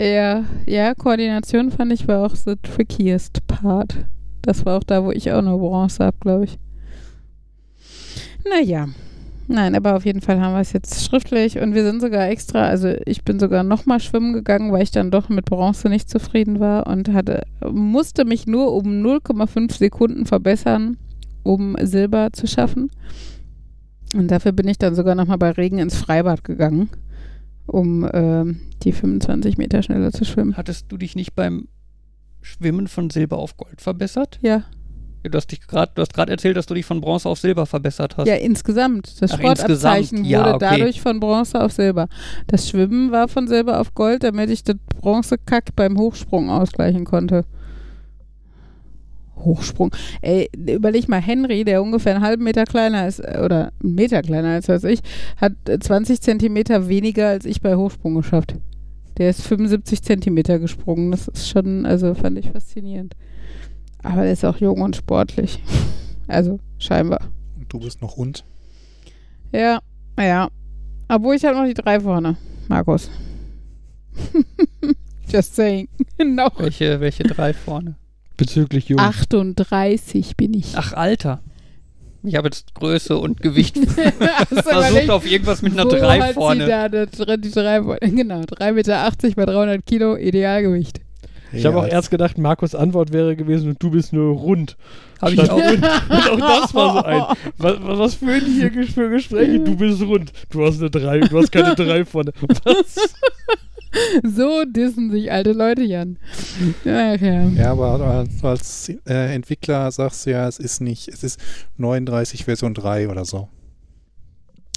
Ja, 0.00 0.44
ja, 0.66 0.94
Koordination 0.94 1.72
fand 1.72 1.92
ich 1.92 2.06
war 2.06 2.24
auch 2.24 2.36
the 2.36 2.54
trickiest 2.62 3.44
part. 3.48 3.96
Das 4.42 4.64
war 4.64 4.78
auch 4.78 4.84
da, 4.84 5.04
wo 5.04 5.10
ich 5.10 5.32
auch 5.32 5.42
nur 5.42 5.58
Bronze 5.58 6.04
habe, 6.04 6.16
glaube 6.20 6.44
ich. 6.44 6.58
Naja. 8.48 8.88
Nein, 9.50 9.74
aber 9.74 9.96
auf 9.96 10.04
jeden 10.04 10.20
Fall 10.20 10.40
haben 10.40 10.52
wir 10.52 10.60
es 10.60 10.74
jetzt 10.74 11.02
schriftlich 11.02 11.58
und 11.58 11.74
wir 11.74 11.82
sind 11.82 12.02
sogar 12.02 12.28
extra, 12.28 12.66
also 12.66 12.92
ich 13.06 13.24
bin 13.24 13.40
sogar 13.40 13.62
nochmal 13.62 13.98
schwimmen 13.98 14.34
gegangen, 14.34 14.72
weil 14.72 14.82
ich 14.82 14.90
dann 14.90 15.10
doch 15.10 15.30
mit 15.30 15.46
Bronze 15.46 15.88
nicht 15.88 16.10
zufrieden 16.10 16.60
war 16.60 16.86
und 16.86 17.10
hatte, 17.14 17.44
musste 17.66 18.26
mich 18.26 18.46
nur 18.46 18.74
um 18.74 18.84
0,5 18.84 19.72
Sekunden 19.72 20.26
verbessern, 20.26 20.98
um 21.44 21.76
Silber 21.80 22.28
zu 22.34 22.46
schaffen. 22.46 22.90
Und 24.14 24.30
dafür 24.30 24.52
bin 24.52 24.68
ich 24.68 24.76
dann 24.76 24.94
sogar 24.94 25.14
nochmal 25.14 25.38
bei 25.38 25.50
Regen 25.50 25.78
ins 25.78 25.96
Freibad 25.96 26.44
gegangen, 26.44 26.90
um 27.66 28.06
ähm, 28.12 28.60
die 28.82 28.92
25 28.92 29.56
Meter 29.56 29.82
schneller 29.82 30.12
zu 30.12 30.26
schwimmen. 30.26 30.58
Hattest 30.58 30.92
du 30.92 30.98
dich 30.98 31.16
nicht 31.16 31.34
beim 31.34 31.68
Schwimmen 32.40 32.86
von 32.88 33.10
Silber 33.10 33.38
auf 33.38 33.56
Gold 33.56 33.80
verbessert? 33.80 34.38
Ja, 34.42 34.64
Du 35.24 35.36
hast 35.36 35.50
dich 35.50 35.66
gerade, 35.66 35.90
du 35.94 36.02
hast 36.02 36.14
gerade 36.14 36.30
erzählt, 36.32 36.56
dass 36.56 36.66
du 36.66 36.74
dich 36.74 36.86
von 36.86 37.00
Bronze 37.00 37.28
auf 37.28 37.38
Silber 37.38 37.66
verbessert 37.66 38.16
hast. 38.16 38.28
ja, 38.28 38.36
insgesamt. 38.36 39.20
Das 39.20 39.32
Ach, 39.32 39.38
Sportabzeichen 39.38 40.18
insgesamt. 40.18 40.26
Ja, 40.26 40.40
wurde 40.40 40.54
okay. 40.66 40.76
dadurch 40.78 41.00
von 41.00 41.20
Bronze 41.20 41.60
auf 41.62 41.72
Silber. 41.72 42.08
Das 42.46 42.68
Schwimmen 42.68 43.10
war 43.10 43.28
von 43.28 43.48
Silber 43.48 43.80
auf 43.80 43.94
Gold, 43.94 44.22
damit 44.22 44.48
ich 44.50 44.62
das 44.62 44.76
Bronzekack 45.00 45.74
beim 45.74 45.98
Hochsprung 45.98 46.50
ausgleichen 46.50 47.04
konnte. 47.04 47.44
Hochsprung. 49.36 49.90
Ey, 50.20 50.48
überleg 50.56 51.08
mal, 51.08 51.20
Henry, 51.20 51.64
der 51.64 51.82
ungefähr 51.82 52.14
einen 52.16 52.24
halben 52.24 52.44
Meter 52.44 52.64
kleiner 52.64 53.06
ist, 53.06 53.20
äh, 53.20 53.40
oder 53.44 53.72
einen 53.82 53.94
Meter 53.94 54.22
kleiner 54.22 54.48
als 54.48 54.68
ich, 54.84 55.00
hat 55.36 55.52
äh, 55.68 55.78
20 55.78 56.20
Zentimeter 56.20 56.88
weniger 56.88 57.28
als 57.28 57.44
ich 57.44 57.60
bei 57.60 57.76
Hochsprung 57.76 58.14
geschafft. 58.14 58.54
Der 59.18 59.30
ist 59.30 59.42
75 59.42 60.02
Zentimeter 60.02 60.58
gesprungen. 60.58 61.10
Das 61.10 61.28
ist 61.28 61.48
schon, 61.48 61.84
also 61.84 62.14
fand 62.14 62.38
ich 62.38 62.50
faszinierend. 62.50 63.14
Aber 64.02 64.22
der 64.22 64.32
ist 64.32 64.44
auch 64.44 64.56
jung 64.58 64.80
und 64.80 64.96
sportlich. 64.96 65.62
Also 66.30 66.60
scheinbar. 66.78 67.20
Und 67.56 67.72
du 67.72 67.78
bist 67.80 68.02
noch 68.02 68.18
und? 68.18 68.44
Ja, 69.50 69.80
ja. 70.18 70.50
Obwohl 71.08 71.36
ich 71.36 71.44
habe 71.46 71.56
noch 71.56 71.64
die 71.64 71.72
drei 71.72 72.00
vorne, 72.00 72.36
Markus. 72.68 73.08
Just 75.26 75.56
saying. 75.56 75.88
noch. 76.22 76.60
Welche, 76.60 77.00
welche 77.00 77.22
drei 77.22 77.54
vorne? 77.54 77.96
Bezüglich 78.36 78.90
Jung. 78.90 79.00
38 79.00 80.36
bin 80.36 80.52
ich. 80.52 80.76
Ach, 80.76 80.92
Alter. 80.92 81.40
Ich 82.24 82.34
habe 82.34 82.48
jetzt 82.48 82.74
Größe 82.74 83.16
und 83.16 83.40
Gewicht 83.40 83.78
versucht 84.52 85.10
auf 85.10 85.24
irgendwas 85.24 85.62
mit 85.62 85.74
einer 85.74 85.84
wo 85.84 85.90
3 85.90 86.20
hat 86.20 86.34
vorne. 86.34 86.64
Sie 86.64 86.70
da, 86.70 86.88
das, 86.88 87.10
die 87.10 87.50
drei, 87.50 87.82
vorne? 87.82 87.98
genau, 88.00 88.40
3,80 88.40 88.72
Meter 88.72 89.10
bei 89.36 89.44
300 89.44 89.86
Kilo, 89.86 90.16
Idealgewicht. 90.16 91.00
Ich 91.52 91.64
habe 91.64 91.78
auch 91.78 91.86
erst 91.86 92.10
gedacht, 92.10 92.36
Markus 92.36 92.74
Antwort 92.74 93.12
wäre 93.12 93.34
gewesen 93.34 93.70
und 93.70 93.82
du 93.82 93.90
bist 93.90 94.12
nur 94.12 94.36
rund. 94.36 94.76
Habe 95.20 95.32
ich 95.32 95.50
auch. 95.50 95.56
Und, 95.56 95.62
und 96.32 96.42
auch 96.42 96.62
das 96.62 96.74
war 96.74 96.92
so 96.92 97.02
ein. 97.02 97.36
Was, 97.56 97.76
was 97.80 98.14
führen 98.16 98.44
die 98.44 98.68
hier 98.68 98.86
für 98.86 99.08
Gespräche? 99.08 99.60
Du 99.60 99.76
bist 99.76 100.02
rund. 100.02 100.32
Du 100.50 100.66
hast 100.66 100.80
eine 100.80 100.90
3, 100.90 101.20
du 101.20 101.38
hast 101.38 101.50
keine 101.50 101.74
3 101.74 102.04
vorne. 102.04 102.32
Was? 102.64 103.14
So 104.22 104.64
dissen 104.64 105.10
sich 105.10 105.30
alte 105.32 105.52
Leute, 105.52 105.82
Jan. 105.82 106.18
Ach 106.82 107.20
ja. 107.20 107.48
Ja, 107.48 107.72
aber 107.72 108.26
als, 108.42 108.88
äh, 108.88 109.34
Entwickler 109.34 109.90
sagst 109.90 110.26
du 110.26 110.30
ja, 110.30 110.48
es 110.48 110.58
ist 110.58 110.80
nicht, 110.80 111.08
es 111.08 111.22
ist 111.22 111.40
39 111.76 112.44
Version 112.44 112.74
3 112.74 113.08
oder 113.08 113.24
so. 113.24 113.48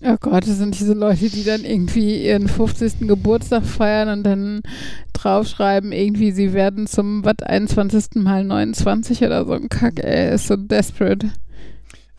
Oh 0.03 0.17
Gott, 0.19 0.47
das 0.47 0.57
sind 0.57 0.79
diese 0.79 0.93
Leute, 0.93 1.29
die 1.29 1.43
dann 1.43 1.63
irgendwie 1.63 2.25
ihren 2.25 2.47
50. 2.47 3.07
Geburtstag 3.07 3.63
feiern 3.63 4.09
und 4.09 4.23
dann 4.23 4.63
draufschreiben, 5.13 5.91
irgendwie, 5.91 6.31
sie 6.31 6.53
werden 6.53 6.87
zum 6.87 7.23
was 7.23 7.43
21. 7.43 8.15
mal 8.15 8.43
29 8.43 9.21
oder 9.21 9.45
so 9.45 9.53
ein 9.53 9.69
Kack, 9.69 10.03
ey, 10.03 10.33
ist 10.33 10.47
so 10.47 10.55
desperate. 10.55 11.29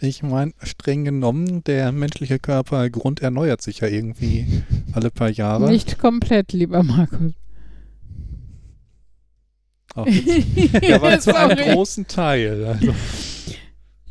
Ich 0.05 0.23
meine, 0.25 0.53
streng 0.65 1.05
genommen, 1.05 1.63
der 1.63 1.93
menschliche 1.93 2.41
Körper 2.41 2.91
grunderneuert 2.91 3.63
sich 3.63 3.81
ja 3.81 3.89
irgendwie 3.89 4.65
alle 4.93 5.11
paar 5.11 5.31
Jahre. 5.31 5.71
Nicht 5.71 5.99
komplett, 5.99 6.53
lieber 6.53 6.83
Markus. 6.83 7.33
Auch 9.95 10.07
ja, 10.83 10.97
aber 10.97 11.21
zu 11.21 11.37
einem 11.37 11.57
großen 11.57 12.07
Teil. 12.09 12.65
Also, 12.65 12.95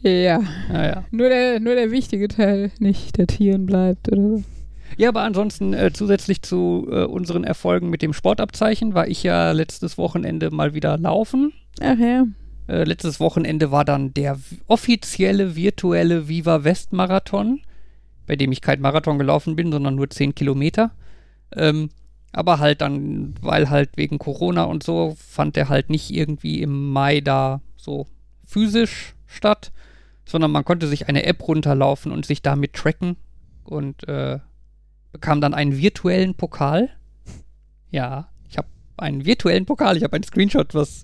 Ja, 0.01 0.41
Naja. 0.71 1.03
nur 1.11 1.27
der, 1.27 1.59
nur 1.59 1.75
der 1.75 1.91
wichtige 1.91 2.27
Teil 2.29 2.71
nicht 2.79 3.17
der 3.17 3.27
Tieren 3.27 3.65
bleibt 3.65 4.09
oder 4.11 4.21
so. 4.37 4.43
Ja, 4.97 5.09
aber 5.09 5.23
ansonsten 5.23 5.73
äh, 5.73 5.91
zusätzlich 5.93 6.41
zu 6.41 6.87
äh, 6.91 7.03
unseren 7.03 7.43
Erfolgen 7.43 7.89
mit 7.89 8.01
dem 8.01 8.13
Sportabzeichen 8.13 8.93
war 8.93 9.07
ich 9.07 9.23
ja 9.23 9.51
letztes 9.51 9.97
Wochenende 9.97 10.51
mal 10.51 10.73
wieder 10.73 10.97
laufen. 10.97 11.51
Ach 11.81 11.97
ja. 11.97 12.25
Äh, 12.67 12.83
letztes 12.83 13.19
Wochenende 13.19 13.71
war 13.71 13.85
dann 13.85 14.13
der 14.13 14.39
offizielle 14.67 15.55
virtuelle 15.55 16.27
Viva 16.27 16.63
West 16.63 16.93
Marathon, 16.93 17.61
bei 18.27 18.35
dem 18.35 18.51
ich 18.51 18.61
kein 18.61 18.81
Marathon 18.81 19.17
gelaufen 19.17 19.55
bin, 19.55 19.71
sondern 19.71 19.95
nur 19.95 20.09
10 20.09 20.35
Kilometer. 20.35 20.91
Ähm, 21.53 21.89
aber 22.31 22.59
halt 22.59 22.81
dann, 22.81 23.35
weil 23.41 23.69
halt 23.69 23.97
wegen 23.97 24.17
Corona 24.17 24.63
und 24.63 24.83
so, 24.83 25.15
fand 25.17 25.55
der 25.55 25.69
halt 25.69 25.89
nicht 25.89 26.11
irgendwie 26.11 26.61
im 26.61 26.91
Mai 26.91 27.19
da 27.19 27.61
so 27.75 28.07
physisch 28.45 29.15
statt, 29.25 29.71
sondern 30.25 30.51
man 30.51 30.63
konnte 30.63 30.87
sich 30.87 31.09
eine 31.09 31.25
App 31.25 31.45
runterlaufen 31.47 32.11
und 32.11 32.25
sich 32.25 32.41
damit 32.41 32.73
tracken 32.73 33.17
und 33.65 34.07
äh, 34.07 34.39
bekam 35.11 35.41
dann 35.41 35.53
einen 35.53 35.77
virtuellen 35.77 36.35
Pokal. 36.35 36.89
Ja, 37.89 38.29
ich 38.47 38.57
habe 38.57 38.67
einen 38.97 39.25
virtuellen 39.25 39.65
Pokal, 39.65 39.97
ich 39.97 40.03
habe 40.03 40.13
einen 40.13 40.23
Screenshot, 40.23 40.73
was 40.73 41.03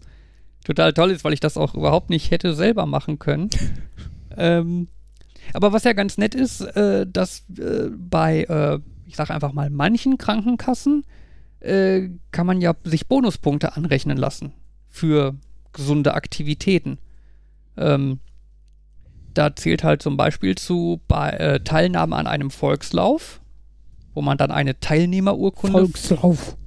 total 0.67 0.91
toll 0.91 1.11
ist, 1.11 1.23
weil 1.23 1.31
ich 1.31 1.39
das 1.39 1.55
auch 1.55 1.75
überhaupt 1.75 2.09
nicht 2.09 2.29
hätte 2.29 2.53
selber 2.53 2.85
machen 2.85 3.19
können. 3.19 3.49
ähm, 4.37 4.89
aber 5.53 5.71
was 5.71 5.85
ja 5.85 5.93
ganz 5.93 6.17
nett 6.17 6.35
ist, 6.35 6.59
äh, 6.59 7.07
dass 7.07 7.45
äh, 7.57 7.89
bei, 7.97 8.43
äh, 8.43 8.79
ich 9.05 9.15
sage 9.15 9.33
einfach 9.33 9.53
mal, 9.53 9.69
manchen 9.69 10.17
Krankenkassen 10.17 11.05
äh, 11.61 12.09
kann 12.31 12.45
man 12.45 12.59
ja 12.59 12.75
sich 12.83 13.07
Bonuspunkte 13.07 13.77
anrechnen 13.77 14.17
lassen 14.17 14.51
für 14.89 15.35
gesunde 15.71 16.13
Aktivitäten. 16.15 16.97
Ähm, 17.77 18.19
da 19.33 19.55
zählt 19.55 19.85
halt 19.85 20.01
zum 20.01 20.17
Beispiel 20.17 20.55
zu 20.55 20.99
bei 21.07 21.29
äh, 21.29 21.59
Teilnahme 21.61 22.17
an 22.17 22.27
einem 22.27 22.51
Volkslauf, 22.51 23.39
wo 24.13 24.21
man 24.21 24.37
dann 24.37 24.51
eine 24.51 24.81
Teilnehmerurkunde 24.81 25.79
Volkslauf. 25.79 26.57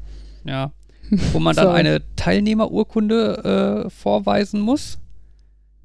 ja. 0.44 0.72
Wo 1.32 1.40
man 1.40 1.56
dann 1.56 1.66
Sorry. 1.66 1.80
eine 1.80 2.02
Teilnehmerurkunde 2.16 3.84
äh, 3.86 3.90
vorweisen 3.90 4.60
muss. 4.60 4.98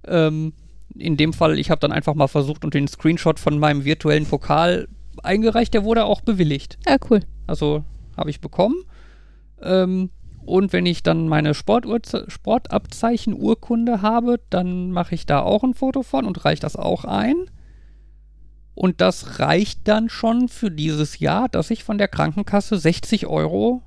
Ähm, 0.08 0.54
in 0.98 1.18
dem 1.18 1.34
Fall, 1.34 1.60
ich 1.60 1.72
habe 1.72 1.80
dann 1.80 1.92
einfach 1.92 2.14
mal 2.14 2.28
versucht 2.28 2.64
und 2.64 2.74
den 2.74 2.88
Screenshot 2.88 3.40
von 3.40 3.60
meinem 3.60 3.84
virtuellen 3.86 4.26
Pokal 4.26 4.88
eingereicht, 5.24 5.74
der 5.74 5.84
wurde 5.84 6.06
auch 6.06 6.22
bewilligt. 6.22 6.78
Ja, 6.88 6.98
cool. 7.10 7.22
Also 7.48 7.84
habe 8.16 8.30
ich 8.30 8.40
bekommen. 8.40 8.76
Ähm, 9.62 10.10
und 10.46 10.72
wenn 10.74 10.86
ich 10.86 11.02
dann 11.02 11.28
meine 11.28 11.56
Sportabzeichen-Urkunde 11.56 14.04
habe, 14.04 14.40
dann 14.50 14.92
mache 14.92 15.16
ich 15.16 15.26
da 15.26 15.40
auch 15.42 15.64
ein 15.64 15.74
Foto 15.74 16.04
von 16.04 16.26
und 16.26 16.46
reiche 16.46 16.62
das 16.62 16.76
auch 16.76 17.04
ein. 17.04 17.50
Und 18.76 19.02
das 19.02 19.40
reicht 19.40 19.88
dann 19.88 20.08
schon 20.10 20.48
für 20.50 20.70
dieses 20.70 21.18
Jahr, 21.20 21.50
dass 21.50 21.72
ich 21.72 21.84
von 21.84 21.98
der 21.98 22.10
Krankenkasse 22.10 22.78
60 22.78 23.26
Euro 23.26 23.82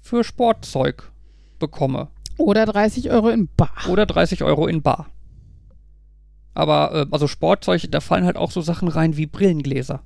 für 0.00 0.24
Sportzeug 0.24 1.10
bekomme. 1.58 2.08
Oder 2.38 2.64
30 2.66 3.10
Euro 3.10 3.28
in 3.28 3.48
Bar. 3.56 3.72
Oder 3.90 4.06
30 4.06 4.42
Euro 4.44 4.66
in 4.66 4.80
Bar. 4.82 5.08
Aber, 6.54 6.92
äh, 6.94 7.06
also 7.10 7.26
Sportzeug, 7.26 7.86
da 7.90 8.00
fallen 8.00 8.24
halt 8.24 8.36
auch 8.36 8.50
so 8.50 8.60
Sachen 8.60 8.88
rein 8.88 9.16
wie 9.16 9.26
Brillengläser. 9.26 10.02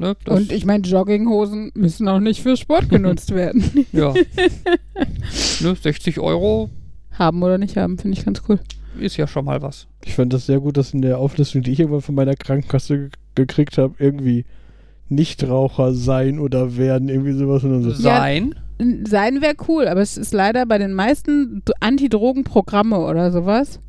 Ne, 0.00 0.14
Und 0.26 0.52
ich 0.52 0.64
meine, 0.64 0.84
Jogginghosen 0.86 1.72
müssen 1.74 2.06
auch 2.06 2.20
nicht 2.20 2.42
für 2.42 2.56
Sport 2.56 2.88
genutzt 2.90 3.34
werden. 3.34 3.86
Ja. 3.92 4.14
ne, 5.60 5.74
60 5.74 6.20
Euro 6.20 6.70
haben 7.12 7.42
oder 7.42 7.58
nicht 7.58 7.76
haben, 7.76 7.98
finde 7.98 8.16
ich 8.16 8.24
ganz 8.24 8.42
cool. 8.48 8.60
ist 9.00 9.16
ja 9.16 9.26
schon 9.26 9.44
mal 9.44 9.60
was. 9.60 9.88
Ich 10.04 10.14
fand 10.14 10.32
das 10.32 10.46
sehr 10.46 10.60
gut, 10.60 10.76
dass 10.76 10.94
in 10.94 11.02
der 11.02 11.18
Auflistung, 11.18 11.62
die 11.62 11.72
ich 11.72 11.80
irgendwann 11.80 12.02
von 12.02 12.14
meiner 12.14 12.34
Krankenkasse 12.36 12.98
ge- 12.98 13.10
gekriegt 13.34 13.76
habe, 13.78 13.94
irgendwie 13.98 14.44
Nichtraucher 15.08 15.92
sein 15.94 16.38
oder 16.38 16.76
werden, 16.76 17.08
irgendwie 17.08 17.32
sowas. 17.32 17.64
Und 17.64 17.72
dann 17.72 17.82
so, 17.82 17.90
Ja. 18.02 18.16
Sein. 18.16 18.54
Sein 19.08 19.42
wäre 19.42 19.54
cool, 19.66 19.88
aber 19.88 20.00
es 20.02 20.16
ist 20.16 20.32
leider 20.32 20.64
bei 20.64 20.78
den 20.78 20.92
meisten 20.94 21.62
Anti-Drogen-Programme 21.80 22.98
oder 23.00 23.32
sowas. 23.32 23.80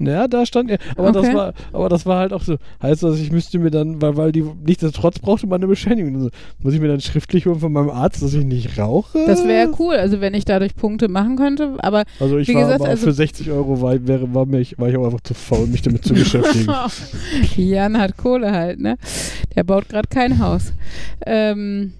Naja, 0.00 0.26
da 0.26 0.44
stand 0.46 0.70
er. 0.70 0.78
Aber, 0.96 1.12
das 1.12 1.26
Okay. 1.26 1.34
war, 1.36 1.52
aber 1.72 1.88
das 1.88 2.06
war 2.06 2.18
halt 2.18 2.32
auch 2.32 2.42
so. 2.42 2.56
Heißt 2.82 3.02
das, 3.02 3.20
ich 3.20 3.30
müsste 3.30 3.58
mir 3.58 3.70
dann, 3.70 4.00
weil, 4.02 4.16
weil 4.16 4.32
die 4.32 4.42
nichtsdestotrotz 4.66 5.18
brauchte 5.18 5.46
man 5.46 5.60
eine 5.60 5.68
Bescheinigung. 5.68 6.14
Also, 6.16 6.30
muss 6.62 6.74
ich 6.74 6.80
mir 6.80 6.88
dann 6.88 7.00
schriftlich 7.00 7.46
holen 7.46 7.60
von 7.60 7.72
meinem 7.72 7.90
Arzt, 7.90 8.22
dass 8.22 8.34
ich 8.34 8.44
nicht 8.44 8.78
rauche? 8.78 9.18
Das 9.26 9.46
wäre 9.46 9.70
cool, 9.78 9.94
also 9.94 10.20
wenn 10.20 10.34
ich 10.34 10.44
dadurch 10.44 10.74
Punkte 10.74 11.08
machen 11.08 11.36
könnte, 11.36 11.74
aber 11.78 12.04
Also 12.18 12.38
ich 12.38 12.48
Wie 12.48 12.54
war 12.54 12.62
gesagt, 12.62 12.80
aber 12.80 12.90
also- 12.90 13.06
für 13.06 13.12
60 13.12 13.50
Euro 13.50 13.80
war, 13.82 14.06
wäre, 14.06 14.34
war, 14.34 14.46
mich, 14.46 14.78
war 14.78 14.88
ich 14.88 14.96
auch 14.96 15.04
einfach 15.04 15.20
zu 15.20 15.34
faul, 15.34 15.66
mich 15.66 15.82
damit 15.82 16.04
zu 16.04 16.14
beschäftigen. 16.14 16.72
Jan 17.56 17.98
hat 17.98 18.16
Kohle 18.16 18.50
halt, 18.52 18.80
ne? 18.80 18.96
Der 19.54 19.64
baut 19.64 19.88
gerade 19.88 20.08
kein 20.08 20.38
Haus. 20.38 20.72
Ähm, 21.26 21.92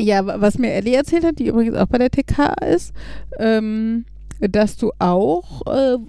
ja, 0.00 0.24
wa- 0.26 0.36
was 0.40 0.58
mir 0.58 0.72
Ellie 0.72 0.94
erzählt 0.94 1.24
hat, 1.24 1.38
die 1.38 1.46
übrigens 1.48 1.76
auch 1.76 1.86
bei 1.86 1.98
der 1.98 2.10
TK 2.10 2.54
ist, 2.72 2.92
ähm, 3.38 4.04
dass 4.40 4.76
du 4.76 4.90
auch, 4.98 5.62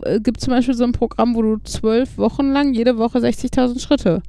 äh, 0.05 0.19
gibt 0.19 0.41
zum 0.41 0.51
Beispiel 0.53 0.75
so 0.75 0.83
ein 0.83 0.91
Programm, 0.91 1.35
wo 1.35 1.41
du 1.41 1.57
zwölf 1.63 2.17
Wochen 2.17 2.51
lang 2.51 2.73
jede 2.73 2.97
Woche 2.97 3.19
60.000 3.19 3.79
Schritte 3.79 4.21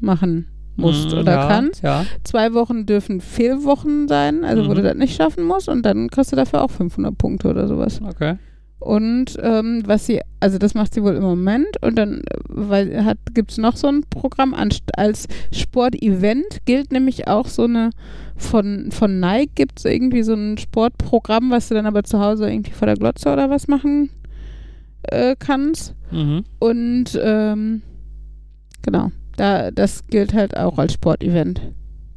machen 0.00 0.46
musst 0.76 1.12
Mhm, 1.12 1.18
oder 1.20 1.32
ja, 1.32 1.48
kannst. 1.48 1.82
Ja. 1.82 2.04
Zwei 2.24 2.54
Wochen 2.54 2.86
dürfen 2.86 3.20
Fehlwochen 3.20 4.08
sein, 4.08 4.44
also 4.44 4.64
wo 4.64 4.70
Mhm. 4.70 4.74
du 4.76 4.82
das 4.82 4.94
nicht 4.96 5.14
schaffen 5.14 5.44
musst 5.44 5.68
und 5.68 5.84
dann 5.84 6.08
kriegst 6.08 6.32
du 6.32 6.36
dafür 6.36 6.62
auch 6.62 6.70
500 6.70 7.16
Punkte 7.16 7.48
oder 7.48 7.68
sowas. 7.68 8.00
Okay. 8.02 8.36
Und 8.78 9.36
ähm, 9.42 9.82
was 9.84 10.06
sie, 10.06 10.20
also 10.40 10.56
das 10.56 10.72
macht 10.72 10.94
sie 10.94 11.02
wohl 11.02 11.14
im 11.14 11.22
Moment 11.22 11.76
und 11.82 11.96
dann 11.96 12.20
äh, 12.20 12.22
weil 12.48 13.04
hat 13.04 13.18
gibt 13.34 13.50
es 13.50 13.58
noch 13.58 13.76
so 13.76 13.88
ein 13.88 14.04
Programm 14.08 14.54
als 14.96 15.26
Sportevent 15.52 16.64
gilt 16.64 16.90
nämlich 16.90 17.28
auch 17.28 17.46
so 17.46 17.64
eine 17.64 17.90
von 18.40 18.90
von 18.90 19.20
Nike 19.20 19.52
gibt 19.54 19.78
es 19.78 19.84
irgendwie 19.84 20.22
so 20.22 20.34
ein 20.34 20.58
Sportprogramm, 20.58 21.50
was 21.50 21.68
du 21.68 21.74
dann 21.74 21.86
aber 21.86 22.04
zu 22.04 22.18
Hause 22.20 22.50
irgendwie 22.50 22.72
vor 22.72 22.86
der 22.86 22.96
Glotze 22.96 23.32
oder 23.32 23.50
was 23.50 23.68
machen 23.68 24.10
äh, 25.02 25.36
kannst 25.38 25.94
Mhm. 26.10 26.44
und 26.58 27.20
ähm, 27.22 27.82
genau 28.82 29.12
da 29.36 29.70
das 29.70 30.04
gilt 30.08 30.34
halt 30.34 30.56
auch 30.56 30.76
als 30.78 30.94
Sportevent. 30.94 31.60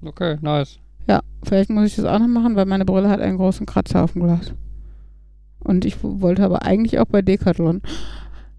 Okay, 0.03 0.37
nice. 0.41 0.79
Ja, 1.07 1.21
vielleicht 1.43 1.69
muss 1.69 1.85
ich 1.87 1.95
das 1.97 2.05
auch 2.05 2.19
noch 2.19 2.27
machen, 2.27 2.55
weil 2.55 2.65
meine 2.65 2.85
Brille 2.85 3.09
hat 3.09 3.21
einen 3.21 3.37
großen 3.37 3.65
Kratzer 3.65 4.03
auf 4.03 4.13
dem 4.13 4.23
Glas. 4.23 4.53
Und 5.59 5.85
ich 5.85 5.97
wollte 6.01 6.43
aber 6.43 6.63
eigentlich 6.63 6.99
auch 6.99 7.05
bei 7.05 7.21
Decathlon. 7.21 7.81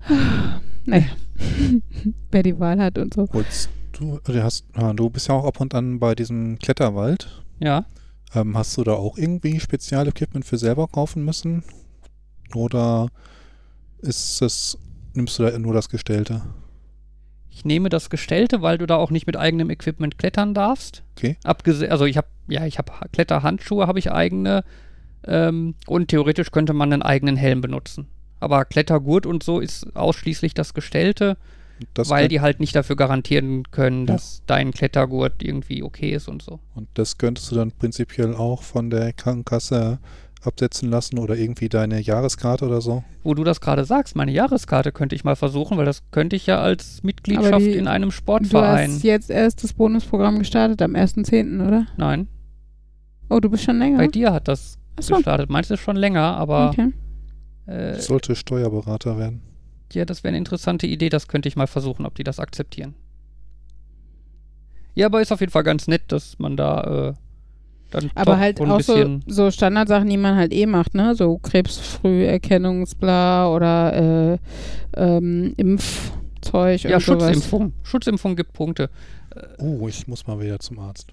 naja, 0.86 1.06
wer 2.30 2.42
die 2.42 2.58
Wahl 2.58 2.80
hat 2.80 2.98
und 2.98 3.12
so. 3.14 3.28
Holst 3.32 3.68
du, 3.92 4.18
du, 4.24 4.42
hast, 4.42 4.66
du 4.94 5.10
bist 5.10 5.28
ja 5.28 5.34
auch 5.34 5.44
ab 5.44 5.60
und 5.60 5.74
an 5.74 5.98
bei 5.98 6.14
diesem 6.14 6.58
Kletterwald. 6.58 7.43
Ja. 7.58 7.86
Ähm, 8.34 8.56
hast 8.56 8.76
du 8.76 8.84
da 8.84 8.92
auch 8.92 9.16
irgendwie 9.16 9.60
Spezialequipment 9.60 10.44
für 10.44 10.58
selber 10.58 10.88
kaufen 10.88 11.24
müssen? 11.24 11.62
Oder 12.54 13.08
ist 13.98 14.42
es, 14.42 14.78
nimmst 15.14 15.38
du 15.38 15.44
da 15.44 15.58
nur 15.58 15.74
das 15.74 15.88
Gestellte? 15.88 16.42
Ich 17.50 17.64
nehme 17.64 17.88
das 17.88 18.10
Gestellte, 18.10 18.62
weil 18.62 18.78
du 18.78 18.86
da 18.86 18.96
auch 18.96 19.10
nicht 19.10 19.26
mit 19.26 19.36
eigenem 19.36 19.70
Equipment 19.70 20.18
klettern 20.18 20.54
darfst. 20.54 21.04
Okay. 21.16 21.36
Abgese 21.44 21.90
also 21.90 22.04
ich 22.04 22.16
habe, 22.16 22.26
ja, 22.48 22.66
ich 22.66 22.78
habe 22.78 22.92
Kletterhandschuhe, 23.12 23.86
habe 23.86 24.00
ich 24.00 24.10
eigene. 24.10 24.64
Ähm, 25.24 25.76
und 25.86 26.08
theoretisch 26.08 26.50
könnte 26.50 26.72
man 26.72 26.92
einen 26.92 27.02
eigenen 27.02 27.36
Helm 27.36 27.60
benutzen. 27.60 28.08
Aber 28.40 28.64
Klettergurt 28.64 29.24
und 29.24 29.42
so 29.42 29.60
ist 29.60 29.96
ausschließlich 29.96 30.54
das 30.54 30.74
Gestellte, 30.74 31.36
Das 31.94 32.08
weil 32.10 32.28
die 32.28 32.40
halt 32.40 32.60
nicht 32.60 32.74
dafür 32.74 32.96
garantieren 32.96 33.64
können, 33.70 34.06
Ja. 34.06 34.14
dass 34.14 34.42
dein 34.46 34.72
Klettergurt 34.72 35.42
irgendwie 35.42 35.82
okay 35.82 36.10
ist 36.12 36.28
und 36.28 36.42
so. 36.42 36.60
Und 36.74 36.88
das 36.94 37.18
könntest 37.18 37.50
du 37.50 37.56
dann 37.56 37.72
prinzipiell 37.72 38.34
auch 38.34 38.62
von 38.62 38.90
der 38.90 39.12
Krankenkasse 39.12 39.98
absetzen 40.42 40.90
lassen 40.90 41.18
oder 41.18 41.36
irgendwie 41.36 41.70
deine 41.70 42.00
Jahreskarte 42.00 42.66
oder 42.66 42.80
so? 42.82 43.02
Wo 43.22 43.32
du 43.32 43.44
das 43.44 43.62
gerade 43.62 43.84
sagst, 43.86 44.14
meine 44.14 44.30
Jahreskarte 44.30 44.92
könnte 44.92 45.14
ich 45.16 45.24
mal 45.24 45.36
versuchen, 45.36 45.78
weil 45.78 45.86
das 45.86 46.02
könnte 46.10 46.36
ich 46.36 46.46
ja 46.46 46.60
als 46.60 47.02
Mitgliedschaft 47.02 47.60
die- 47.64 47.72
in 47.76 47.88
einem 47.88 48.10
Du 48.10 48.14
Sportverein. 48.14 48.90
hast 48.92 49.04
jetzt 49.04 49.30
erst 49.30 49.64
das 49.64 49.72
Bonusprogramm 49.72 50.38
gestartet 50.38 50.82
am 50.82 50.94
1.10., 50.94 51.66
oder? 51.66 51.86
Nein, 51.96 52.28
Oh, 53.30 53.40
du 53.40 53.48
bist 53.48 53.64
schon 53.64 53.78
länger. 53.78 53.96
bei 53.96 54.06
dir 54.08 54.34
hat 54.34 54.46
das 54.48 54.76
Achso, 54.96 55.14
gestartet. 55.16 55.48
Meinst 55.48 55.70
du 55.70 55.78
schon 55.78 55.96
länger, 55.96 56.36
aber 56.36 56.68
okay. 56.70 56.92
äh, 57.66 57.96
Ich 57.96 58.02
sollte 58.02 58.36
Steuerberater 58.36 59.16
werden. 59.18 59.40
Ja, 59.92 60.04
das 60.04 60.24
wäre 60.24 60.30
eine 60.30 60.38
interessante 60.38 60.86
Idee. 60.86 61.08
Das 61.08 61.28
könnte 61.28 61.48
ich 61.48 61.56
mal 61.56 61.66
versuchen, 61.66 62.06
ob 62.06 62.14
die 62.14 62.24
das 62.24 62.40
akzeptieren. 62.40 62.94
Ja, 64.94 65.06
aber 65.06 65.20
ist 65.20 65.32
auf 65.32 65.40
jeden 65.40 65.52
Fall 65.52 65.64
ganz 65.64 65.88
nett, 65.88 66.02
dass 66.08 66.38
man 66.38 66.56
da 66.56 67.10
äh, 67.10 67.14
dann 67.90 68.10
Aber 68.14 68.32
doch 68.32 68.38
halt 68.38 68.58
so 68.58 68.64
ein 68.64 68.70
auch 68.70 68.80
so, 68.80 69.20
so 69.26 69.50
Standardsachen, 69.50 70.08
die 70.08 70.16
man 70.16 70.36
halt 70.36 70.52
eh 70.52 70.66
macht, 70.66 70.94
ne? 70.94 71.14
So 71.14 71.38
Krebsfrüherkennungsbla 71.38 73.48
oder 73.48 74.32
äh, 74.32 74.38
ähm, 74.96 75.54
Impfzeug 75.56 76.82
ja, 76.82 76.96
und 76.96 77.02
sowas. 77.02 77.22
Schutzimpfung. 77.22 77.72
Schutzimpfung 77.82 78.36
gibt 78.36 78.52
Punkte. 78.52 78.90
Oh, 79.58 79.88
ich 79.88 80.06
muss 80.06 80.26
mal 80.26 80.40
wieder 80.40 80.60
zum 80.60 80.78
Arzt. 80.78 81.12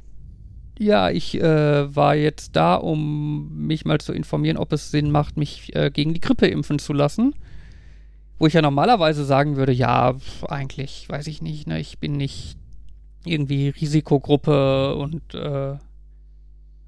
Ja, 0.78 1.12
ich 1.12 1.40
äh, 1.40 1.96
war 1.96 2.16
jetzt 2.16 2.56
da, 2.56 2.76
um 2.76 3.68
mich 3.68 3.86
mal 3.86 4.00
zu 4.00 4.14
informieren, 4.14 4.58
ob 4.58 4.74
es 4.74 4.92
Sinn 4.92 5.12
macht, 5.12 5.38
mich 5.38 5.76
äh, 5.76 5.92
gegen 5.92 6.14
die 6.14 6.22
Grippe 6.22 6.48
impfen 6.48 6.80
zu 6.80 6.94
lassen. 6.94 7.36
Wo 8.42 8.48
ich 8.48 8.54
ja 8.54 8.64
normalerweise 8.64 9.24
sagen 9.24 9.56
würde, 9.56 9.72
ja, 9.72 10.16
eigentlich, 10.48 11.08
weiß 11.08 11.28
ich 11.28 11.44
nicht, 11.44 11.68
ne, 11.68 11.80
ich 11.80 12.00
bin 12.00 12.14
nicht 12.14 12.58
irgendwie 13.24 13.70
Risikogruppe 13.70 14.96
und 14.96 15.22
äh, 15.36 15.74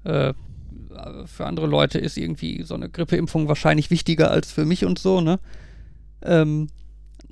äh, 0.02 0.34
für 1.26 1.46
andere 1.46 1.68
Leute 1.68 2.00
ist 2.00 2.16
irgendwie 2.16 2.64
so 2.64 2.74
eine 2.74 2.88
Grippeimpfung 2.88 3.46
wahrscheinlich 3.46 3.92
wichtiger 3.92 4.32
als 4.32 4.50
für 4.50 4.64
mich 4.64 4.84
und 4.84 4.98
so, 4.98 5.20
ne? 5.20 5.38
Ähm, 6.22 6.70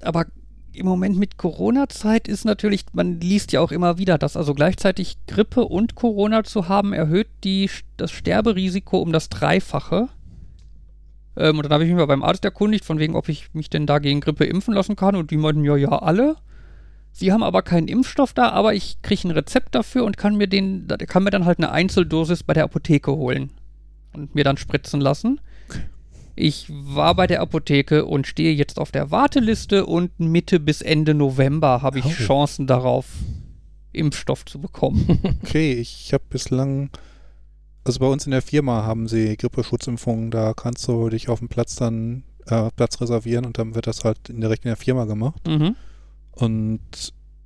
aber 0.03 0.27
im 0.73 0.87
Moment 0.87 1.19
mit 1.19 1.37
Corona-Zeit 1.37 2.29
ist 2.29 2.45
natürlich, 2.45 2.85
man 2.93 3.21
liest 3.21 3.51
ja 3.51 3.61
auch 3.61 3.73
immer 3.73 3.99
wieder, 3.99 4.19
dass 4.19 4.37
also 4.37 4.55
gleichzeitig 4.55 5.17
Grippe 5.27 5.65
und 5.65 5.97
Corona 5.97 6.45
zu 6.45 6.69
haben, 6.69 6.93
erhöht 6.93 7.27
die, 7.43 7.69
das 7.97 8.13
Sterberisiko 8.13 9.01
um 9.01 9.13
das 9.13 9.31
Dreifache. 9.31 10.11
Ähm, 11.37 11.57
und 11.57 11.65
dann 11.65 11.73
habe 11.73 11.85
ich 11.85 11.91
mich 11.91 11.99
mal 11.99 12.07
beim 12.07 12.23
Arzt 12.23 12.45
erkundigt, 12.45 12.85
von 12.85 12.99
wegen, 12.99 13.15
ob 13.15 13.29
ich 13.29 13.53
mich 13.55 13.71
denn 13.71 13.87
da 13.87 13.99
gegen 13.99 14.21
Grippe 14.21 14.45
impfen 14.45 14.75
lassen 14.75 14.97
kann. 14.97 15.17
Und 15.17 15.31
die 15.31 15.37
meinten, 15.37 15.65
ja, 15.65 15.77
ja, 15.77 15.91
alle. 15.91 16.37
Sie 17.13 17.31
haben 17.33 17.43
aber 17.43 17.63
keinen 17.63 17.89
Impfstoff 17.89 18.33
da, 18.33 18.51
aber 18.51 18.75
ich 18.75 19.03
kriege 19.03 19.29
ein 19.29 19.33
Rezept 19.33 19.75
dafür 19.75 20.05
und 20.05 20.17
kann 20.17 20.37
mir 20.37 20.47
den, 20.47 20.89
kann 21.07 21.25
mir 21.25 21.31
dann 21.31 21.45
halt 21.45 21.59
eine 21.59 21.71
Einzeldosis 21.71 22.43
bei 22.43 22.55
der 22.55 22.65
Apotheke 22.65 23.13
holen 23.13 23.51
und 24.15 24.35
mir 24.35 24.45
dann 24.45 24.57
spritzen 24.57 25.01
lassen. 25.01 25.41
Ich 26.35 26.67
war 26.71 27.15
bei 27.15 27.27
der 27.27 27.43
Apotheke 27.43 28.07
und 28.07 28.27
stehe 28.27 28.55
jetzt 28.55 28.79
auf 28.79 28.91
der 28.91 29.11
Warteliste 29.11 29.85
und 29.85 30.19
Mitte 30.19 30.59
bis 30.59 30.81
Ende 30.81 31.13
November 31.13 31.83
habe 31.83 31.99
ich 31.99 32.07
Oh. 32.07 32.09
Chancen 32.09 32.67
darauf, 32.67 33.07
Impfstoff 33.93 34.47
zu 34.47 34.59
bekommen. 34.59 35.39
Okay, 35.43 35.75
ich 35.75 36.15
habe 36.15 36.25
bislang, 36.31 36.89
also 37.85 37.99
bei 38.01 38.07
uns 38.07 38.25
in 38.27 38.31
der 38.33 38.43
Firma 38.43 38.85
haben 38.85 39.09
sie 39.09 39.37
Grippeschutzimpfungen, 39.37 40.31
da 40.31 40.55
kannst 40.55 40.87
du 40.89 41.09
dich 41.09 41.29
auf 41.29 41.39
dem 41.41 41.49
Platz 41.49 41.77
dann 41.77 42.23
äh, 42.47 42.71
Platz 42.77 43.01
reservieren 43.01 43.45
und 43.45 43.59
dann 43.59 43.75
wird 43.75 43.87
das 43.87 44.05
halt 44.05 44.29
in 44.29 44.41
direkt 44.41 44.65
in 44.65 44.69
der 44.71 44.77
Firma 44.77 45.05
gemacht. 45.05 45.47
mhm. 45.47 45.77
Und 46.33 46.81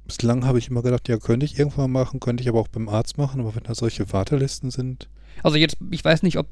bislang 0.06 0.44
habe 0.46 0.58
ich 0.58 0.68
immer 0.68 0.82
gedacht, 0.82 1.08
ja, 1.08 1.16
könnte 1.18 1.44
ich 1.44 1.58
irgendwann 1.58 1.90
machen, 1.90 2.20
könnte 2.20 2.42
ich 2.42 2.48
aber 2.48 2.60
auch 2.60 2.68
beim 2.68 2.88
Arzt 2.88 3.18
machen, 3.18 3.40
aber 3.40 3.54
wenn 3.56 3.64
da 3.64 3.74
solche 3.74 4.12
Wartelisten 4.12 4.70
sind, 4.70 5.08
Also 5.42 5.56
jetzt, 5.58 5.76
ich 5.90 6.04
weiß 6.04 6.22
nicht, 6.22 6.38
ob 6.38 6.46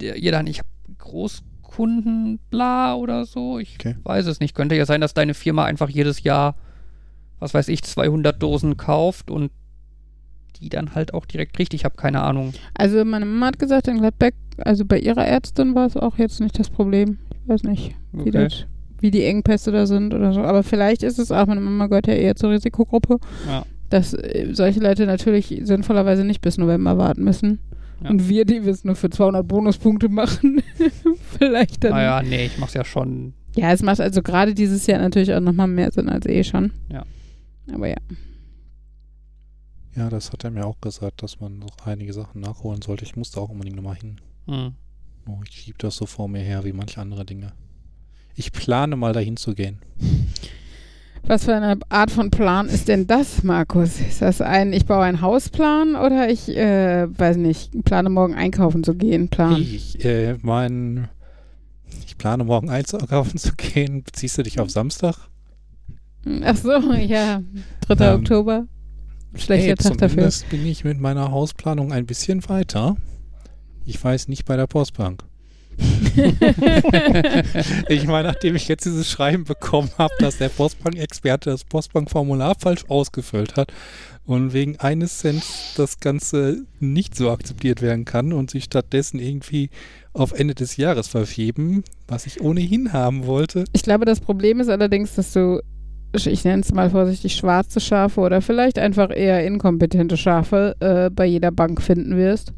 der, 0.00 0.16
ihr 0.16 0.30
dann, 0.32 0.46
ich 0.46 0.60
habe 0.60 0.68
Großkunden, 0.98 2.38
bla 2.50 2.94
oder 2.94 3.24
so. 3.24 3.58
Ich 3.58 3.74
Okay. 3.74 3.96
weiß 4.02 4.26
es 4.26 4.40
nicht. 4.40 4.54
Könnte 4.54 4.74
ja 4.76 4.86
sein, 4.86 5.00
dass 5.00 5.14
deine 5.14 5.34
Firma 5.34 5.64
einfach 5.64 5.88
jedes 5.88 6.22
Jahr, 6.22 6.54
was 7.40 7.52
weiß 7.54 7.68
ich, 7.68 7.82
200 7.82 8.40
Dosen 8.40 8.76
kauft 8.76 9.30
und 9.30 9.50
die 10.62 10.68
dann 10.70 10.94
halt 10.94 11.12
auch 11.14 11.26
direkt 11.26 11.54
kriegt. 11.54 11.74
Ich 11.74 11.84
habe 11.84 11.96
keine 11.96 12.22
Ahnung. 12.22 12.52
Also 12.74 13.04
meine 13.04 13.26
Mama 13.26 13.46
hat 13.46 13.58
gesagt, 13.58 13.88
in 13.88 13.98
Gladbeck, 13.98 14.34
also 14.58 14.84
bei 14.84 14.98
ihrer 14.98 15.26
Ärztin 15.26 15.74
war 15.74 15.86
es 15.86 15.96
auch 15.96 16.18
jetzt 16.18 16.40
nicht 16.40 16.58
das 16.58 16.70
Problem. 16.70 17.18
Ich 17.42 17.48
weiß 17.48 17.62
nicht, 17.64 17.94
wie, 18.12 18.20
Okay. 18.20 18.30
das, 18.30 18.66
wie 19.00 19.10
die 19.10 19.24
Engpässe 19.24 19.72
da 19.72 19.86
sind 19.86 20.14
oder 20.14 20.32
so. 20.32 20.40
Aber 20.40 20.62
vielleicht 20.62 21.02
ist 21.02 21.18
es 21.18 21.30
auch, 21.32 21.46
meine 21.46 21.60
Mama 21.60 21.88
gehört 21.88 22.06
ja 22.06 22.14
eher 22.14 22.36
zur 22.36 22.50
Risikogruppe, 22.50 23.18
Ja. 23.48 23.64
dass 23.90 24.14
äh, 24.14 24.48
solche 24.52 24.80
Leute 24.80 25.06
natürlich 25.06 25.60
sinnvollerweise 25.64 26.24
nicht 26.24 26.40
bis 26.40 26.56
November 26.58 26.96
warten 26.98 27.24
müssen. 27.24 27.58
Ja. 28.02 28.10
Und 28.10 28.28
wir, 28.28 28.44
die 28.44 28.64
wir 28.64 28.72
es 28.72 28.84
nur 28.84 28.96
für 28.96 29.10
200 29.10 29.46
Bonuspunkte 29.46 30.08
machen, 30.08 30.62
vielleicht 31.38 31.84
dann. 31.84 31.92
Naja, 31.92 32.22
nee, 32.22 32.46
ich 32.46 32.58
mach's 32.58 32.74
ja 32.74 32.84
schon. 32.84 33.34
Ja, 33.56 33.70
es 33.72 33.82
macht 33.82 34.00
also 34.00 34.22
gerade 34.22 34.54
dieses 34.54 34.86
Jahr 34.86 34.98
natürlich 35.00 35.32
auch 35.34 35.40
nochmal 35.40 35.68
mehr 35.68 35.90
Sinn 35.92 36.08
als 36.08 36.26
eh 36.26 36.42
schon. 36.42 36.72
Ja. 36.90 37.04
Aber 37.72 37.86
ja. 37.88 37.96
Ja, 39.94 40.08
das 40.08 40.32
hat 40.32 40.44
er 40.44 40.50
mir 40.50 40.66
auch 40.66 40.80
gesagt, 40.80 41.22
dass 41.22 41.40
man 41.40 41.58
noch 41.58 41.86
einige 41.86 42.12
Sachen 42.12 42.40
nachholen 42.40 42.82
sollte. 42.82 43.04
Ich 43.04 43.16
musste 43.16 43.40
auch 43.40 43.50
unbedingt 43.50 43.76
nochmal 43.76 43.96
hin. 43.96 44.20
Hm. 44.46 44.74
Oh, 45.26 45.40
ich 45.46 45.54
schiebe 45.54 45.78
das 45.78 45.96
so 45.96 46.06
vor 46.06 46.28
mir 46.28 46.40
her 46.40 46.64
wie 46.64 46.72
manche 46.72 47.00
andere 47.00 47.24
Dinge. 47.24 47.52
Ich 48.34 48.52
plane 48.52 48.96
mal 48.96 49.12
dahin 49.12 49.36
zu 49.36 49.54
gehen. 49.54 49.78
Was 51.24 51.44
für 51.44 51.54
eine 51.54 51.78
Art 51.88 52.10
von 52.10 52.30
Plan 52.30 52.68
ist 52.68 52.88
denn 52.88 53.06
das, 53.06 53.44
Markus? 53.44 54.00
Ist 54.00 54.22
das 54.22 54.40
ein, 54.40 54.72
ich 54.72 54.86
baue 54.86 55.04
einen 55.04 55.20
Hausplan 55.20 55.94
oder 55.94 56.28
ich, 56.28 56.48
äh, 56.48 57.06
weiß 57.16 57.36
nicht, 57.36 57.84
plane 57.84 58.10
morgen 58.10 58.34
einkaufen 58.34 58.82
zu 58.82 58.94
gehen, 58.94 59.28
Plan? 59.28 59.62
Ich, 59.62 60.04
äh, 60.04 60.36
mein, 60.42 61.08
ich 62.04 62.18
plane 62.18 62.42
morgen 62.42 62.70
einkaufen 62.70 63.38
zu 63.38 63.52
gehen. 63.54 64.02
Beziehst 64.02 64.36
du 64.36 64.42
dich 64.42 64.58
auf 64.58 64.70
Samstag? 64.70 65.14
Ach 66.44 66.56
so, 66.56 66.72
ja. 66.92 67.42
3. 67.86 68.04
Ähm, 68.04 68.20
Oktober. 68.20 68.66
Schlechter 69.34 69.66
Hey, 69.66 69.74
Tag 69.74 69.92
dafür. 69.98 70.08
zumindest 70.08 70.48
bin 70.50 70.66
ich 70.66 70.84
mit 70.84 71.00
meiner 71.00 71.30
Hausplanung 71.30 71.92
ein 71.92 72.06
bisschen 72.06 72.48
weiter. 72.48 72.96
Ich 73.86 74.02
weiß 74.02 74.28
nicht 74.28 74.44
bei 74.44 74.56
der 74.56 74.66
Postbank. 74.66 75.24
ich 77.88 78.06
meine, 78.06 78.28
nachdem 78.28 78.54
ich 78.56 78.68
jetzt 78.68 78.84
dieses 78.84 79.10
Schreiben 79.10 79.44
bekommen 79.44 79.90
habe, 79.98 80.12
dass 80.18 80.36
der 80.36 80.50
Postbank-Experte 80.50 81.50
das 81.50 81.64
Postbankformular 81.64 82.56
falsch 82.58 82.84
ausgefüllt 82.88 83.56
hat 83.56 83.72
und 84.24 84.52
wegen 84.52 84.78
eines 84.80 85.18
Cent 85.18 85.42
das 85.76 85.98
Ganze 85.98 86.64
nicht 86.78 87.16
so 87.16 87.30
akzeptiert 87.30 87.80
werden 87.82 88.04
kann 88.04 88.32
und 88.34 88.50
sich 88.50 88.64
stattdessen 88.64 89.18
irgendwie 89.18 89.70
auf 90.12 90.32
Ende 90.32 90.54
des 90.54 90.76
Jahres 90.76 91.08
verschieben, 91.08 91.84
was 92.06 92.26
ich 92.26 92.42
ohnehin 92.42 92.92
haben 92.92 93.26
wollte. 93.26 93.64
Ich 93.72 93.82
glaube, 93.82 94.04
das 94.04 94.20
Problem 94.20 94.60
ist 94.60 94.68
allerdings, 94.68 95.14
dass 95.14 95.32
du, 95.32 95.62
ich 96.14 96.44
nenne 96.44 96.62
es 96.62 96.72
mal 96.72 96.90
vorsichtig, 96.90 97.34
schwarze 97.34 97.80
Schafe 97.80 98.20
oder 98.20 98.42
vielleicht 98.42 98.78
einfach 98.78 99.10
eher 99.14 99.44
inkompetente 99.46 100.16
Schafe 100.16 100.76
äh, 100.80 101.10
bei 101.10 101.26
jeder 101.26 101.50
Bank 101.50 101.80
finden 101.80 102.16
wirst. 102.16 102.52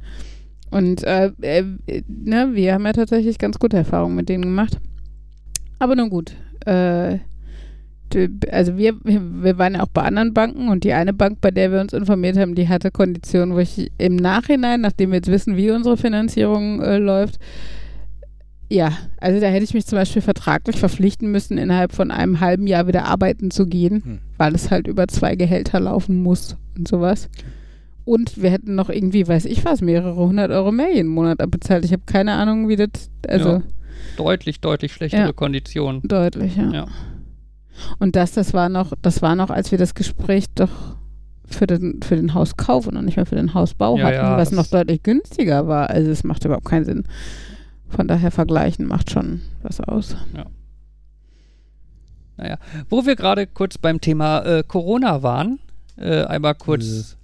Und 0.71 1.05
äh, 1.05 1.31
äh, 1.41 1.63
ne, 2.09 2.51
wir 2.53 2.75
haben 2.75 2.85
ja 2.85 2.93
tatsächlich 2.93 3.39
ganz 3.39 3.59
gute 3.59 3.77
Erfahrungen 3.77 4.17
mit 4.17 4.29
denen 4.29 4.43
gemacht. 4.43 4.79
Aber 5.79 5.95
nun 5.95 6.11
gut. 6.11 6.33
Äh, 6.67 7.19
also 8.51 8.77
wir, 8.77 8.95
wir 9.03 9.21
wir 9.43 9.59
waren 9.59 9.75
ja 9.75 9.83
auch 9.83 9.89
bei 9.89 10.03
anderen 10.03 10.35
Banken 10.35 10.69
und 10.69 10.85
die 10.85 10.93
eine 10.93 11.13
Bank, 11.13 11.41
bei 11.41 11.51
der 11.51 11.73
wir 11.73 11.81
uns 11.81 11.93
informiert 11.93 12.37
haben, 12.37 12.55
die 12.55 12.69
hatte 12.69 12.91
Konditionen, 12.91 13.55
wo 13.55 13.59
ich 13.59 13.91
im 13.99 14.17
Nachhinein, 14.17 14.81
nachdem 14.83 15.11
wir 15.11 15.17
jetzt 15.17 15.31
wissen, 15.31 15.57
wie 15.57 15.71
unsere 15.71 15.97
Finanzierung 15.97 16.81
äh, 16.81 16.99
läuft, 16.99 17.39
ja, 18.71 18.93
also 19.21 19.41
da 19.41 19.47
hätte 19.49 19.65
ich 19.65 19.75
mich 19.75 19.87
zum 19.87 19.99
Beispiel 19.99 20.23
vertraglich 20.23 20.77
verpflichten 20.79 21.31
müssen, 21.31 21.59
innerhalb 21.59 21.93
von 21.93 22.11
einem 22.11 22.41
halben 22.41 22.67
Jahr 22.67 22.87
wieder 22.87 23.05
arbeiten 23.07 23.51
zu 23.51 23.67
gehen, 23.67 24.03
Hm. 24.05 24.19
weil 24.39 24.55
es 24.55 24.71
halt 24.71 24.87
über 24.87 25.07
zwei 25.09 25.37
Gehälter 25.37 25.81
laufen 25.81 26.23
muss 26.23 26.57
und 26.77 26.89
sowas. 26.89 27.29
Und 28.05 28.43
wir 28.43 28.51
hätten 28.51 28.75
noch 28.75 28.91
irgendwie, 28.91 29.27
weiß 29.27 29.47
ich 29.47 29.65
was, 29.65 29.81
mehrere 29.81 30.17
hundert 30.17 30.51
Euro 30.51 30.73
mehr 30.73 30.93
jeden 30.95 31.09
Monat 31.09 31.41
abbezahlt. 31.41 31.85
Ich 31.85 31.93
habe 31.93 32.03
keine 32.07 32.33
Ahnung, 32.33 32.69
wie 32.69 32.77
das, 32.77 32.89
also 33.27 33.49
Ja. 33.49 33.63
Deutlich, 34.19 34.61
deutlich 34.61 34.93
schlechtere 34.93 35.23
Ja. 35.27 35.33
Konditionen. 35.33 36.03
deutlich, 36.03 36.57
ja. 36.57 36.71
Ja. 36.73 36.87
Und 37.99 38.15
das, 38.17 38.33
das 38.33 38.53
war 38.55 38.69
noch, 38.69 38.93
das 39.03 39.23
war 39.23 39.35
noch, 39.37 39.51
als 39.51 39.71
wir 39.71 39.79
das 39.79 39.95
Gespräch 39.95 40.45
doch 40.55 40.97
für 41.47 41.67
den, 41.67 42.01
für 42.03 42.17
den 42.17 42.35
Hauskauf 42.35 42.87
und 42.87 42.95
noch 42.95 43.03
nicht 43.03 43.17
mal 43.17 43.27
für 43.27 43.35
den 43.37 43.55
Hausbau 43.55 43.99
hatten, 43.99 44.37
was 44.37 44.53
noch 44.53 44.67
deutlich 44.67 45.03
günstiger 45.03 45.67
war. 45.67 45.91
Also 45.91 46.11
es 46.11 46.25
macht 46.25 46.45
überhaupt 46.45 46.67
keinen 46.67 46.85
Sinn. 46.85 47.05
Von 47.95 48.09
daher 48.09 48.31
vergleichen 48.31 48.87
macht 48.87 49.11
schon 49.11 49.43
was 49.63 49.81
aus. 49.81 50.17
Wo 52.91 53.07
wir 53.07 53.15
gerade 53.15 53.47
kurz 53.47 53.79
beim 53.79 54.01
Thema 54.01 54.41
äh, 54.41 54.65
Corona 54.67 55.23
waren, 55.23 55.61
äh, 55.97 56.25
einmal 56.25 56.57
kurz. 56.57 57.17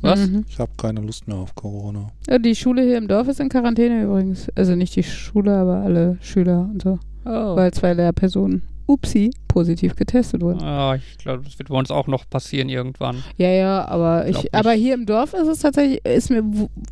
Was? 0.00 0.28
Mhm. 0.28 0.44
Ich 0.48 0.58
habe 0.58 0.72
keine 0.76 1.00
Lust 1.00 1.28
mehr 1.28 1.36
auf 1.36 1.54
Corona. 1.54 2.10
Ja, 2.28 2.38
die 2.38 2.54
Schule 2.54 2.82
hier 2.82 2.98
im 2.98 3.08
Dorf 3.08 3.28
ist 3.28 3.40
in 3.40 3.48
Quarantäne 3.48 4.02
übrigens. 4.02 4.48
Also 4.54 4.74
nicht 4.74 4.94
die 4.96 5.04
Schule, 5.04 5.56
aber 5.56 5.76
alle 5.76 6.18
Schüler 6.20 6.68
und 6.72 6.82
so. 6.82 6.98
Oh. 7.24 7.56
Weil 7.56 7.72
zwei 7.72 7.94
Lehrpersonen, 7.94 8.62
upsi, 8.86 9.30
positiv 9.48 9.96
getestet 9.96 10.42
wurden. 10.42 10.62
Ah, 10.62 10.94
ich 10.96 11.18
glaube, 11.18 11.42
das 11.44 11.58
wird 11.58 11.68
bei 11.68 11.76
uns 11.76 11.90
auch 11.90 12.06
noch 12.06 12.28
passieren 12.28 12.68
irgendwann. 12.68 13.22
Ja, 13.36 13.48
ja, 13.50 13.84
aber 13.88 14.28
ich, 14.28 14.36
nicht. 14.36 14.54
aber 14.54 14.72
hier 14.72 14.94
im 14.94 15.06
Dorf 15.06 15.34
ist 15.34 15.48
es 15.48 15.58
tatsächlich, 15.60 16.04
ist 16.04 16.30
mir, 16.30 16.42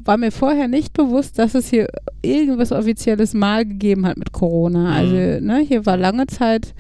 war 0.05 0.16
mir 0.16 0.32
vorher 0.32 0.68
nicht 0.68 0.92
bewusst, 0.92 1.38
dass 1.38 1.55
es 1.55 1.68
hier 1.68 1.88
irgendwas 2.22 2.72
Offizielles 2.72 3.34
mal 3.34 3.64
gegeben 3.64 4.07
hat 4.07 4.16
mit 4.16 4.32
Corona. 4.32 4.92
Also, 4.95 5.14
Mhm. 5.14 5.47
ne, 5.47 5.64
hier 5.66 5.86
war 5.86 5.97
lange 5.97 6.26
Zeit 6.26 6.74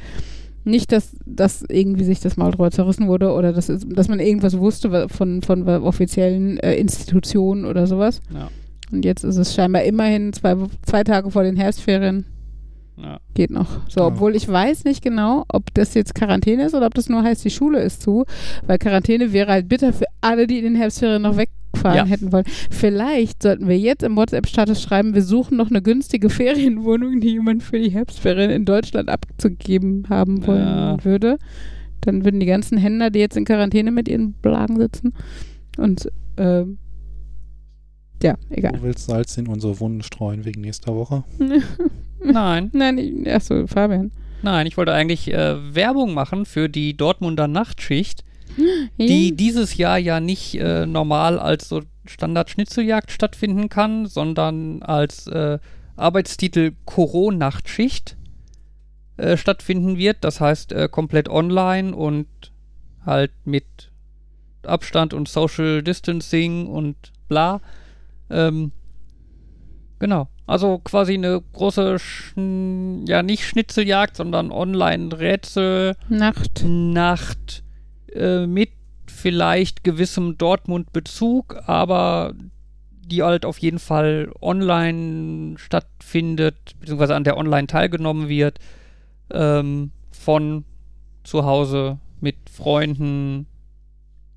nicht, 0.66 0.92
dass, 0.92 1.14
dass 1.26 1.62
irgendwie 1.68 2.04
sich 2.04 2.20
das 2.20 2.36
Maul 2.38 2.52
drüber 2.52 2.70
zerrissen 2.70 3.06
wurde 3.06 3.32
oder 3.32 3.52
dass, 3.52 3.66
dass 3.66 4.08
man 4.08 4.18
irgendwas 4.18 4.58
wusste 4.58 5.08
von, 5.10 5.42
von 5.42 5.68
offiziellen 5.68 6.58
äh, 6.58 6.74
Institutionen 6.76 7.66
oder 7.66 7.86
sowas. 7.86 8.20
Ja. 8.32 8.48
Und 8.90 9.04
jetzt 9.04 9.24
ist 9.24 9.36
es 9.36 9.54
scheinbar 9.54 9.82
immerhin 9.82 10.32
zwei, 10.32 10.56
zwei 10.86 11.04
Tage 11.04 11.30
vor 11.30 11.42
den 11.42 11.56
Herbstferien. 11.56 12.24
Ja. 12.96 13.18
Geht 13.34 13.50
noch. 13.50 13.88
So, 13.88 14.00
Ja. 14.00 14.06
obwohl 14.06 14.36
ich 14.36 14.46
weiß 14.48 14.84
nicht 14.84 15.02
genau, 15.02 15.44
ob 15.48 15.74
das 15.74 15.94
jetzt 15.94 16.14
Quarantäne 16.14 16.64
ist 16.66 16.74
oder 16.74 16.86
ob 16.86 16.94
das 16.94 17.08
nur 17.08 17.22
heißt, 17.24 17.44
die 17.44 17.50
Schule 17.50 17.80
ist 17.82 18.02
zu. 18.02 18.24
Weil 18.66 18.78
Quarantäne 18.78 19.32
wäre 19.32 19.50
halt 19.50 19.68
bitter 19.68 19.92
für 19.92 20.04
alle, 20.20 20.46
die 20.46 20.58
in 20.58 20.64
den 20.64 20.74
Herbstferien 20.76 21.22
noch 21.22 21.36
wegfahren 21.36 21.96
Ja. 21.96 22.04
hätten 22.06 22.30
wollen. 22.32 22.44
Vielleicht 22.70 23.42
sollten 23.42 23.66
wir 23.66 23.76
jetzt 23.76 24.04
im 24.04 24.16
WhatsApp-Status 24.16 24.80
schreiben, 24.80 25.14
wir 25.14 25.22
suchen 25.22 25.56
noch 25.56 25.70
eine 25.70 25.82
günstige 25.82 26.30
Ferienwohnung, 26.78 27.20
die 27.20 27.30
jemand 27.32 27.64
für 27.64 27.80
die 27.80 27.90
Herbstferien 27.90 28.50
in 28.50 28.64
Deutschland 28.64 29.08
abzugeben 29.08 30.06
haben 30.08 30.46
wollen 30.46 31.04
würde. 31.04 31.38
Dann 32.02 32.24
würden 32.24 32.38
die 32.38 32.46
ganzen 32.46 32.78
Händler, 32.78 33.10
die 33.10 33.18
jetzt 33.18 33.36
in 33.36 33.44
Quarantäne 33.44 33.90
mit 33.90 34.08
ihren 34.08 34.34
Blagen 34.34 34.78
sitzen 34.78 35.14
und 35.78 36.08
ähm, 36.36 36.78
ja, 38.22 38.36
egal. 38.50 38.72
Du 38.72 38.82
willst 38.82 39.06
Salz 39.06 39.36
in 39.36 39.48
unsere 39.48 39.80
Wunden 39.80 40.02
streuen 40.02 40.44
wegen 40.44 40.60
nächster 40.60 40.94
Woche? 40.94 41.24
Nein, 42.24 42.70
Nein, 42.74 42.98
ich- 42.98 43.30
achso, 43.32 43.66
Fabian. 43.66 44.10
nein, 44.42 44.66
ich 44.66 44.76
wollte 44.76 44.92
eigentlich 44.92 45.32
äh, 45.32 45.74
Werbung 45.74 46.14
machen 46.14 46.44
für 46.46 46.68
die 46.68 46.96
Dortmunder 46.96 47.48
Nachtschicht, 47.48 48.24
die 48.98 49.34
dieses 49.36 49.76
Jahr 49.76 49.98
ja 49.98 50.20
nicht 50.20 50.54
äh, 50.60 50.86
normal 50.86 51.38
als 51.38 51.68
so 51.68 51.82
Standard-Schnitzeljagd 52.06 53.10
stattfinden 53.10 53.68
kann, 53.68 54.06
sondern 54.06 54.82
als 54.82 55.26
äh, 55.26 55.58
Arbeitstitel 55.96 56.72
Corona-Nachtschicht 56.84 58.16
äh, 59.16 59.36
stattfinden 59.36 59.96
wird. 59.96 60.18
Das 60.22 60.40
heißt 60.40 60.72
äh, 60.72 60.88
komplett 60.90 61.28
online 61.28 61.94
und 61.96 62.26
halt 63.06 63.32
mit 63.44 63.64
Abstand 64.64 65.14
und 65.14 65.28
Social 65.28 65.82
Distancing 65.82 66.66
und 66.66 66.96
bla. 67.28 67.60
Ähm, 68.30 68.72
genau. 69.98 70.28
Also 70.46 70.78
quasi 70.78 71.14
eine 71.14 71.42
große, 71.52 71.98
Schn 71.98 73.04
ja 73.06 73.22
nicht 73.22 73.44
Schnitzeljagd, 73.44 74.16
sondern 74.16 74.52
Online-Rätsel. 74.52 75.96
Nacht. 76.08 76.62
Nacht 76.64 77.62
äh, 78.12 78.46
mit 78.46 78.70
vielleicht 79.06 79.84
gewissem 79.84 80.36
Dortmund-Bezug, 80.36 81.56
aber 81.66 82.34
die 83.06 83.22
halt 83.22 83.44
auf 83.44 83.58
jeden 83.58 83.78
Fall 83.78 84.32
online 84.40 85.58
stattfindet, 85.58 86.56
beziehungsweise 86.80 87.14
an 87.14 87.24
der 87.24 87.36
online 87.36 87.66
teilgenommen 87.66 88.28
wird, 88.28 88.58
ähm, 89.30 89.92
von 90.10 90.64
zu 91.22 91.44
Hause 91.44 91.98
mit 92.20 92.36
Freunden, 92.50 93.46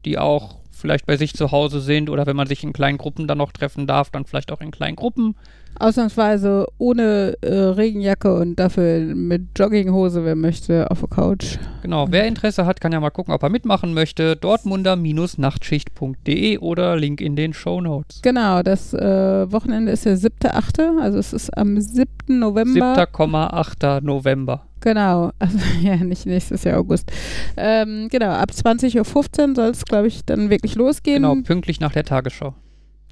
die 0.05 0.18
auch 0.18 0.58
vielleicht 0.72 1.05
bei 1.05 1.18
sich 1.18 1.34
zu 1.34 1.51
Hause 1.51 1.82
sind 1.82 2.10
oder 2.10 2.26
wenn 2.26 2.36
man 2.36 2.47
sich 2.47 2.64
in 2.64 2.74
kleinen 2.74 2.97
Gruppen 2.97 3.28
dann 3.28 3.39
noch 3.39 3.51
treffen 3.51 3.88
darf, 3.88 4.10
dann 4.10 4.26
vielleicht 4.26 4.51
auch 4.51 4.62
in 4.62 4.72
kleinen 4.72 4.95
Gruppen. 4.95 5.36
Ausnahmsweise 5.80 6.67
ohne 6.78 7.38
äh, 7.41 7.53
Regenjacke 7.53 8.36
und 8.36 8.57
dafür 8.57 8.99
mit 8.99 9.57
Jogginghose, 9.57 10.25
wer 10.25 10.36
möchte, 10.36 10.91
auf 10.91 10.99
der 10.99 11.07
Couch. 11.09 11.57
Genau, 11.82 12.07
wer 12.09 12.28
Interesse 12.28 12.65
hat, 12.65 12.82
kann 12.82 12.91
ja 12.91 12.99
mal 12.99 13.11
gucken, 13.11 13.34
ob 13.34 13.41
er 13.43 13.49
mitmachen 13.49 13.93
möchte. 13.93 14.36
Dortmunder-nachtschicht.de 14.36 16.57
oder 16.59 16.97
Link 16.97 17.21
in 17.21 17.36
den 17.36 17.53
Show 17.53 17.82
Notes. 17.82 18.21
Genau, 18.21 18.61
das 18.63 18.93
äh, 18.93 19.51
Wochenende 19.51 19.91
ist 19.91 20.05
der 20.05 20.17
7.8., 20.17 21.01
also 21.01 21.17
es 21.17 21.34
ist 21.34 21.57
am 21.57 21.80
7. 21.80 22.07
November. 22.28 22.95
7,8. 22.95 24.01
November. 24.01 24.67
Genau, 24.82 25.32
also 25.39 25.57
ja, 25.82 25.95
nicht 25.97 26.25
nächstes 26.25 26.63
Jahr 26.63 26.80
August. 26.80 27.11
Ähm, 27.55 28.07
genau, 28.09 28.32
ab 28.32 28.49
20.15 28.51 29.49
Uhr 29.49 29.55
soll 29.55 29.69
es, 29.69 29.86
glaube 29.86 30.07
ich, 30.07 30.25
dann 30.25 30.49
wirklich 30.49 30.75
losgehen. 30.75 31.23
Genau, 31.23 31.36
pünktlich 31.43 31.80
nach 31.80 31.91
der 31.91 32.03
Tagesschau. 32.03 32.53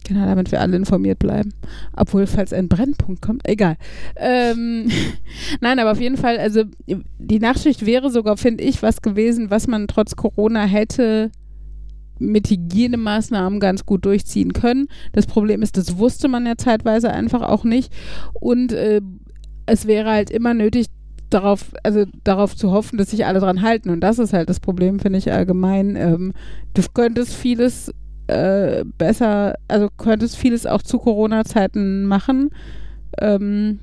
Genau, 0.08 0.26
damit 0.26 0.51
wir 0.51 0.62
alle 0.62 0.78
informiert 0.78 1.18
bleiben. 1.18 1.51
Obwohl, 1.95 2.28
falls 2.28 2.53
ein 2.53 2.70
Brennpunkt 2.70 3.24
kommt, 3.24 3.47
egal. 3.47 3.76
Ähm, 4.16 4.91
Nein, 5.62 5.80
aber 5.80 5.91
auf 5.91 5.99
jeden 5.99 6.18
Fall, 6.18 6.38
also 6.38 6.64
die 6.86 7.39
Nachtschicht 7.39 7.86
wäre 7.86 8.12
sogar, 8.12 8.38
finde 8.38 8.64
ich, 8.64 8.84
was 8.84 9.01
gewesen, 9.01 9.49
was 9.49 9.68
man 9.68 9.88
trotz 9.88 10.16
Corona 10.16 10.64
hätte 10.66 11.32
mit 12.20 12.49
Hygienemaßnahmen 12.49 13.60
ganz 13.60 13.86
gut 13.86 14.06
durchziehen 14.06 14.53
können. 14.53 14.88
Das 15.12 15.26
Problem 15.26 15.62
ist, 15.64 15.76
das 15.76 15.97
wusste 15.97 16.28
man 16.28 16.45
ja 16.45 16.56
zeitweise 16.56 17.12
einfach 17.12 17.41
auch 17.41 17.64
nicht. 17.64 17.91
Und 18.34 18.74
äh, 18.74 19.01
es 19.66 19.88
wäre 19.88 20.12
halt 20.12 20.30
immer 20.30 20.53
nötig, 20.53 20.86
darauf, 21.32 21.72
also 21.84 22.06
darauf 22.24 22.56
zu 22.56 22.72
hoffen, 22.72 22.97
dass 22.97 23.10
sich 23.10 23.26
alle 23.26 23.39
dran 23.39 23.64
halten. 23.64 23.89
Und 23.89 24.01
das 24.01 24.20
ist 24.20 24.34
halt 24.34 24.49
das 24.49 24.60
Problem, 24.60 24.99
finde 24.99 25.18
ich 25.18 25.32
allgemein. 25.32 25.95
Ähm, 25.95 26.34
du 26.76 26.84
könntest 26.93 27.34
vieles 27.34 27.91
äh, 28.28 28.84
besser, 28.98 29.56
also 29.68 29.90
könntest 29.98 30.38
vieles 30.38 30.66
auch 30.66 30.82
zu 30.82 30.98
Corona-Zeiten 31.00 32.06
machen, 32.06 32.50
ähm, 33.20 33.80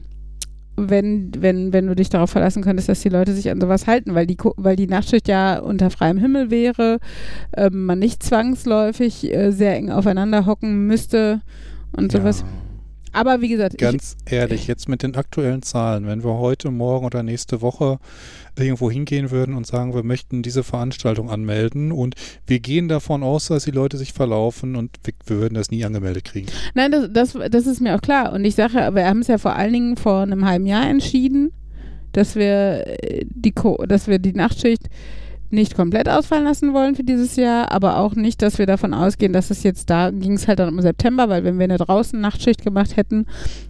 wenn, 0.76 1.30
wenn, 1.38 1.72
wenn 1.72 1.86
du 1.86 1.94
dich 1.94 2.08
darauf 2.08 2.30
verlassen 2.30 2.62
könntest, 2.62 2.88
dass 2.88 3.00
die 3.00 3.10
Leute 3.10 3.34
sich 3.34 3.50
an 3.50 3.60
sowas 3.60 3.86
halten, 3.86 4.14
weil 4.14 4.26
die, 4.26 4.38
weil 4.56 4.76
die 4.76 4.86
Nachtschicht 4.86 5.28
ja 5.28 5.58
unter 5.58 5.90
freiem 5.90 6.18
Himmel 6.18 6.50
wäre, 6.50 6.98
ähm, 7.56 7.86
man 7.86 7.98
nicht 7.98 8.22
zwangsläufig 8.22 9.32
äh, 9.32 9.50
sehr 9.50 9.76
eng 9.76 9.90
aufeinander 9.90 10.46
hocken 10.46 10.86
müsste 10.86 11.42
und 11.96 12.10
sowas. 12.10 12.40
Ja, 12.40 13.20
Aber 13.20 13.42
wie 13.42 13.48
gesagt, 13.48 13.74
ich, 13.74 13.80
ganz 13.80 14.16
ehrlich, 14.24 14.66
jetzt 14.66 14.88
mit 14.88 15.02
den 15.02 15.14
aktuellen 15.14 15.62
Zahlen, 15.62 16.06
wenn 16.06 16.24
wir 16.24 16.38
heute, 16.38 16.70
morgen 16.70 17.04
oder 17.04 17.22
nächste 17.22 17.60
Woche 17.60 17.98
irgendwo 18.58 18.90
hingehen 18.90 19.30
würden 19.30 19.54
und 19.54 19.66
sagen, 19.66 19.94
wir 19.94 20.02
möchten 20.02 20.42
diese 20.42 20.62
Veranstaltung 20.62 21.30
anmelden 21.30 21.92
und 21.92 22.14
wir 22.46 22.60
gehen 22.60 22.88
davon 22.88 23.22
aus, 23.22 23.46
dass 23.46 23.64
die 23.64 23.70
Leute 23.70 23.96
sich 23.96 24.12
verlaufen 24.12 24.76
und 24.76 24.98
wir, 25.04 25.14
wir 25.26 25.36
würden 25.38 25.54
das 25.54 25.70
nie 25.70 25.84
angemeldet 25.84 26.24
kriegen. 26.24 26.48
Nein, 26.74 26.92
das, 26.92 27.08
das, 27.12 27.50
das 27.50 27.66
ist 27.66 27.80
mir 27.80 27.94
auch 27.94 28.02
klar. 28.02 28.32
Und 28.32 28.44
ich 28.44 28.54
sage, 28.54 28.94
wir 28.94 29.06
haben 29.06 29.20
es 29.20 29.28
ja 29.28 29.38
vor 29.38 29.56
allen 29.56 29.72
Dingen 29.72 29.96
vor 29.96 30.20
einem 30.20 30.46
halben 30.46 30.66
Jahr 30.66 30.88
entschieden, 30.88 31.52
dass 32.12 32.36
wir 32.36 32.84
äh, 33.02 33.24
die, 33.28 33.54
dass 33.88 34.06
wir 34.06 34.18
die 34.18 34.34
Nachtschicht 34.34 34.88
nicht 35.52 35.74
komplett 35.74 36.08
ausfallen 36.08 36.44
lassen 36.44 36.72
wollen 36.72 36.94
für 36.94 37.04
dieses 37.04 37.36
Jahr, 37.36 37.70
aber 37.70 37.98
auch 37.98 38.14
nicht, 38.14 38.42
dass 38.42 38.58
wir 38.58 38.66
davon 38.66 38.94
ausgehen, 38.94 39.32
dass 39.32 39.50
es 39.50 39.62
jetzt 39.62 39.90
da 39.90 40.10
ging 40.10 40.32
es 40.32 40.48
halt 40.48 40.58
dann 40.58 40.68
im 40.68 40.80
September, 40.80 41.28
weil 41.28 41.44
wenn 41.44 41.58
wir 41.58 41.64
eine 41.64 41.78
draußen 41.78 42.20
Nachtschicht 42.20 42.62
gemacht 42.62 42.96
hätten, 42.96 43.26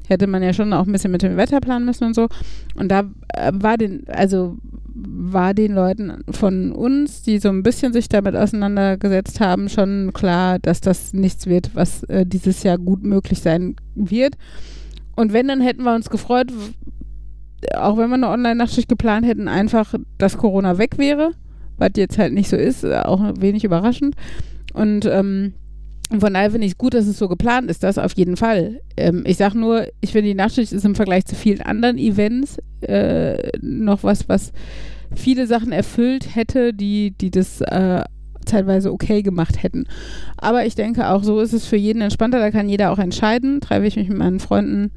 hätte 0.09 0.27
man 0.27 0.43
ja 0.43 0.53
schon 0.53 0.73
auch 0.73 0.87
ein 0.87 0.93
bisschen 0.93 1.11
mit 1.11 1.23
dem 1.23 1.37
Wetter 1.37 1.61
planen 1.61 1.85
müssen 1.85 2.05
und 2.05 2.15
so. 2.15 2.29
Und 2.77 2.89
da 2.89 3.11
äh, 3.35 3.53
war 3.55 3.77
den, 3.77 4.05
also 4.09 4.57
war 4.95 5.55
den 5.55 5.75
Leuten 5.75 6.23
von 6.31 6.73
uns, 6.73 7.23
die 7.23 7.39
so 7.39 7.49
ein 7.49 7.63
bisschen 7.63 7.93
sich 7.93 8.09
damit 8.09 8.37
auseinandergesetzt 8.37 9.41
haben, 9.41 9.69
schon 9.69 10.13
klar, 10.13 10.59
dass 10.59 10.81
das 10.81 11.13
nichts 11.13 11.47
wird, 11.47 11.75
was 11.75 12.05
äh, 12.05 12.27
dieses 12.27 12.63
Jahr 12.63 12.79
gut 12.79 13.03
möglich 13.03 13.41
sein 13.41 13.77
wird. 13.95 14.37
Und 15.17 15.33
wenn, 15.33 15.49
dann 15.49 15.61
hätten 15.61 15.83
wir 15.83 15.95
uns 15.95 16.11
gefreut, 16.11 16.53
auch 17.77 17.97
wenn 17.97 18.09
wir 18.09 18.15
eine 18.15 18.29
Online-Nachtschicht 18.29 18.89
geplant 18.89 19.27
hätten, 19.27 19.49
einfach, 19.49 19.95
dass 20.19 20.37
Corona 20.37 20.79
weg 20.79 20.99
wäre, 20.99 21.33
was 21.77 21.91
jetzt 21.97 22.19
halt 22.19 22.33
nicht 22.33 22.49
so 22.49 22.57
ist, 22.57 22.85
äh, 22.85 23.01
auch 23.01 23.21
wenig 23.39 23.65
überraschend. 23.65 24.15
Und 24.75 25.05
ähm, 25.07 25.55
von 26.19 26.35
daher 26.35 26.51
finde 26.51 26.67
ich 26.67 26.73
es 26.73 26.79
gut, 26.79 26.95
dass 26.95 27.07
es 27.07 27.19
so 27.19 27.29
geplant 27.29 27.71
ist, 27.71 27.83
das 27.83 27.99
auf 27.99 28.13
jeden 28.13 28.37
Fall. 28.37 28.81
Ähm, 28.97 29.25
ich 29.27 29.37
sage 29.37 29.59
nur, 29.59 29.87
ich 30.01 30.13
finde, 30.13 30.29
die 30.29 30.35
Nachtschicht 30.35 30.73
ist 30.73 30.85
im 30.85 30.95
Vergleich 30.95 31.25
zu 31.25 31.35
vielen 31.35 31.63
anderen 31.63 31.99
Events 31.99 32.59
äh, 32.83 33.51
noch 33.61 34.05
was, 34.05 34.29
was 34.29 34.53
viele 35.15 35.47
Sachen 35.47 35.73
erfüllt 35.73 36.35
hätte, 36.35 36.75
die, 36.75 37.13
die 37.13 37.31
das 37.31 37.61
äh, 37.63 38.03
teilweise 38.45 38.93
okay 38.93 39.23
gemacht 39.23 39.63
hätten. 39.63 39.87
Aber 40.37 40.67
ich 40.67 40.75
denke 40.75 41.09
auch, 41.09 41.23
so 41.23 41.41
ist 41.41 41.53
es 41.53 41.67
für 41.67 41.77
jeden 41.77 42.03
entspannter, 42.03 42.39
da 42.39 42.51
kann 42.51 42.69
jeder 42.69 42.91
auch 42.91 42.99
entscheiden. 42.99 43.61
Treffe 43.61 43.87
ich 43.87 43.97
mich 43.97 44.09
mit 44.09 44.19
meinen 44.19 44.41
Freunden 44.41 44.91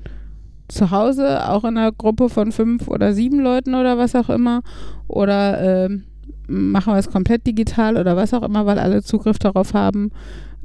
zu 0.68 0.92
Hause, 0.92 1.48
auch 1.50 1.64
in 1.64 1.78
einer 1.78 1.92
Gruppe 1.92 2.30
von 2.30 2.52
fünf 2.52 2.88
oder 2.88 3.14
sieben 3.14 3.40
Leuten 3.40 3.76
oder 3.76 3.98
was 3.98 4.16
auch 4.16 4.30
immer. 4.30 4.64
Oder 5.08 5.86
ähm, 5.86 6.04
machen 6.48 6.94
wir 6.94 7.00
es 7.00 7.10
komplett 7.10 7.46
digital 7.48 7.98
oder 7.98 8.16
was 8.16 8.34
auch 8.34 8.44
immer, 8.44 8.66
weil 8.66 8.80
alle 8.80 9.04
Zugriff 9.04 9.40
darauf 9.40 9.74
haben, 9.74 10.12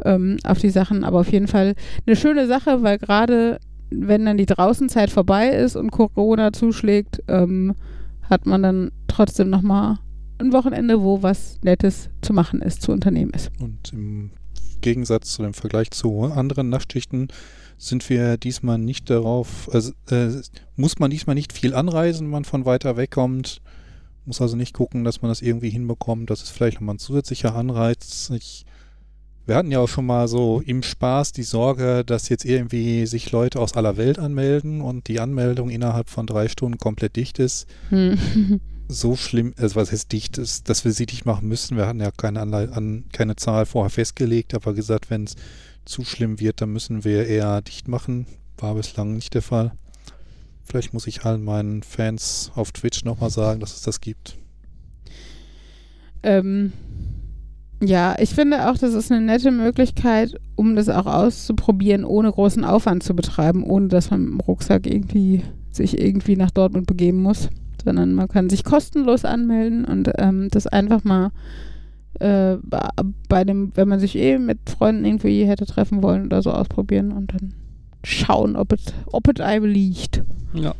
ähm, 0.05 0.39
auf 0.45 0.59
die 0.59 0.71
Sachen. 0.71 1.05
Aber 1.05 1.21
auf 1.21 1.33
jeden 1.33 1.49
Fall 1.49 1.75
eine 2.07 2.17
schöne 2.17 2.47
Sache, 2.47 2.83
weil 2.83 2.99
gerade 2.99 3.59
wenn 3.91 4.25
dann 4.25 4.37
die 4.37 4.47
Draußenzeit 4.47 5.11
vorbei 5.11 5.49
ist 5.49 5.77
und 5.77 5.91
Corona 5.91 6.53
zuschlägt, 6.53 7.23
ähm, 7.29 7.75
hat 8.23 8.47
man 8.47 8.63
dann 8.63 8.93
trotzdem 9.09 9.51
nochmal 9.51 9.99
ein 10.39 10.53
Wochenende, 10.53 11.03
wo 11.03 11.23
was 11.23 11.59
Nettes 11.63 12.09
zu 12.23 12.33
machen 12.33 12.63
ist, 12.63 12.83
zu 12.83 12.93
unternehmen 12.93 13.33
ist. 13.33 13.51
Und 13.61 13.93
im 13.93 14.31
Gegensatz 14.81 15.33
zu 15.33 15.43
dem 15.43 15.55
Vergleich 15.55 15.91
zu 15.91 16.23
anderen 16.23 16.69
Nachtschichten 16.69 17.29
sind 17.77 18.09
wir 18.09 18.37
diesmal 18.37 18.79
nicht 18.79 19.11
darauf, 19.11 19.69
also, 19.73 19.93
äh, 20.11 20.29
muss 20.77 20.99
man 20.99 21.11
diesmal 21.11 21.35
nicht 21.35 21.53
viel 21.53 21.75
anreisen, 21.75 22.27
wenn 22.27 22.33
man 22.33 22.45
von 22.45 22.65
weiter 22.65 22.97
weg 22.97 23.11
kommt. 23.11 23.61
Muss 24.25 24.41
also 24.41 24.57
nicht 24.57 24.75
gucken, 24.75 25.05
dass 25.05 25.23
man 25.23 25.31
das 25.31 25.43
irgendwie 25.43 25.71
hinbekommt. 25.71 26.31
Das 26.31 26.43
ist 26.43 26.51
vielleicht 26.51 26.77
nochmal 26.77 26.97
ein 26.97 27.01
zusätzlicher 27.01 27.55
Anreiz. 27.55 28.31
Ich, 28.35 28.65
wir 29.47 29.57
hatten 29.57 29.71
ja 29.71 29.81
auch 29.81 29.89
schon 29.89 30.07
mal 30.07 30.29
so 30.29 30.63
im 30.65 30.83
Spaß 30.83 31.33
die 31.33 31.43
Sorge, 31.43 32.05
dass 32.05 32.29
jetzt 32.29 32.45
irgendwie 32.45 33.07
sich 33.07 33.33
Leute 33.33 33.59
aus 33.59 33.75
aller 33.75 33.97
Welt 33.97 34.19
anmelden 34.19 34.81
und 34.81 35.09
die 35.09 35.21
Anmeldung 35.21 35.71
innerhalb 35.71 36.09
von 36.09 36.27
drei 36.27 36.49
Stunden 36.49 36.79
komplett 36.79 37.17
dicht 37.17 37.39
ist. 37.39 37.67
Hm. 37.89 38.61
so 38.91 39.17
schlimm, 39.17 39.55
also 39.57 39.77
was 39.77 39.93
heißt 39.93 40.11
dicht 40.13 40.37
ist, 40.37 40.69
dass 40.69 40.85
wir 40.85 40.93
sie 40.93 41.07
dicht 41.07 41.25
machen 41.25 41.49
müssen. 41.49 41.77
Wir 41.77 41.87
hatten 41.87 42.01
ja 42.01 42.11
keine, 42.11 42.41
Anlei 42.41 42.69
an, 42.69 43.05
keine 43.13 43.37
Zahl 43.37 43.67
vorher 43.67 43.91
festgelegt, 43.91 44.55
aber 44.55 44.75
gesagt, 44.75 45.11
wenn 45.11 45.25
es 45.25 45.37
zu 45.85 46.05
schlimm 46.05 46.41
wird, 46.41 46.61
dann 46.61 46.73
müssen 46.73 47.05
wir 47.05 47.27
eher 47.27 47.63
dicht 47.63 47.89
machen. 47.89 48.27
War 48.59 48.75
bislang 48.75 49.15
nicht 49.15 49.35
der 49.35 49.43
Fall. 49.43 49.73
Vielleicht 50.65 50.95
muss 50.95 51.07
ich 51.07 51.25
allen 51.25 51.43
meinen 51.43 51.83
Fans 51.83 52.53
auf 52.55 52.73
Twitch 52.73 53.05
nochmal 53.05 53.31
sagen, 53.31 53.61
dass 53.61 53.75
es 53.75 53.83
das 53.83 54.01
gibt. 54.01 54.39
Ähm, 56.23 56.73
ja, 57.83 58.15
ich 58.19 58.31
finde 58.31 58.69
auch, 58.69 58.77
das 58.77 58.95
ist 58.95 59.11
eine 59.11 59.25
nette 59.25 59.51
Möglichkeit, 59.51 60.39
um 60.55 60.77
das 60.77 60.89
auch 60.89 61.07
auszuprobieren, 61.07 62.05
ohne 62.05 62.31
großen 62.31 62.65
Aufwand 62.65 63.03
zu 63.03 63.15
betreiben, 63.15 63.65
ohne 63.65 63.89
dass 63.89 64.11
man 64.11 64.23
mit 64.23 64.33
dem 64.33 64.41
Rucksack 64.41 64.87
irgendwie 64.87 65.43
sich 65.71 65.99
irgendwie 65.99 66.37
nach 66.37 66.51
Dortmund 66.51 66.87
begeben 66.87 67.23
muss, 67.23 67.49
sondern 67.83 68.13
man 68.13 68.29
kann 68.29 68.51
sich 68.51 68.65
kostenlos 68.65 69.25
anmelden 69.25 69.85
und 69.85 70.11
ähm, 70.19 70.49
das 70.51 70.67
einfach 70.67 71.05
mal 71.05 71.31
äh, 72.19 72.57
bei 73.29 73.45
dem, 73.45 73.73
wenn 73.75 73.89
man 73.89 74.01
sich 74.01 74.17
eh 74.17 74.39
mit 74.39 74.59
Freunden 74.69 75.05
irgendwie 75.05 75.45
hätte 75.45 75.65
treffen 75.65 76.03
wollen 76.03 76.27
oder 76.27 76.43
so 76.43 76.53
ausprobieren 76.53 77.13
und 77.13 77.33
dann 77.33 77.55
schauen, 78.05 78.57
ob 78.57 78.73
es 78.73 78.93
ob 79.07 79.29
es 79.29 79.41
einem 79.41 79.67
liegt. 79.67 80.23
Ja. 80.55 80.75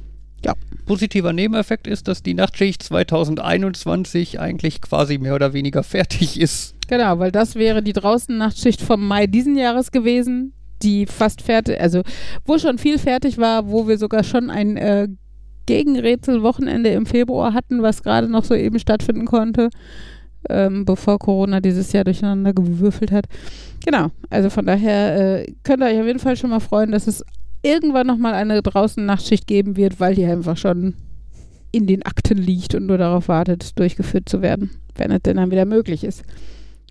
Ja. 0.45 0.55
Positiver 0.87 1.33
Nebeneffekt 1.33 1.87
ist, 1.87 2.09
dass 2.09 2.23
die 2.23 2.35
Nachtschicht 2.35 2.83
2021 2.83 4.41
eigentlich 4.41 4.81
quasi 4.81 5.19
mehr 5.19 5.35
oder 5.35 5.53
weniger 5.53 5.83
fertig 5.83 6.41
ist. 6.41 6.75
Genau, 6.89 7.19
weil 7.19 7.31
das 7.31 7.55
wäre 7.55 7.83
die 7.83 7.93
draußen 7.93 8.37
Nachtschicht 8.37 8.81
vom 8.81 9.07
Mai 9.07 9.27
diesen 9.27 9.57
Jahres 9.57 9.93
gewesen, 9.93 10.55
die 10.83 11.07
fast 11.07 11.43
fertig, 11.43 11.79
also 11.81 12.03
wo 12.45 12.59
schon 12.59 12.79
viel 12.79 12.99
fertig 12.99 13.39
war, 13.39 13.71
wo 13.71 13.87
wir 13.87 13.99
sogar 13.99 14.25
schon 14.25 14.51
ein 14.51 14.77
äh, 14.77 15.09
Gegenrätsel-Wochenende 15.67 16.91
im 16.91 17.07
Februar 17.07 17.53
hatten, 17.55 17.83
was 17.83 18.03
gerade 18.03 18.29
noch 18.29 18.45
so 18.45 18.55
eben 18.55 18.81
stattfinden 18.81 19.27
konnte, 19.27 19.69
ähm, 20.49 20.85
bevor 20.85 21.19
Corona 21.19 21.61
dieses 21.61 21.93
Jahr 21.93 22.05
durcheinander 22.05 22.53
gewürfelt 22.53 23.13
hat. 23.13 23.27
Genau, 23.85 24.09
also 24.29 24.51
von 24.51 24.67
daher 24.67 25.41
äh, 25.41 25.53
könnt 25.65 25.83
ihr 25.83 25.87
euch 25.87 26.01
auf 26.01 26.07
jeden 26.07 26.19
Fall 26.19 26.37
schon 26.37 26.51
mal 26.51 26.61
freuen, 26.61 26.93
dass 26.93 27.07
es 27.07 27.25
irgendwann 27.63 28.07
nochmal 28.07 28.35
eine 28.35 28.63
draußen 28.63 29.05
Nachtschicht 29.05 29.47
geben 29.47 29.77
wird, 29.77 30.01
weil 30.01 30.15
die 30.15 30.25
einfach 30.25 30.57
schon 30.57 30.95
in 31.73 31.87
den 31.87 32.03
Akten 32.03 32.39
liegt 32.39 32.75
und 32.75 32.87
nur 32.87 32.99
darauf 32.99 33.29
wartet, 33.29 33.79
durchgeführt 33.79 34.29
zu 34.29 34.43
werden, 34.43 34.71
wenn 34.97 35.11
es 35.11 35.23
denn 35.23 35.37
dann 35.37 35.51
wieder 35.51 35.65
möglich 35.65 36.05
ist. 36.05 36.25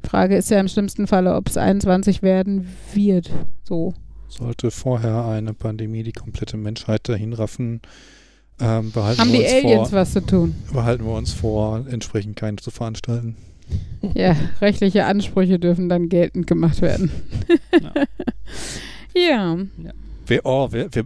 Frage 0.06 0.38
ist 0.38 0.50
ja 0.50 0.60
im 0.60 0.68
schlimmsten 0.68 1.08
Falle, 1.08 1.36
ob 1.36 1.50
es 1.50 1.58
21 1.58 2.22
werden 2.22 2.68
wird. 2.93 3.30
So. 3.64 3.93
Sollte 4.28 4.72
vorher 4.72 5.26
eine 5.26 5.54
Pandemie 5.54 6.04
die 6.04 6.14
komplette 6.14 6.56
Menschheit 6.56 7.10
dahin 7.10 7.34
raffen, 7.34 7.82
ähm, 8.60 8.91
behalten, 8.91 9.22
Haben 9.22 9.32
wir 9.32 9.39
die 9.39 9.45
uns 9.45 9.53
Aliens 9.66 9.89
vor, 9.89 9.99
was 9.99 10.14
zu 10.14 10.26
tun? 10.26 10.55
behalten 10.74 11.05
wir 11.05 11.14
uns 11.14 11.34
vor, 11.34 11.86
entsprechend 11.89 12.36
keine 12.36 12.57
zu 12.57 12.72
veranstalten. 12.72 13.36
Ja, 14.16 14.36
rechtliche 14.62 15.05
Ansprüche 15.05 15.60
dürfen 15.60 15.89
dann 15.89 16.10
geltend 16.10 16.47
gemacht 16.47 16.82
werden. 16.82 17.12
ja. 19.16 19.57
Wir, 20.26 20.41
oh, 20.45 20.72
wir, 20.72 20.93
wir, 20.93 21.03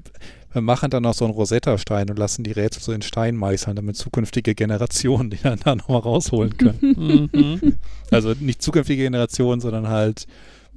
wir 0.51 0.62
machen 0.62 0.89
dann 0.89 1.04
noch 1.04 1.14
so 1.14 1.26
einen 1.26 1.34
Rosetta-Stein 1.34 2.10
und 2.10 2.20
lassen 2.20 2.43
die 2.43 2.51
Rätsel 2.51 2.82
so 2.82 2.91
in 2.91 3.01
Stein 3.01 3.36
meißeln, 3.36 3.76
damit 3.76 3.95
zukünftige 3.97 4.54
Generationen 4.56 5.30
die 5.30 5.38
dann 5.41 5.60
da 5.64 5.76
nochmal 5.76 5.99
rausholen 6.01 6.58
können. 6.58 7.30
Mhm. 7.34 7.74
also 8.12 8.34
nicht 8.39 8.62
zukünftige 8.62 9.04
Generationen, 9.04 9.62
sondern 9.62 9.88
halt 9.88 10.26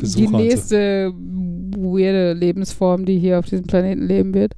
Die 0.00 0.02
Besucher. 0.02 0.30
so. 0.30 0.36
nächste 0.38 1.12
weirde 1.14 2.32
Lebensform, 2.32 3.04
die 3.04 3.18
hier 3.18 3.38
auf 3.38 3.46
diesem 3.46 3.66
Planeten 3.66 4.06
leben 4.06 4.34
wird. 4.34 4.54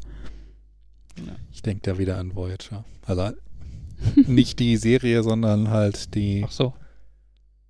Ich 1.59 1.63
denke 1.63 1.91
da 1.91 1.99
wieder 1.99 2.19
an 2.19 2.37
Voyager. 2.37 2.85
Also 3.05 3.33
nicht 4.29 4.61
die 4.61 4.77
Serie, 4.77 5.25
sondern 5.25 5.71
halt 5.71 6.15
die 6.15 6.45
Ach 6.47 6.53
so. 6.53 6.73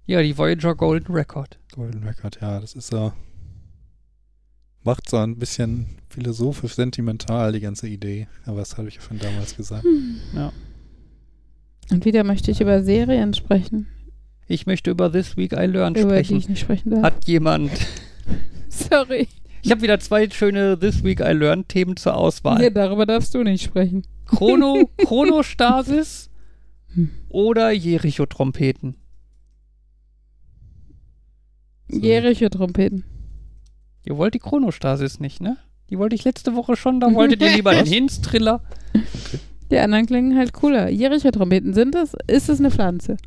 Ja, 0.04 0.20
die 0.20 0.36
Voyager 0.36 0.74
Golden 0.74 1.10
Record. 1.14 1.58
Golden 1.74 2.02
Record. 2.02 2.38
Ja, 2.42 2.60
das 2.60 2.74
ist 2.74 2.88
so. 2.88 3.14
Macht 4.82 5.08
so 5.08 5.16
ein 5.16 5.38
bisschen 5.38 5.86
philosophisch 6.10 6.74
sentimental, 6.74 7.52
die 7.52 7.60
ganze 7.60 7.88
Idee. 7.88 8.28
Aber 8.44 8.58
das 8.58 8.76
habe 8.76 8.88
ich 8.88 8.96
ja 8.96 9.00
schon 9.00 9.20
damals 9.20 9.56
gesagt. 9.56 9.86
Und 11.90 12.04
wieder 12.04 12.24
möchte 12.24 12.50
ich 12.50 12.60
über 12.60 12.82
Serien 12.82 13.32
sprechen, 13.32 13.86
Ich 14.48 14.66
möchte 14.66 14.90
über 14.90 15.10
This 15.10 15.38
Week 15.38 15.54
I 15.54 15.64
Learned 15.64 15.96
über 15.96 16.18
die 16.18 16.24
sprechen. 16.26 16.36
ich 16.36 16.48
nicht 16.50 16.60
sprechen 16.60 16.90
darf. 16.90 17.04
Hat 17.04 17.24
jemand. 17.26 17.70
Sorry. 18.68 19.28
Ich 19.68 19.72
habe 19.72 19.82
wieder 19.82 20.00
zwei 20.00 20.30
schöne 20.30 20.78
This 20.78 21.04
Week 21.04 21.20
I 21.20 21.32
Learned 21.32 21.68
Themen 21.68 21.94
zur 21.98 22.16
Auswahl. 22.16 22.56
Nee, 22.58 22.70
darüber 22.70 23.04
darfst 23.04 23.34
du 23.34 23.42
nicht 23.42 23.62
sprechen. 23.62 24.02
Chrono, 24.24 24.88
Chronostasis 24.96 26.30
Hm. 26.94 27.10
oder 27.28 27.70
Jericho-Trompeten. 27.70 28.94
So. 31.88 31.98
Jericho-Trompeten. 32.00 33.04
Ihr 34.06 34.16
wollt 34.16 34.32
die 34.32 34.38
Chronostasis 34.38 35.20
nicht, 35.20 35.42
ne? 35.42 35.58
Die 35.90 35.98
wollte 35.98 36.14
ich 36.14 36.24
letzte 36.24 36.56
Woche 36.56 36.74
schon, 36.74 36.98
da 36.98 37.12
wolltet 37.12 37.42
ihr 37.42 37.50
lieber 37.54 37.74
den 37.74 37.84
Hinz-Triller. 37.84 38.62
Die 39.70 39.76
anderen 39.76 40.06
klingen 40.06 40.34
halt 40.38 40.54
cooler. 40.54 40.88
Jericho-Trompeten 40.88 41.74
sind 41.74 41.94
es? 41.94 42.14
Ist 42.26 42.48
es 42.48 42.58
eine 42.58 42.70
Pflanze? 42.70 43.18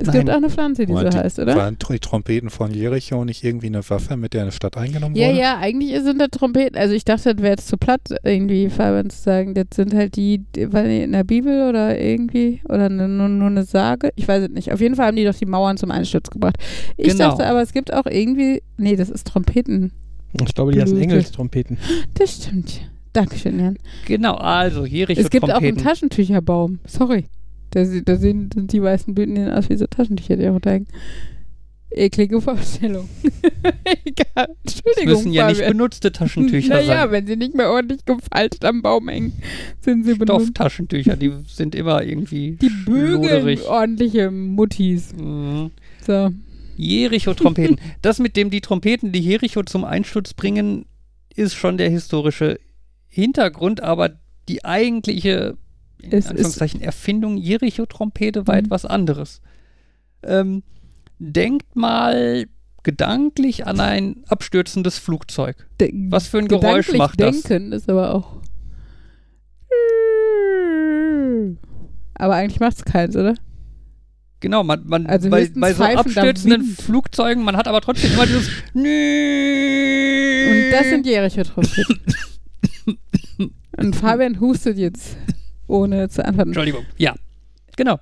Es 0.00 0.06
Nein. 0.06 0.16
gibt 0.20 0.30
auch 0.30 0.36
eine 0.36 0.48
Pflanze, 0.48 0.86
die 0.86 0.92
Moment, 0.94 1.12
so 1.12 1.18
heißt, 1.18 1.38
oder? 1.40 1.54
Waren 1.56 1.76
die 1.78 1.98
Trompeten 1.98 2.48
von 2.48 2.72
Jericho 2.72 3.22
nicht 3.26 3.44
irgendwie 3.44 3.66
eine 3.66 3.88
Waffe, 3.90 4.16
mit 4.16 4.32
der 4.32 4.42
eine 4.42 4.52
Stadt 4.52 4.78
eingenommen 4.78 5.14
Ja, 5.14 5.28
wurde? 5.28 5.38
ja, 5.38 5.58
eigentlich 5.58 6.00
sind 6.02 6.18
das 6.18 6.28
Trompeten. 6.30 6.78
Also 6.78 6.94
ich 6.94 7.04
dachte, 7.04 7.34
das 7.34 7.42
wäre 7.42 7.52
jetzt 7.52 7.68
zu 7.68 7.76
platt, 7.76 8.00
irgendwie 8.24 8.70
Fabian 8.70 9.10
zu 9.10 9.20
sagen. 9.20 9.52
Das 9.52 9.66
sind 9.74 9.92
halt 9.92 10.16
die, 10.16 10.42
die 10.56 10.72
weil 10.72 10.88
die 10.88 11.02
in 11.02 11.12
der 11.12 11.24
Bibel 11.24 11.68
oder 11.68 11.98
irgendwie, 12.00 12.62
oder 12.68 12.88
ne- 12.88 13.08
nur, 13.08 13.28
nur 13.28 13.48
eine 13.48 13.64
Sage. 13.64 14.10
Ich 14.16 14.26
weiß 14.26 14.44
es 14.44 14.48
nicht. 14.50 14.72
Auf 14.72 14.80
jeden 14.80 14.94
Fall 14.96 15.08
haben 15.08 15.16
die 15.16 15.24
doch 15.24 15.34
die 15.34 15.44
Mauern 15.46 15.76
zum 15.76 15.90
Einsturz 15.90 16.30
gebracht. 16.30 16.56
Ich 16.96 17.08
Genau. 17.08 17.28
dachte 17.30 17.44
aber, 17.46 17.60
es 17.60 17.72
gibt 17.74 17.92
auch 17.92 18.06
irgendwie, 18.06 18.62
nee, 18.78 18.96
das 18.96 19.10
ist 19.10 19.26
Trompeten. 19.26 19.92
Ich 20.32 20.54
glaube, 20.54 20.72
die 20.72 20.80
heißen. 20.80 20.96
Engelstrompeten. 20.98 21.76
Das 22.14 22.36
stimmt. 22.42 22.80
Dankeschön, 23.12 23.58
Jan. 23.58 23.76
Genau, 24.06 24.34
also 24.36 24.84
Es 24.86 25.28
gibt 25.30 25.44
auch 25.50 25.60
einen. 25.60 25.76
Taschentücherbaum. 25.76 26.78
Sorry. 26.86 27.26
Da, 27.70 27.84
da 27.84 28.16
sehen 28.16 28.50
sind 28.52 28.72
die 28.72 28.82
weißen 28.82 29.14
Blüten 29.14 29.36
sehen 29.36 29.50
aus 29.50 29.68
wie 29.68 29.76
so 29.76 29.86
Taschentücher, 29.86 30.36
die 30.36 30.46
runterhängen. 30.46 30.88
Eklige 31.92 32.40
Vorstellung. 32.40 33.08
Egal. 34.04 34.54
Entschuldigung. 34.64 35.06
müssen 35.06 35.32
ja 35.32 35.48
nicht 35.48 35.66
benutzte 35.66 36.12
Taschentücher 36.12 36.74
Naja, 36.74 37.02
sein. 37.02 37.10
wenn 37.10 37.26
sie 37.26 37.36
nicht 37.36 37.54
mehr 37.54 37.70
ordentlich 37.70 38.04
gefaltet 38.04 38.64
am 38.64 38.80
Baum 38.80 39.08
hängen, 39.08 39.32
sind 39.80 40.04
sie 40.04 40.14
benutzt. 40.14 40.46
Stofftaschentücher, 40.46 41.16
die 41.16 41.32
sind 41.48 41.74
immer 41.74 42.02
irgendwie 42.02 42.56
Die 42.60 42.70
bügeln 42.86 43.60
ordentliche 43.62 44.30
Muttis. 44.30 45.12
Mhm. 45.16 45.72
So. 46.06 46.30
Jericho-Trompeten. 46.76 47.80
das 48.02 48.20
mit 48.20 48.36
dem 48.36 48.50
die 48.50 48.60
Trompeten 48.60 49.10
die 49.10 49.20
Jericho 49.20 49.62
zum 49.64 49.84
Einsturz 49.84 50.32
bringen, 50.32 50.86
ist 51.34 51.54
schon 51.54 51.76
der 51.76 51.90
historische 51.90 52.60
Hintergrund, 53.08 53.82
aber 53.82 54.10
die 54.48 54.64
eigentliche 54.64 55.56
in 56.02 56.12
Es 56.12 56.24
ist- 56.24 56.30
Anführungszeichen, 56.30 56.80
Erfindung 56.80 57.36
Jericho-Trompete 57.36 58.46
war 58.46 58.54
Mhm. 58.56 58.64
etwas 58.66 58.84
anderes. 58.86 59.40
Ähm, 60.22 60.62
denkt 61.18 61.76
mal 61.76 62.46
gedanklich 62.82 63.66
an 63.66 63.78
ein 63.80 64.24
abstürzendes 64.28 64.98
Flugzeug. 64.98 65.66
De 65.80 65.92
Was 66.08 66.26
für 66.28 66.38
ein 66.38 66.48
Geräusch 66.48 66.92
macht 66.94 67.20
das? 67.20 67.42
denken 67.42 67.72
ist 67.72 67.88
aber 67.90 68.14
auch. 68.14 68.40
Aber 72.14 72.34
eigentlich 72.34 72.60
macht 72.60 72.76
es 72.78 72.84
keins, 72.84 73.16
oder? 73.16 73.34
Genau, 74.40 74.62
man, 74.64 74.86
man 74.86 75.06
Also 75.06 75.28
bei, 75.28 75.50
bei 75.54 75.74
so 75.74 75.84
abstürzenden. 75.84 76.64
Flugzeugen, 76.64 77.44
man 77.44 77.56
hat 77.56 77.68
aber 77.68 77.80
trotzdem 77.82 78.12
immer 78.12 78.26
dieses 78.26 78.48
Und 78.74 78.84
das 80.72 80.88
sind 80.88 81.04
Jericho-Trompeten. 81.06 82.00
Und 83.76 83.96
Fabian 83.96 84.40
hustet 84.40 84.78
jetzt, 84.78 85.16
ohne 85.70 86.08
zu 86.08 86.24
antworten. 86.24 86.50
Entschuldigung. 86.50 86.84
Ja, 86.98 87.14
genau. 87.76 87.98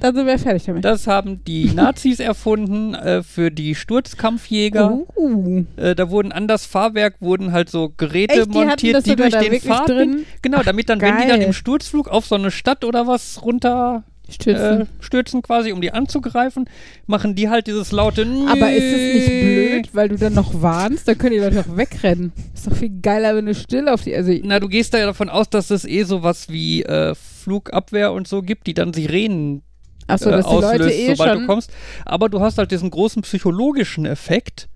Dann 0.00 0.14
sind 0.14 0.26
wir 0.26 0.38
fertig 0.38 0.64
damit. 0.64 0.84
Das 0.84 1.06
haben 1.06 1.44
die 1.44 1.70
Nazis 1.74 2.20
erfunden 2.20 2.94
äh, 2.94 3.22
für 3.22 3.50
die 3.50 3.74
Sturzkampfjäger. 3.74 5.00
Uh. 5.14 5.64
Äh, 5.76 5.94
da 5.94 6.10
wurden 6.10 6.32
an 6.32 6.48
das 6.48 6.64
Fahrwerk 6.64 7.20
wurden 7.20 7.52
halt 7.52 7.68
so 7.68 7.92
Geräte 7.96 8.40
Echt, 8.40 8.46
die 8.46 8.58
montiert, 8.58 9.06
die 9.06 9.10
sogar 9.10 9.30
durch 9.30 9.60
den 9.62 9.86
drin? 9.86 10.26
genau, 10.42 10.62
damit 10.62 10.88
dann, 10.88 11.00
wenn 11.00 11.18
die 11.18 11.28
dann 11.28 11.42
im 11.42 11.52
Sturzflug 11.52 12.08
auf 12.08 12.26
so 12.26 12.34
eine 12.34 12.50
Stadt 12.50 12.84
oder 12.84 13.06
was 13.06 13.42
runter 13.42 14.04
Stützen. 14.34 14.82
äh, 14.82 14.86
stürzen 15.00 15.42
quasi, 15.42 15.72
um 15.72 15.80
die 15.80 15.92
anzugreifen, 15.92 16.68
machen 17.06 17.34
die 17.34 17.48
halt 17.48 17.66
dieses 17.66 17.92
laute 17.92 18.26
Aber 18.48 18.70
ist 18.72 18.84
es 18.84 19.14
nicht 19.14 19.26
blöd, 19.26 19.88
weil 19.92 20.08
du 20.08 20.16
dann 20.16 20.34
noch 20.34 20.62
warnst? 20.62 21.08
Dann 21.08 21.18
können 21.18 21.32
die 21.32 21.40
Leute 21.40 21.60
auch 21.60 21.76
wegrennen. 21.76 22.32
Ist 22.54 22.66
doch 22.66 22.76
viel 22.76 23.00
geiler, 23.00 23.36
wenn 23.36 23.46
du 23.46 23.54
still 23.54 23.88
auf 23.88 24.02
die. 24.02 24.14
Also, 24.14 24.32
Na, 24.42 24.60
du 24.60 24.68
gehst 24.68 24.94
da 24.94 24.98
ja 24.98 25.06
davon 25.06 25.28
aus, 25.28 25.50
dass 25.50 25.70
es 25.70 25.84
eh 25.84 26.04
sowas 26.04 26.48
wie 26.48 26.82
äh, 26.82 27.14
Flugabwehr 27.14 28.12
und 28.12 28.28
so 28.28 28.42
gibt, 28.42 28.66
die 28.66 28.74
dann 28.74 28.92
Sirenen 28.92 29.62
achso, 30.10 30.30
äh, 30.30 30.32
dass 30.32 30.46
die 30.46 30.54
Leute 30.54 30.66
auslöst, 30.66 30.98
eh 30.98 31.14
sobald 31.14 31.32
schon. 31.32 31.40
du 31.40 31.46
kommst. 31.46 31.70
Aber 32.04 32.28
du 32.28 32.40
hast 32.40 32.58
halt 32.58 32.70
diesen 32.70 32.90
großen 32.90 33.22
psychologischen 33.22 34.06
Effekt, 34.06 34.68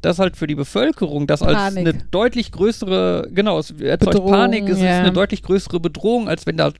dass 0.00 0.18
halt 0.18 0.36
für 0.36 0.46
die 0.46 0.54
Bevölkerung 0.54 1.26
das 1.26 1.42
als 1.42 1.76
eine 1.76 1.94
deutlich 1.94 2.52
größere, 2.52 3.28
genau, 3.32 3.58
es 3.58 3.70
erzeugt 3.70 4.12
Bedrohung, 4.12 4.32
Panik, 4.32 4.68
es 4.68 4.80
ja. 4.80 4.96
ist 4.96 5.00
eine 5.00 5.12
deutlich 5.12 5.42
größere 5.42 5.80
Bedrohung, 5.80 6.28
als 6.28 6.46
wenn 6.46 6.56
da 6.56 6.72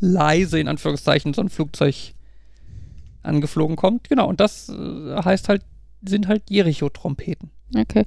leise, 0.00 0.58
in 0.58 0.68
Anführungszeichen, 0.68 1.34
so 1.34 1.42
ein 1.42 1.48
Flugzeug 1.48 1.94
angeflogen 3.22 3.76
kommt. 3.76 4.08
Genau, 4.08 4.28
und 4.28 4.40
das 4.40 4.68
äh, 4.68 5.22
heißt 5.22 5.48
halt, 5.48 5.62
sind 6.02 6.28
halt 6.28 6.42
Jericho-Trompeten. 6.48 7.50
Okay. 7.76 8.04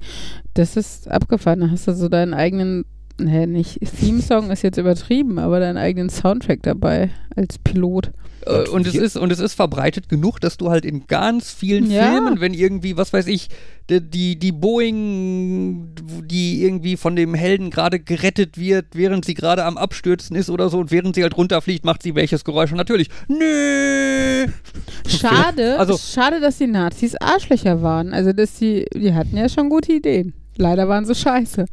Das 0.52 0.76
ist 0.76 1.08
abgefahren. 1.08 1.60
Da 1.60 1.70
hast 1.70 1.88
du 1.88 1.94
so 1.94 2.08
deinen 2.08 2.34
eigenen. 2.34 2.84
Nee, 3.18 3.46
nicht. 3.46 3.78
Theme-Song 4.00 4.50
ist 4.50 4.62
jetzt 4.62 4.76
übertrieben, 4.76 5.38
aber 5.38 5.60
deinen 5.60 5.78
eigenen 5.78 6.10
Soundtrack 6.10 6.62
dabei 6.62 7.10
als 7.36 7.58
Pilot. 7.58 8.10
Äh, 8.46 8.68
und, 8.68 8.86
es 8.86 8.94
ist, 8.94 9.16
und 9.16 9.32
es 9.32 9.40
ist 9.40 9.54
verbreitet 9.54 10.08
genug, 10.08 10.40
dass 10.40 10.56
du 10.56 10.70
halt 10.70 10.84
in 10.84 11.06
ganz 11.06 11.52
vielen 11.52 11.90
Ja. 11.90 12.10
Filmen, 12.12 12.40
wenn 12.40 12.54
irgendwie, 12.54 12.96
was 12.96 13.12
weiß 13.12 13.26
ich, 13.26 13.48
die, 13.90 14.00
die, 14.00 14.38
die 14.38 14.52
Boeing, 14.52 15.94
die 16.26 16.62
irgendwie 16.62 16.96
von 16.96 17.16
dem 17.16 17.34
Helden 17.34 17.70
gerade 17.70 18.00
gerettet 18.00 18.58
wird, 18.58 18.86
während 18.94 19.24
sie 19.24 19.34
gerade 19.34 19.64
am 19.64 19.76
Abstürzen 19.76 20.36
ist 20.36 20.50
oder 20.50 20.68
so, 20.68 20.78
und 20.78 20.90
während 20.90 21.14
sie 21.14 21.22
halt 21.22 21.36
runterfliegt, 21.36 21.84
macht 21.84 22.02
sie 22.02 22.14
welches 22.14 22.44
Geräusch? 22.44 22.70
Und 22.72 22.78
natürlich, 22.78 23.08
nö! 23.28 24.46
Schade, 25.06 25.78
Also- 25.78 25.96
schade, 25.98 26.40
dass 26.40 26.58
die 26.58 26.66
Nazis 26.66 27.14
Arschlöcher 27.16 27.82
waren. 27.82 28.12
Also, 28.12 28.32
dass 28.32 28.54
die, 28.54 28.86
die 28.94 29.12
hatten 29.14 29.36
ja 29.36 29.48
schon 29.48 29.68
gute 29.68 29.92
Ideen. 29.92 30.34
Leider 30.56 30.88
waren 30.88 31.04
sie 31.04 31.14
scheiße. 31.14 31.66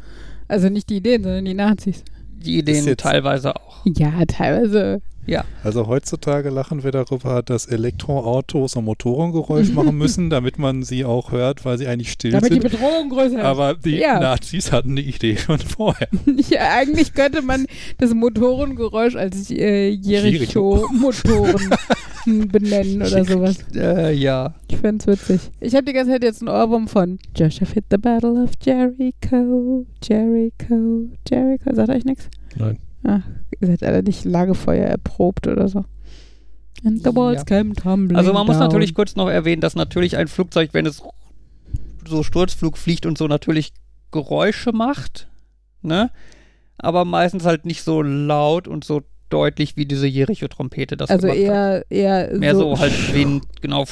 Also 0.47 0.69
nicht 0.69 0.89
die 0.89 0.97
Ideen, 0.97 1.24
sondern 1.24 1.45
die 1.45 1.53
Nazis. 1.53 2.03
Die 2.34 2.57
Ideen 2.57 2.97
teilweise 2.97 3.55
auch. 3.55 3.86
Ja, 3.86 4.11
teilweise. 4.28 5.01
Ja. 5.28 5.43
Also 5.63 5.88
heutzutage 5.88 6.49
lachen 6.49 6.84
wir 6.84 6.91
darüber, 6.91 7.43
dass 7.43 7.67
Elektroautos 7.67 8.76
ein 8.76 8.84
Motorengeräusch 8.86 9.69
machen 9.74 9.97
müssen, 9.97 10.30
damit 10.30 10.57
man 10.57 10.84
sie 10.84 11.05
auch 11.05 11.32
hört, 11.32 11.63
weil 11.63 11.78
sie 11.78 11.88
eigentlich 11.88 12.11
still 12.11 12.32
Damit 12.32 12.49
die 12.49 12.53
sind. 12.59 12.63
Bedrohung 12.72 13.09
größer 13.09 13.38
ist. 13.39 13.43
Aber 13.45 13.76
die 13.76 13.97
Ja. 13.97 14.19
Nazis 14.19 14.72
hatten 14.72 14.95
die 14.95 15.07
Idee 15.07 15.38
schon 15.38 15.59
vorher. 15.59 16.07
Ja, 16.49 16.72
eigentlich 16.78 17.13
könnte 17.13 17.41
man 17.41 17.65
das 17.99 18.13
Motorengeräusch 18.13 19.15
als 19.15 19.51
äh, 19.51 19.89
Jericho-Motoren 19.89 21.69
benennen 22.26 23.01
oder 23.01 23.24
sowas. 23.26 23.57
Äh, 23.76 24.13
ja. 24.13 24.53
Ich 24.69 24.78
find's 24.78 25.07
witzig. 25.07 25.39
Ich 25.59 25.74
habe 25.76 25.84
die 25.86 25.93
ganze 25.93 26.11
Zeit 26.13 26.24
jetzt 26.24 26.41
ein 26.41 26.49
Ohrwurm 26.49 26.88
von 26.88 27.19
Joshua 27.36 27.65
fit 27.65 27.86
the 27.91 27.97
battle 27.97 28.43
of 28.43 28.51
Jericho, 28.63 29.86
Jericho, 30.03 31.05
Jericho. 31.30 31.76
Sagt 31.76 31.89
euch 31.89 32.05
nichts? 32.05 32.28
Nein. 32.55 32.78
Ach, 33.04 33.22
ihr 33.60 33.68
seid 33.68 33.84
alle 33.84 34.04
nicht 34.04 34.26
Lagerfeuer 34.26 34.86
erprobt 34.86 35.47
oder 35.47 35.68
so. 35.68 35.86
And 36.84 37.04
the 37.04 37.16
walls 37.16 37.39
Ja. 37.39 37.43
came 37.43 37.74
tumbling 37.76 38.18
Also 38.18 38.34
man 38.34 38.45
muss 38.47 38.58
down. 38.58 38.68
natürlich 38.68 38.93
kurz 38.95 39.16
noch 39.16 39.30
erwähnen, 39.30 39.62
dass 39.62 39.76
natürlich 39.76 40.18
ein 40.18 40.28
Flugzeug, 40.28 40.70
wenn 40.74 40.86
es 40.86 41.02
so 42.08 42.24
Sturzflug 42.24 42.78
fliegt 42.78 43.06
und 43.06 43.18
so 43.18 43.28
natürlich 43.28 43.74
Geräusche 44.12 44.72
macht, 44.72 45.28
ne? 45.82 46.10
Aber 46.78 47.06
meistens 47.06 47.45
halt 47.45 47.66
nicht 47.66 47.84
so 47.84 48.02
laut 48.02 48.68
und 48.68 48.84
so 48.84 49.02
deutlich 49.30 49.78
wie 49.78 49.86
diese 49.86 50.08
Jericho-Trompete 50.08 50.97
das 50.97 51.10
Also 51.10 51.28
gemacht 51.28 51.39
hat. 51.39 51.45
eher, 51.45 51.86
eher 52.30 52.38
Mehr 52.39 52.56
so, 52.56 52.78
halt 52.80 52.91
Wind, 53.14 53.43
genau. 53.62 53.86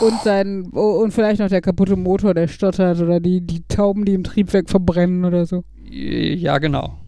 Und 0.00 0.20
sein 0.22 0.70
oh, 0.74 1.00
und 1.02 1.12
vielleicht 1.12 1.40
noch 1.40 1.48
der 1.48 1.60
kaputte 1.62 1.96
Motor, 1.96 2.34
der 2.34 2.46
stottert 2.46 3.00
oder 3.00 3.18
die, 3.18 3.40
die 3.40 3.64
Tauben, 3.66 4.04
die 4.04 4.14
im 4.14 4.22
Triebwerk 4.22 4.70
verbrennen 4.70 5.24
oder 5.24 5.44
so. 5.46 5.64
Ja, 5.90 6.58
genau. 6.58 6.98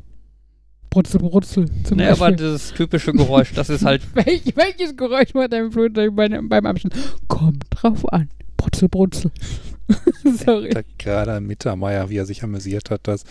Brutzel, 0.90 1.20
brutzel. 1.20 1.66
Zum 1.84 2.00
aber 2.00 2.16
Beispiel. 2.16 2.52
das 2.52 2.74
typische 2.74 3.12
Geräusch, 3.12 3.52
das 3.54 3.70
ist 3.70 3.84
halt, 3.84 4.02
Welch, 4.14 4.42
welches 4.56 4.96
Geräusch 4.96 5.34
macht 5.34 5.52
dein 5.52 5.70
Flugzeug 5.70 6.14
beim, 6.16 6.48
beim 6.48 6.66
Abstand? 6.66 6.94
Kommt 7.28 7.64
drauf 7.70 8.12
an. 8.12 8.28
Brutzel, 8.56 8.88
brutzel. 8.88 9.30
Sorry. 10.44 10.70
Gerade 10.98 11.40
Mittermeier, 11.40 12.10
wie 12.10 12.16
er 12.16 12.26
sich 12.26 12.42
amüsiert 12.42 12.90
hat, 12.90 13.06
dass 13.06 13.24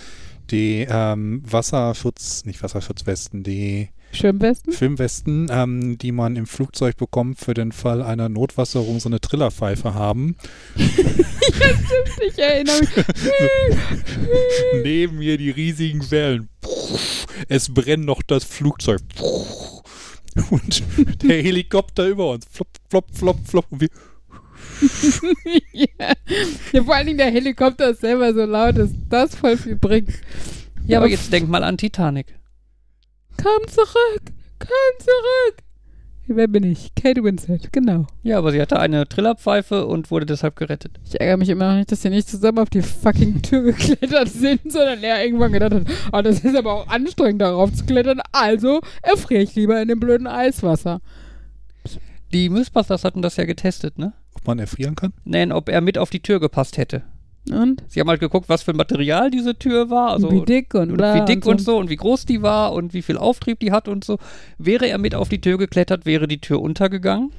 die 0.52 0.88
ähm, 0.90 1.44
Wasserschutz, 1.46 2.46
nicht 2.46 2.64
Wasserschutzwesten, 2.64 3.44
die 3.44 3.90
Schwimmwesten? 4.12 4.74
Schwimmwesten, 4.74 5.48
ähm, 5.52 5.98
die 5.98 6.12
man 6.12 6.36
im 6.36 6.48
Flugzeug 6.48 6.98
bekommt 6.98 7.40
für 7.40 7.54
den 7.54 7.72
Fall 7.72 8.02
einer 8.02 8.30
Notwasserung, 8.30 9.00
so 9.00 9.10
eine 9.10 9.22
Trillerpfeife 9.22 9.94
haben. 9.94 10.36
Ich 12.28 12.38
erinnere 12.38 12.80
mich. 12.82 12.90
Neben 14.84 15.18
mir 15.20 15.38
die 15.38 15.50
riesigen 15.50 16.10
Wellen. 16.12 16.50
Es 17.48 17.74
brennt 17.74 18.06
noch 18.06 18.22
das 18.22 18.44
Flugzeug. 18.44 19.02
Und 20.50 20.84
der 21.24 21.42
Helikopter 21.42 22.08
über 22.08 22.32
uns. 22.32 22.46
Flop, 22.52 22.70
flop, 22.90 23.06
flop, 23.14 23.48
flop. 23.48 23.66
Und 23.70 23.82
wir, 23.82 23.90
ja. 25.74 26.14
ja, 26.72 26.84
vor 26.84 26.96
allen 26.96 27.08
Dingen 27.08 27.18
der 27.18 27.32
Helikopter 27.32 27.90
ist 27.90 28.02
selber 28.02 28.34
so 28.34 28.46
laut, 28.46 28.78
dass 28.78 28.90
das 29.10 29.36
voll 29.36 29.58
viel 29.58 29.76
bringt. 29.76 30.14
ja, 30.86 31.00
aber 31.00 31.10
jetzt 31.10 31.32
denk 31.32 31.50
mal 31.50 31.64
an 31.64 31.78
Titanic. 31.78 32.39
Komm 33.42 33.68
zurück! 33.68 34.34
Komm 34.60 35.00
zurück! 35.00 35.64
Wer 36.28 36.48
bin 36.48 36.64
ich? 36.64 36.94
Kate 36.94 37.24
Winslet, 37.24 37.74
genau. 37.74 38.06
Ja, 38.22 38.38
aber 38.38 38.52
sie 38.52 38.62
hatte 38.62 38.80
eine 38.80 39.08
Trillerpfeife 39.08 39.88
und 39.88 40.12
wurde 40.12 40.28
deshalb 40.28 40.56
gerettet. 40.56 41.00
Ich 41.06 41.20
ärgere 41.20 41.38
mich 41.38 41.50
immer 41.50 41.70
noch 41.70 41.78
nicht, 41.78 41.92
dass 41.92 42.02
sie 42.02 42.10
nicht 42.10 42.30
zusammen 42.30 42.60
auf 42.60 42.70
die 42.70 42.84
fucking 42.84 43.42
Tür 43.42 43.64
geklettert 43.72 44.28
sind, 44.30 44.72
sondern 44.72 45.02
er 45.02 45.24
irgendwann 45.24 45.54
gedacht 45.54 45.74
hat, 45.74 45.88
oh, 46.12 46.22
das 46.22 46.42
ist 46.42 46.56
aber 46.56 46.74
auch 46.74 46.88
anstrengend, 46.88 47.42
darauf 47.42 47.74
zu 47.74 47.86
klettern, 47.86 48.22
also 48.32 48.82
erfriere 49.02 49.42
ich 49.42 49.56
lieber 49.56 49.82
in 49.82 49.88
dem 49.88 50.00
blöden 50.00 50.28
Eiswasser. 50.28 51.02
Die 52.32 52.50
Mythbusters 52.50 53.04
hatten 53.04 53.24
das 53.24 53.38
ja 53.38 53.46
getestet, 53.46 53.98
ne? 53.98 54.14
ob 54.36 54.46
man 54.46 54.60
erfrieren 54.60 54.96
kann? 54.96 55.14
Nein, 55.24 55.52
ob 55.52 55.70
er 55.70 55.82
mit 55.82 55.98
auf 55.98 56.10
die 56.10 56.22
Tür 56.22 56.40
gepasst 56.40 56.78
hätte. 56.78 57.04
Und? 57.54 57.84
Sie 57.88 58.00
haben 58.00 58.10
halt 58.10 58.20
geguckt, 58.20 58.50
was 58.50 58.64
für 58.64 58.72
ein 58.72 58.78
Material 58.78 59.32
diese 59.32 59.56
Tür 59.58 59.90
war, 59.90 60.12
also 60.12 60.32
wie 60.32 60.46
dick 60.46 60.74
und, 60.74 60.92
und 60.92 61.00
wie 61.00 61.26
dick 61.26 61.46
und 61.46 61.60
so. 61.62 61.78
und 61.78 61.90
wie 61.90 61.96
groß 61.96 62.26
die 62.26 62.42
war 62.42 62.74
und 62.74 62.94
wie 62.94 63.02
viel 63.02 63.18
Auftrieb 63.18 63.60
die 63.60 63.72
hat 63.72 63.88
und 63.88 64.04
so. 64.04 64.18
Wäre 64.58 64.88
er 64.88 64.98
mit 64.98 65.16
auf 65.16 65.30
die 65.30 65.42
Tür 65.42 65.58
geklettert, 65.58 66.06
wäre 66.06 66.28
die 66.28 66.40
Tür 66.42 66.62
untergegangen. 66.62 67.32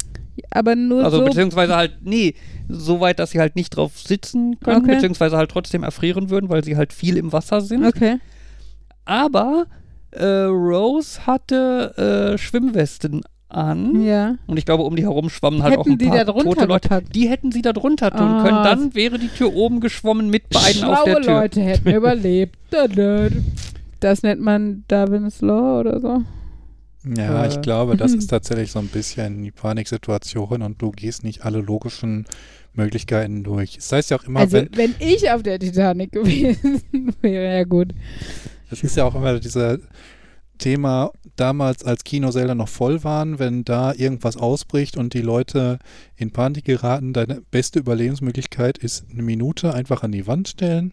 Aber 0.50 0.74
nur 0.74 1.04
Also 1.04 1.18
so. 1.18 1.24
beziehungsweise 1.26 1.76
halt, 1.76 1.98
nee, 2.02 2.34
so 2.68 3.00
weit, 3.00 3.18
dass 3.18 3.30
sie 3.32 3.40
halt 3.40 3.56
nicht 3.56 3.70
drauf 3.76 3.98
sitzen 3.98 4.58
können, 4.60 4.82
Okay. 4.84 4.94
beziehungsweise 4.94 5.36
halt 5.36 5.50
trotzdem 5.50 5.82
erfrieren 5.82 6.30
würden, 6.30 6.48
weil 6.48 6.64
sie 6.64 6.76
halt 6.76 6.92
viel 6.92 7.16
im 7.16 7.32
Wasser 7.32 7.60
sind. 7.60 7.84
Okay. 7.84 8.18
Aber 9.04 9.66
äh, 10.12 10.24
Rose 10.24 11.26
hatte 11.26 12.32
äh, 12.34 12.38
Schwimmwesten 12.38 13.22
an. 13.52 14.02
Ja. 14.02 14.36
Und 14.46 14.56
ich 14.58 14.64
glaube, 14.64 14.82
um 14.84 14.94
die 14.96 15.02
herum 15.02 15.28
schwammen 15.30 15.62
halt 15.62 15.76
auch 15.76 15.80
Hätten 15.84 15.92
ein 15.92 15.98
die 15.98 16.06
paar 16.06 16.18
da 16.18 16.24
drunter 16.24 16.50
tote 16.50 16.64
Leute. 16.66 16.88
gepackt? 16.88 17.14
Die 17.14 17.28
hätten 17.28 17.52
sie 17.52 17.62
da 17.62 17.72
drunter 17.72 18.10
tun 18.10 18.20
Ah. 18.28 18.42
können. 18.42 18.64
Dann 18.64 18.94
wäre 18.94 19.18
die 19.18 19.28
Tür 19.28 19.54
oben 19.54 19.80
geschwommen 19.80 20.28
mit 20.30 20.48
beiden 20.50 20.84
auf 20.84 20.98
Schlaue 21.00 21.04
der 21.06 21.20
Tür. 21.22 21.34
Leute 21.40 21.60
hätten 21.62 21.90
überlebt. 21.94 22.56
Da, 22.70 22.86
da. 22.88 23.28
Das 24.00 24.22
nennt 24.22 24.40
man 24.40 24.84
Darwin's 24.88 25.40
Law 25.40 25.80
oder 25.80 26.00
so. 26.00 26.22
Ja, 27.16 27.44
Äh. 27.44 27.48
ich 27.48 27.60
glaube, 27.62 27.96
das 27.96 28.12
ist 28.12 28.26
tatsächlich 28.30 28.70
so 28.72 28.78
ein 28.78 28.88
bisschen 28.88 29.42
die 29.42 29.50
Paniksituation 29.50 30.62
und 30.62 30.80
du 30.82 30.90
gehst 30.90 31.24
nicht 31.24 31.44
alle 31.44 31.60
logischen 31.60 32.26
Möglichkeiten 32.74 33.42
durch. 33.42 33.78
Es 33.78 33.90
heißt 33.90 34.10
ja 34.10 34.18
auch 34.18 34.24
immer, 34.24 34.40
Also, 34.40 34.58
wenn, 34.58 34.68
wenn 34.76 34.94
ich 35.00 35.30
auf 35.30 35.42
der 35.42 35.58
Titanic 35.58 36.12
gewesen 36.12 36.82
wäre, 37.20 37.56
ja 37.58 37.64
gut. 37.64 37.88
es 38.70 38.82
ist 38.84 38.96
ja 38.96 39.04
auch 39.04 39.14
immer 39.14 39.38
dieser 39.40 39.78
Thema, 40.60 41.10
damals 41.34 41.84
als 41.84 42.04
Kinosäle 42.04 42.54
noch 42.54 42.68
voll 42.68 43.02
waren, 43.02 43.38
wenn 43.40 43.64
da 43.64 43.92
irgendwas 43.92 44.36
ausbricht 44.36 44.96
und 44.96 45.14
die 45.14 45.22
Leute 45.22 45.78
in 46.16 46.30
Panik 46.30 46.64
geraten, 46.64 47.12
deine 47.12 47.42
beste 47.50 47.80
Überlebensmöglichkeit 47.80 48.78
ist 48.78 49.06
eine 49.10 49.22
Minute 49.22 49.74
einfach 49.74 50.04
an 50.04 50.12
die 50.12 50.28
Wand 50.28 50.48
stellen, 50.48 50.92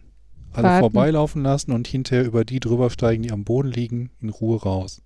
alle 0.52 0.64
Warten. 0.64 0.80
vorbeilaufen 0.80 1.42
lassen 1.42 1.72
und 1.72 1.86
hinterher 1.86 2.24
über 2.24 2.44
die 2.44 2.58
drüber 2.58 2.90
steigen, 2.90 3.22
die 3.22 3.30
am 3.30 3.44
Boden 3.44 3.70
liegen, 3.70 4.10
in 4.20 4.30
Ruhe 4.30 4.60
raus. 4.60 5.02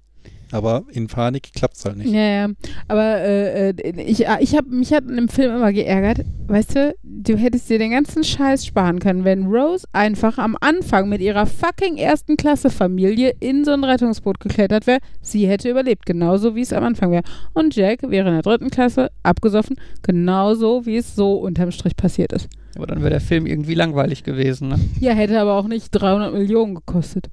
Aber 0.53 0.85
in 0.91 1.07
Panik 1.07 1.55
klappt 1.55 1.77
es 1.77 1.85
halt 1.87 1.97
nicht. 1.97 2.13
Ja, 2.13 2.21
ja. 2.21 2.49
Aber 2.87 3.21
äh, 3.21 3.71
äh, 3.71 4.03
ich, 4.03 4.27
ich 4.41 4.57
habe 4.57 4.69
mich 4.69 4.93
hat 4.93 5.05
in 5.09 5.17
dem 5.17 5.29
Film 5.29 5.57
immer 5.57 5.73
geärgert. 5.73 6.27
Weißt 6.47 6.77
du, 6.77 6.95
du 7.03 7.37
hättest 7.39 7.71
dir 7.71 7.79
den 7.79 7.93
ganzen 7.93 8.23
Scheiß 8.23 8.67
sparen 8.67 8.99
können, 8.99 9.25
wenn 9.25 9.47
Rose 9.47 9.87
einfach 9.93 10.37
am 10.37 10.57
Anfang 10.61 11.09
mit 11.09 11.23
ihrer 11.23 11.47
fucking 11.47 11.97
ersten 11.97 12.37
Klasse 12.37 12.69
Familie 12.69 13.35
in 13.41 13.65
so 13.65 13.73
ein 13.73 13.83
Rettungsboot 13.83 14.41
geklettert 14.41 14.87
wäre. 14.87 15.01
Sie 15.23 15.49
hätte 15.49 15.71
überlebt, 15.71 16.05
genauso 16.05 16.55
wie 16.55 16.61
es 16.61 16.75
am 16.75 16.85
Anfang 16.85 17.11
wäre. 17.11 17.25
Und 17.55 17.75
Jack 17.75 18.03
wäre 18.03 18.29
in 18.29 18.35
der 18.35 18.43
dritten 18.43 18.69
Klasse 18.69 19.11
abgesoffen, 19.23 19.77
genauso 20.03 20.85
wie 20.85 20.97
es 20.97 21.17
so 21.17 21.37
unterm 21.37 21.71
Strich 21.71 21.97
passiert 21.97 22.33
ist. 22.35 22.51
Aber 22.77 22.87
dann 22.87 23.01
wäre 23.01 23.11
der 23.11 23.21
Film 23.21 23.47
irgendwie 23.47 23.75
langweilig 23.75 24.23
gewesen, 24.23 24.69
ne? 24.69 24.81
Ja, 25.01 25.13
hätte 25.13 25.41
aber 25.41 25.55
auch 25.55 25.67
nicht 25.67 25.91
300 25.93 26.33
Millionen 26.33 26.75
gekostet. 26.75 27.31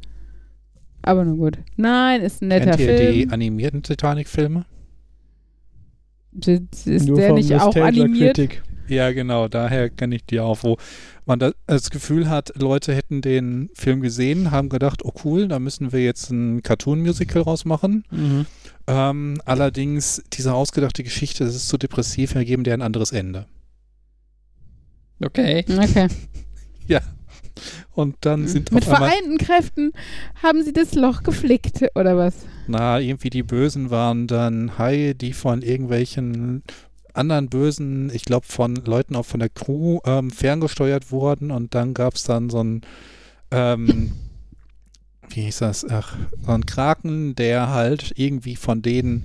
Aber 1.02 1.24
nun 1.26 1.38
gut. 1.38 1.58
Nein, 1.78 2.22
ist 2.22 2.42
ein 2.42 2.50
netter 2.50 2.72
Kennt 2.72 2.80
ihr 2.82 2.98
Film. 2.98 3.14
die 3.14 3.30
animierten 3.30 3.84
Titanic-Filme? 3.84 4.66
Ist, 6.46 6.88
ist 6.88 7.08
Nur 7.08 7.18
der 7.18 7.34
nicht 7.34 7.54
auch 7.56 7.76
animiert? 7.76 8.36
Critic. 8.36 8.64
Ja, 8.88 9.12
genau, 9.12 9.48
daher 9.48 9.90
kenne 9.90 10.16
ich 10.16 10.26
die 10.26 10.40
auch, 10.40 10.64
wo 10.64 10.78
man 11.26 11.38
da 11.38 11.52
das 11.68 11.92
Gefühl 11.92 12.28
hat, 12.28 12.52
Leute 12.60 12.96
hätten 12.96 13.22
den 13.22 13.70
Film 13.76 14.02
gesehen, 14.02 14.50
haben 14.50 14.68
gedacht, 14.70 15.06
oh 15.06 15.14
cool, 15.24 15.48
da 15.48 15.60
müssen 15.60 15.92
wir 15.92 16.04
jetzt 16.04 16.32
ein 16.32 16.64
Cartoon-Musical 16.64 17.44
rausmachen. 17.44 18.04
Mhm. 18.10 18.46
Ähm, 18.88 19.42
allerdings, 19.46 20.24
diese 20.34 20.56
ausgedachte 20.56 21.04
Geschichte, 21.04 21.46
das 21.46 21.56
ist 21.56 21.68
zu 21.68 21.78
depressiv, 21.78 22.34
wir 22.34 22.46
geben 22.46 22.64
der 22.64 22.74
ein 22.74 22.82
anderes 22.82 23.12
Ende. 23.12 23.46
Okay. 25.24 25.66
Okay. 25.68 26.08
Und 27.94 28.16
dann 28.22 28.48
sind 28.48 28.72
Mit 28.72 28.86
vereinten 28.86 29.38
Kräften 29.38 29.92
haben 30.42 30.64
sie 30.64 30.74
das 30.74 30.94
Loch 30.94 31.24
geflickt, 31.24 31.84
oder 31.96 32.18
was? 32.18 32.36
na, 32.70 33.00
irgendwie 33.00 33.32
die 33.32 33.44
Bösen 33.44 33.90
waren 33.90 34.28
dann 34.28 34.78
Haie, 34.78 35.16
die 35.16 35.34
von 35.34 35.64
irgendwelchen 35.64 36.64
anderen 37.14 37.50
Bösen, 37.50 38.12
ich 38.14 38.24
glaube 38.24 38.46
von 38.46 38.76
Leuten 38.76 39.16
auch 39.16 39.26
von 39.26 39.40
der 39.40 39.50
Crew 39.50 40.00
ähm, 40.06 40.30
ferngesteuert 40.30 41.12
wurden 41.12 41.50
und 41.50 41.74
dann 41.74 41.96
gab 41.96 42.14
es 42.14 42.24
dann 42.24 42.50
so 42.50 42.64
ein 42.64 42.82
ähm, 43.52 44.12
wie 45.30 45.42
hieß 45.42 45.60
das? 45.60 45.86
Ach, 45.90 46.16
so 46.46 46.52
ein 46.52 46.66
Kraken, 46.66 47.36
der 47.36 47.70
halt 47.70 48.14
irgendwie 48.16 48.56
von 48.56 48.82
denen 48.82 49.24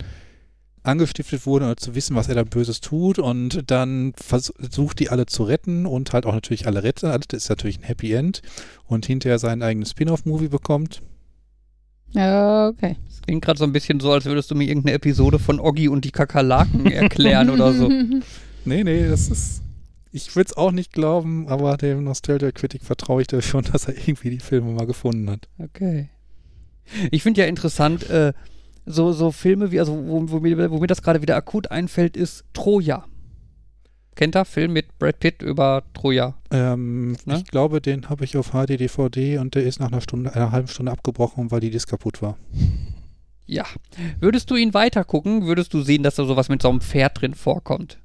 angestiftet 0.85 1.47
wurde, 1.47 1.69
um 1.69 1.77
zu 1.77 1.95
wissen, 1.95 2.15
was 2.15 2.29
er 2.29 2.35
da 2.35 2.45
Böses 2.45 2.81
tut 2.81 3.19
und 3.19 3.71
dann 3.71 4.13
versucht 4.17 5.01
die 5.01 5.09
alle 5.09 5.27
zu 5.27 5.45
retten 5.45 5.87
und 5.87 6.13
halt 6.13 6.27
auch 6.27 6.35
natürlich 6.35 6.67
alle 6.67 6.83
retten. 6.83 7.11
Das 7.29 7.43
ist 7.43 7.49
natürlich 7.49 7.81
ein 7.81 7.85
Happy 7.85 8.13
End 8.13 8.43
und 8.87 9.07
hinterher 9.07 9.39
sein 9.39 9.63
eigenes 9.63 9.91
Spin-off-Movie 9.91 10.49
bekommt. 10.49 11.03
Ja, 12.13 12.69
okay. 12.69 12.97
Das 13.09 13.23
klingt 13.23 13.45
gerade 13.45 13.59
so 13.59 13.65
ein 13.65 13.73
bisschen 13.73 13.99
so, 13.99 14.13
als 14.13 14.25
würdest 14.25 14.51
du 14.51 14.55
mir 14.55 14.69
irgendeine 14.69 14.95
Episode 14.95 15.39
von 15.39 15.59
Oggi 15.59 15.89
und 15.89 16.05
die 16.05 16.13
Kakerlaken 16.13 16.87
erklären 16.93 17.51
oder 17.51 17.73
so. 17.73 17.91
Nee, 18.67 18.83
nee, 18.83 19.07
das 19.07 19.29
ist. 19.29 19.61
Ich 20.11 20.35
würde 20.37 20.49
es 20.49 20.57
auch 20.57 20.71
nicht 20.71 20.93
glauben, 20.93 21.49
aber 21.49 21.77
dem 21.77 22.05
Nostalgia 22.05 22.51
Critic 22.51 22.83
vertraue 22.83 23.21
ich 23.21 23.27
da 23.27 23.43
schon, 23.43 23.65
dass 23.73 23.89
er 23.89 23.95
irgendwie 23.95 24.31
die 24.31 24.39
Filme 24.39 24.73
mal 24.73 24.87
gefunden 24.87 25.29
hat. 25.29 25.49
Okay. 25.59 26.09
Ich 27.11 27.23
finde 27.23 27.43
ja 27.43 27.47
interessant, 27.47 28.09
äh, 28.09 28.33
so, 28.87 29.13
so 29.13 29.31
Filme 29.33 29.71
wie, 29.73 29.81
also 29.81 29.93
wo, 30.07 30.31
wo, 30.31 30.41
mir, 30.41 30.71
wo 30.71 30.79
mir 30.79 30.87
das 30.87 31.03
gerade 31.03 31.23
wieder 31.23 31.37
akut 31.37 31.71
einfällt, 31.71 32.17
ist 32.17 32.45
Troja. 32.53 33.05
Kennt 34.15 34.37
ihr? 34.37 34.45
Film 34.45 34.73
mit 34.75 34.97
Brad 34.99 35.19
Pitt 35.19 35.43
über 35.43 35.83
Troja. 35.93 36.35
Ähm, 36.53 37.17
Ne? 37.25 37.39
Ich 37.39 37.45
glaube, 37.51 37.81
den 37.81 38.09
habe 38.09 38.25
ich 38.25 38.37
auf 38.37 38.51
HD 38.53 38.79
DVD 38.79 39.39
und 39.39 39.55
der 39.57 39.65
ist 39.65 39.81
nach 39.81 39.89
einer 39.91 40.01
Stunde, 40.01 40.35
einer 40.35 40.53
halben 40.53 40.69
Stunde 40.69 40.93
abgebrochen, 40.93 41.51
weil 41.51 41.61
die 41.61 41.71
Disc 41.71 41.89
kaputt 41.89 42.23
war. 42.23 42.37
Ja. 43.47 43.65
Würdest 44.21 44.51
du 44.51 44.57
ihn 44.57 44.73
weiter 44.73 45.05
gucken, 45.05 45.47
würdest 45.47 45.75
du 45.75 45.83
sehen, 45.83 46.03
dass 46.03 46.15
da 46.15 46.25
sowas 46.25 46.49
mit 46.49 46.63
so 46.63 46.69
einem 46.71 46.81
Pferd 46.81 47.21
drin 47.21 47.35
vorkommt. 47.35 47.99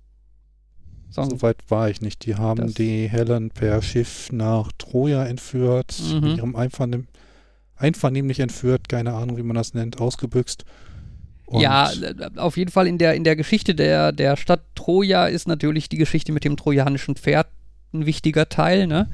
So 1.11 1.21
ein, 1.21 1.30
So 1.30 1.41
weit 1.41 1.57
war 1.69 1.89
ich 1.89 2.01
nicht. 2.01 2.25
Die 2.25 2.36
haben 2.36 2.73
die 2.73 3.07
Helen 3.07 3.49
per 3.51 3.82
Schiff 3.82 4.32
nach 4.32 4.71
Troja 4.77 5.25
entführt, 5.25 5.95
Mhm. 6.11 6.19
mit 6.21 6.38
ihrem 6.38 6.55
Einvernehm 6.55 7.07
einvernehmlich 7.80 8.39
entführt, 8.39 8.89
keine 8.89 9.13
Ahnung, 9.13 9.38
wie 9.38 9.43
man 9.43 9.55
das 9.55 9.73
nennt, 9.73 9.99
ausgebüxt. 9.99 10.65
Und 11.45 11.61
ja, 11.61 11.91
äh, 11.91 12.30
auf 12.36 12.57
jeden 12.57 12.71
Fall 12.71 12.86
in 12.86 12.97
der, 12.97 13.15
in 13.15 13.23
der 13.23 13.36
Geschichte 13.36 13.73
der, 13.73 14.11
der 14.11 14.38
Stadt 14.38 14.61
Troja 14.75 15.25
ist 15.27 15.47
natürlich 15.47 15.89
die 15.89 15.97
Geschichte 15.97 16.32
mit 16.32 16.43
dem 16.43 16.57
trojanischen 16.57 17.15
Pferd 17.15 17.47
ein 17.91 18.05
wichtiger 18.05 18.49
Teil, 18.49 18.86
ne? 18.86 19.09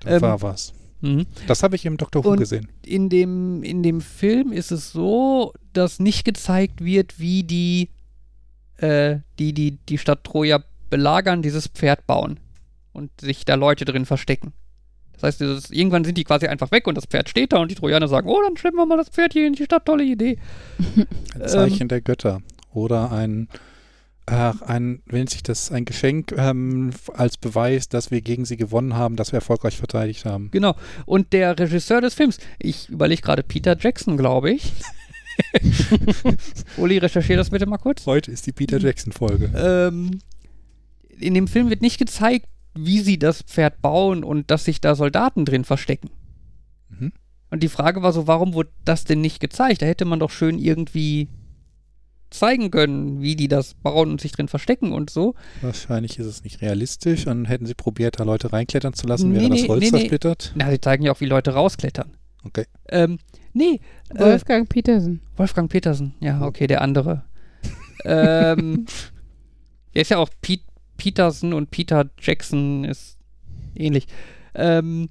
da 0.00 0.10
ähm, 0.10 0.22
war 0.22 0.42
was. 0.42 0.72
Mhm. 1.00 1.26
Das 1.46 1.62
habe 1.62 1.76
ich 1.76 1.86
im 1.86 1.96
Dr. 1.96 2.24
Who 2.24 2.36
gesehen. 2.36 2.68
in 2.84 3.08
dem, 3.08 3.62
in 3.62 3.82
dem 3.82 4.00
Film 4.00 4.52
ist 4.52 4.70
es 4.70 4.92
so, 4.92 5.52
dass 5.72 5.98
nicht 5.98 6.24
gezeigt 6.24 6.84
wird, 6.84 7.18
wie 7.18 7.42
die, 7.42 7.88
äh, 8.76 9.18
die, 9.38 9.52
die, 9.52 9.78
die 9.88 9.98
Stadt 9.98 10.24
Troja 10.24 10.62
belagern, 10.90 11.42
dieses 11.42 11.68
Pferd 11.68 12.06
bauen 12.06 12.38
und 12.92 13.10
sich 13.20 13.44
da 13.44 13.54
Leute 13.54 13.84
drin 13.84 14.06
verstecken. 14.06 14.52
Das 15.20 15.28
heißt, 15.28 15.40
dieses, 15.40 15.70
irgendwann 15.70 16.04
sind 16.04 16.16
die 16.16 16.24
quasi 16.24 16.46
einfach 16.46 16.70
weg 16.70 16.86
und 16.86 16.94
das 16.96 17.04
Pferd 17.04 17.28
steht 17.28 17.52
da 17.52 17.58
und 17.58 17.70
die 17.70 17.74
Trojaner 17.74 18.08
sagen, 18.08 18.28
oh, 18.28 18.40
dann 18.42 18.56
schleppen 18.56 18.78
wir 18.78 18.86
mal 18.86 18.96
das 18.96 19.10
Pferd 19.10 19.34
hier 19.34 19.46
in 19.46 19.52
die 19.52 19.64
Stadt, 19.64 19.84
tolle 19.84 20.04
Idee. 20.04 20.38
Ein 21.34 21.48
Zeichen 21.48 21.88
der 21.88 22.00
Götter. 22.00 22.40
Oder 22.72 23.12
ein, 23.12 23.48
ach, 24.24 24.62
ein, 24.62 25.02
wenn 25.04 25.26
sich 25.26 25.42
das 25.42 25.70
ein 25.70 25.84
Geschenk 25.84 26.32
ähm, 26.36 26.90
als 27.12 27.36
Beweis, 27.36 27.90
dass 27.90 28.10
wir 28.10 28.22
gegen 28.22 28.46
sie 28.46 28.56
gewonnen 28.56 28.94
haben, 28.94 29.16
dass 29.16 29.32
wir 29.32 29.38
erfolgreich 29.38 29.76
verteidigt 29.76 30.24
haben. 30.24 30.50
Genau. 30.52 30.74
Und 31.04 31.34
der 31.34 31.58
Regisseur 31.58 32.00
des 32.00 32.14
Films, 32.14 32.38
ich 32.58 32.88
überlege 32.88 33.20
gerade 33.20 33.42
Peter 33.42 33.76
Jackson, 33.78 34.16
glaube 34.16 34.52
ich. 34.52 34.72
Uli, 36.78 36.96
recherchiere 36.96 37.38
das 37.38 37.50
bitte 37.50 37.66
mal 37.66 37.78
kurz. 37.78 38.06
Heute 38.06 38.30
ist 38.30 38.46
die 38.46 38.52
Peter 38.52 38.78
Jackson-Folge. 38.78 39.50
ähm, 39.54 40.20
in 41.18 41.34
dem 41.34 41.46
Film 41.46 41.68
wird 41.68 41.82
nicht 41.82 41.98
gezeigt, 41.98 42.46
wie 42.74 43.00
sie 43.00 43.18
das 43.18 43.42
Pferd 43.42 43.80
bauen 43.82 44.24
und 44.24 44.50
dass 44.50 44.64
sich 44.64 44.80
da 44.80 44.94
Soldaten 44.94 45.44
drin 45.44 45.64
verstecken. 45.64 46.10
Mhm. 46.88 47.12
Und 47.50 47.62
die 47.62 47.68
Frage 47.68 48.02
war 48.02 48.12
so, 48.12 48.26
warum 48.26 48.54
wurde 48.54 48.70
das 48.84 49.04
denn 49.04 49.20
nicht 49.20 49.40
gezeigt? 49.40 49.82
Da 49.82 49.86
hätte 49.86 50.04
man 50.04 50.20
doch 50.20 50.30
schön 50.30 50.58
irgendwie 50.58 51.28
zeigen 52.30 52.70
können, 52.70 53.20
wie 53.20 53.34
die 53.34 53.48
das 53.48 53.74
bauen 53.74 54.10
und 54.10 54.20
sich 54.20 54.32
drin 54.32 54.46
verstecken 54.46 54.92
und 54.92 55.10
so. 55.10 55.34
Wahrscheinlich 55.62 56.18
ist 56.18 56.26
es 56.26 56.44
nicht 56.44 56.62
realistisch 56.62 57.26
und 57.26 57.46
hätten 57.46 57.66
sie 57.66 57.74
probiert, 57.74 58.20
da 58.20 58.24
Leute 58.24 58.52
reinklettern 58.52 58.94
zu 58.94 59.08
lassen, 59.08 59.32
Nee, 59.32 59.40
wäre 59.40 59.50
nee, 59.50 59.60
das 59.60 59.68
Holz 59.68 59.80
nee, 59.80 59.86
nee. 59.86 59.98
zersplittert. 59.98 60.52
Na, 60.54 60.70
sie 60.70 60.80
zeigen 60.80 61.04
ja 61.04 61.12
auch, 61.12 61.20
wie 61.20 61.26
Leute 61.26 61.52
rausklettern. 61.52 62.12
Okay. 62.44 62.66
Ähm, 62.88 63.18
nee, 63.52 63.80
äh, 64.14 64.20
Wolfgang 64.20 64.68
Petersen. 64.68 65.20
Wolfgang 65.36 65.70
Petersen. 65.70 66.14
Ja, 66.20 66.42
okay, 66.42 66.66
der 66.66 66.82
andere. 66.82 67.24
ähm, 68.04 68.86
der 69.94 70.02
ist 70.02 70.10
ja 70.10 70.18
auch 70.18 70.30
Pete 70.40 70.64
Peterson 71.00 71.54
und 71.54 71.70
Peter 71.70 72.10
Jackson 72.20 72.84
ist 72.84 73.16
ähnlich. 73.74 74.06
Ähm, 74.54 75.08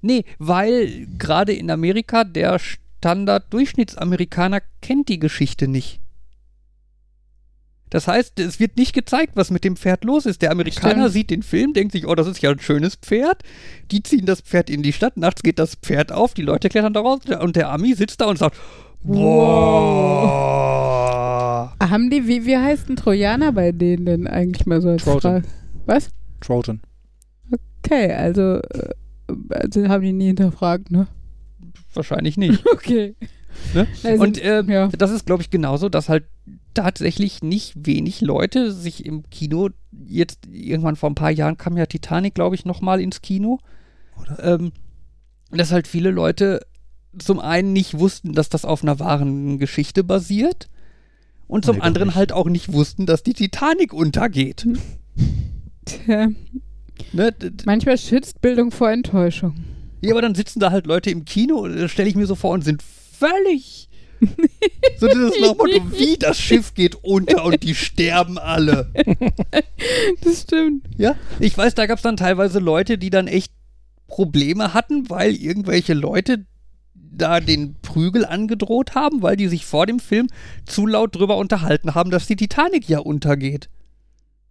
nee, 0.00 0.24
weil 0.38 1.08
gerade 1.18 1.52
in 1.52 1.68
Amerika 1.68 2.22
der 2.22 2.60
Standard-Durchschnittsamerikaner 2.60 4.60
kennt 4.80 5.08
die 5.08 5.18
Geschichte 5.18 5.66
nicht. 5.66 5.98
Das 7.90 8.06
heißt, 8.06 8.38
es 8.38 8.60
wird 8.60 8.76
nicht 8.76 8.94
gezeigt, 8.94 9.32
was 9.34 9.50
mit 9.50 9.64
dem 9.64 9.76
Pferd 9.76 10.04
los 10.04 10.24
ist. 10.24 10.40
Der 10.40 10.52
Amerikaner 10.52 11.10
Stimmt. 11.10 11.12
sieht 11.12 11.30
den 11.30 11.42
Film, 11.42 11.72
denkt 11.72 11.90
sich, 11.92 12.06
oh, 12.06 12.14
das 12.14 12.28
ist 12.28 12.40
ja 12.40 12.50
ein 12.50 12.60
schönes 12.60 12.94
Pferd. 12.94 13.42
Die 13.90 14.04
ziehen 14.04 14.24
das 14.24 14.40
Pferd 14.40 14.70
in 14.70 14.82
die 14.82 14.92
Stadt, 14.92 15.16
nachts 15.16 15.42
geht 15.42 15.58
das 15.58 15.74
Pferd 15.74 16.12
auf, 16.12 16.34
die 16.34 16.42
Leute 16.42 16.68
klettern 16.68 16.94
da 16.94 17.00
raus 17.00 17.22
und 17.40 17.56
der 17.56 17.70
Ami 17.70 17.94
sitzt 17.94 18.20
da 18.20 18.26
und 18.26 18.38
sagt, 18.38 18.56
wow. 19.02 21.01
Haben 21.90 22.10
die, 22.10 22.26
wie, 22.26 22.46
wie 22.46 22.56
heißt 22.56 22.88
ein 22.88 22.96
Trojaner 22.96 23.52
bei 23.52 23.72
denen 23.72 24.06
denn 24.06 24.26
eigentlich 24.26 24.66
mal 24.66 24.80
so 24.80 24.90
als 24.90 25.04
Trojan. 25.04 25.20
Frage? 25.20 25.46
Was? 25.86 26.10
Trojan. 26.40 26.80
Okay, 27.84 28.12
also, 28.12 28.58
äh, 28.58 28.94
also 29.50 29.88
haben 29.88 30.02
die 30.02 30.12
nie 30.12 30.26
hinterfragt, 30.28 30.90
ne? 30.90 31.06
Wahrscheinlich 31.94 32.36
nicht. 32.36 32.64
Okay. 32.72 33.14
Ne? 33.74 33.86
Also, 34.02 34.22
Und 34.22 34.42
ähm, 34.42 34.70
ja. 34.70 34.88
das 34.88 35.10
ist, 35.10 35.26
glaube 35.26 35.42
ich, 35.42 35.50
genauso, 35.50 35.90
dass 35.90 36.08
halt 36.08 36.24
tatsächlich 36.72 37.42
nicht 37.42 37.74
wenig 37.86 38.22
Leute 38.22 38.72
sich 38.72 39.04
im 39.04 39.28
Kino, 39.28 39.68
jetzt 40.06 40.46
irgendwann 40.50 40.96
vor 40.96 41.10
ein 41.10 41.14
paar 41.14 41.30
Jahren 41.30 41.58
kam 41.58 41.76
ja 41.76 41.84
Titanic, 41.84 42.34
glaube 42.34 42.54
ich, 42.54 42.64
nochmal 42.64 43.00
ins 43.00 43.20
Kino. 43.20 43.58
Oder? 44.18 44.54
Ähm, 44.54 44.72
dass 45.50 45.70
halt 45.70 45.86
viele 45.86 46.10
Leute 46.10 46.60
zum 47.18 47.40
einen 47.40 47.74
nicht 47.74 47.98
wussten, 47.98 48.32
dass 48.32 48.48
das 48.48 48.64
auf 48.64 48.82
einer 48.82 48.98
wahren 48.98 49.58
Geschichte 49.58 50.02
basiert 50.02 50.70
und 51.48 51.64
zum 51.64 51.76
Nee, 51.76 51.82
anderen 51.82 52.08
nicht. 52.08 52.16
halt 52.16 52.32
auch 52.32 52.46
nicht 52.48 52.72
wussten, 52.72 53.06
dass 53.06 53.22
die 53.22 53.34
Titanic 53.34 53.92
untergeht. 53.92 54.66
Tja, 55.84 56.28
Ne? 57.12 57.34
Manchmal 57.64 57.98
schützt 57.98 58.40
Bildung 58.40 58.70
vor 58.70 58.90
Enttäuschung. 58.90 59.54
Ja, 60.02 60.12
aber 60.12 60.22
dann 60.22 60.34
sitzen 60.34 60.60
da 60.60 60.70
halt 60.70 60.86
Leute 60.86 61.10
im 61.10 61.24
Kino, 61.24 61.66
das 61.66 61.90
stelle 61.90 62.08
ich 62.08 62.14
mir 62.14 62.26
so 62.26 62.34
vor, 62.34 62.52
und 62.52 62.62
sind 62.64 62.82
völlig. 62.82 63.88
so 64.98 65.08
dieses 65.08 65.40
Motto, 65.40 65.66
wie 65.98 66.16
das 66.16 66.38
Schiff 66.38 66.74
geht 66.74 66.96
unter 67.02 67.44
und 67.44 67.62
die 67.64 67.74
sterben 67.74 68.38
alle. 68.38 68.92
Das 70.22 70.42
stimmt. 70.42 70.84
Ja, 70.96 71.16
ich 71.40 71.56
weiß, 71.58 71.74
da 71.74 71.86
gab 71.86 71.96
es 71.98 72.02
dann 72.02 72.16
teilweise 72.16 72.60
Leute, 72.60 72.98
die 72.98 73.10
dann 73.10 73.26
echt 73.26 73.52
Probleme 74.06 74.74
hatten, 74.74 75.10
weil 75.10 75.34
irgendwelche 75.34 75.94
Leute 75.94 76.46
da 77.16 77.40
den 77.40 77.76
Prügel 77.82 78.24
angedroht 78.24 78.94
haben, 78.94 79.22
weil 79.22 79.36
die 79.36 79.48
sich 79.48 79.66
vor 79.66 79.86
dem 79.86 80.00
Film 80.00 80.28
zu 80.66 80.86
laut 80.86 81.14
drüber 81.14 81.36
unterhalten 81.36 81.94
haben, 81.94 82.10
dass 82.10 82.26
die 82.26 82.36
Titanic 82.36 82.88
ja 82.88 82.98
untergeht. 82.98 83.68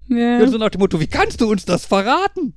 Ja, 0.08 0.40
Ja. 0.40 0.48
So 0.48 0.58
nach 0.58 0.70
dem 0.70 0.80
Motto, 0.80 1.00
wie 1.00 1.08
kannst 1.08 1.42
du 1.42 1.50
uns 1.50 1.66
das 1.66 1.86
verraten? 1.86 2.54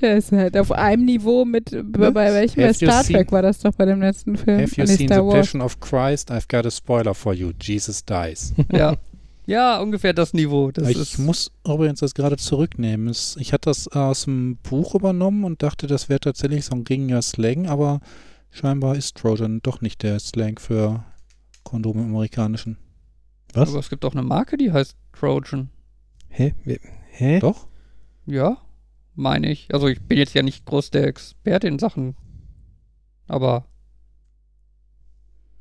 der 0.00 0.16
ist 0.16 0.32
halt 0.32 0.56
auf 0.56 0.72
einem 0.72 1.04
Niveau 1.04 1.44
mit, 1.44 1.70
bei, 1.70 2.10
bei 2.10 2.32
welchem? 2.32 2.62
Bei 2.62 2.72
Star 2.72 3.04
Trek 3.04 3.32
war 3.32 3.42
das 3.42 3.58
doch 3.58 3.72
bei 3.74 3.86
dem 3.86 4.00
letzten 4.00 4.36
Film. 4.36 4.60
Have 4.60 4.74
you 4.76 4.86
seen 4.86 4.98
the 4.98 5.06
Star 5.06 5.26
Wars. 5.26 5.34
Passion 5.34 5.60
of 5.60 5.80
Christ? 5.80 6.30
I've 6.30 6.48
got 6.48 6.66
a 6.66 6.70
spoiler 6.70 7.14
for 7.14 7.34
you. 7.34 7.52
Jesus 7.60 8.04
dies. 8.04 8.54
Ja. 8.72 8.96
Ja, 9.46 9.80
ungefähr 9.80 10.12
das 10.12 10.32
Niveau. 10.32 10.70
Das 10.70 10.88
ich 10.88 10.96
ist, 10.96 11.18
muss 11.18 11.50
übrigens 11.66 12.00
das 12.00 12.14
gerade 12.14 12.36
zurücknehmen. 12.36 13.12
Ich 13.38 13.52
hatte 13.52 13.70
das 13.70 13.88
aus 13.88 14.24
dem 14.24 14.58
Buch 14.62 14.94
übernommen 14.94 15.42
und 15.42 15.62
dachte, 15.64 15.88
das 15.88 16.08
wäre 16.08 16.20
tatsächlich 16.20 16.66
so 16.66 16.76
ein 16.76 16.84
gängiger 16.84 17.20
Slang, 17.20 17.66
aber 17.66 18.00
scheinbar 18.50 18.96
ist 18.96 19.16
Trojan 19.16 19.60
doch 19.62 19.80
nicht 19.80 20.02
der 20.02 20.18
Slang 20.18 20.58
für 20.58 21.04
Kondom 21.64 21.98
im 21.98 22.04
Amerikanischen. 22.06 22.76
Was? 23.52 23.70
aber 23.70 23.80
es 23.80 23.90
gibt 23.90 24.04
auch 24.04 24.12
eine 24.12 24.22
Marke, 24.22 24.56
die 24.56 24.72
heißt 24.72 24.96
Trojan. 25.12 25.70
Hä? 26.28 26.54
Hä? 27.10 27.40
Doch? 27.40 27.66
Ja, 28.26 28.58
meine 29.14 29.50
ich. 29.50 29.72
Also 29.72 29.88
ich 29.88 30.00
bin 30.00 30.18
jetzt 30.18 30.34
ja 30.34 30.42
nicht 30.42 30.64
groß 30.66 30.90
der 30.90 31.06
Experte 31.06 31.66
in 31.66 31.78
Sachen, 31.78 32.14
aber 33.26 33.66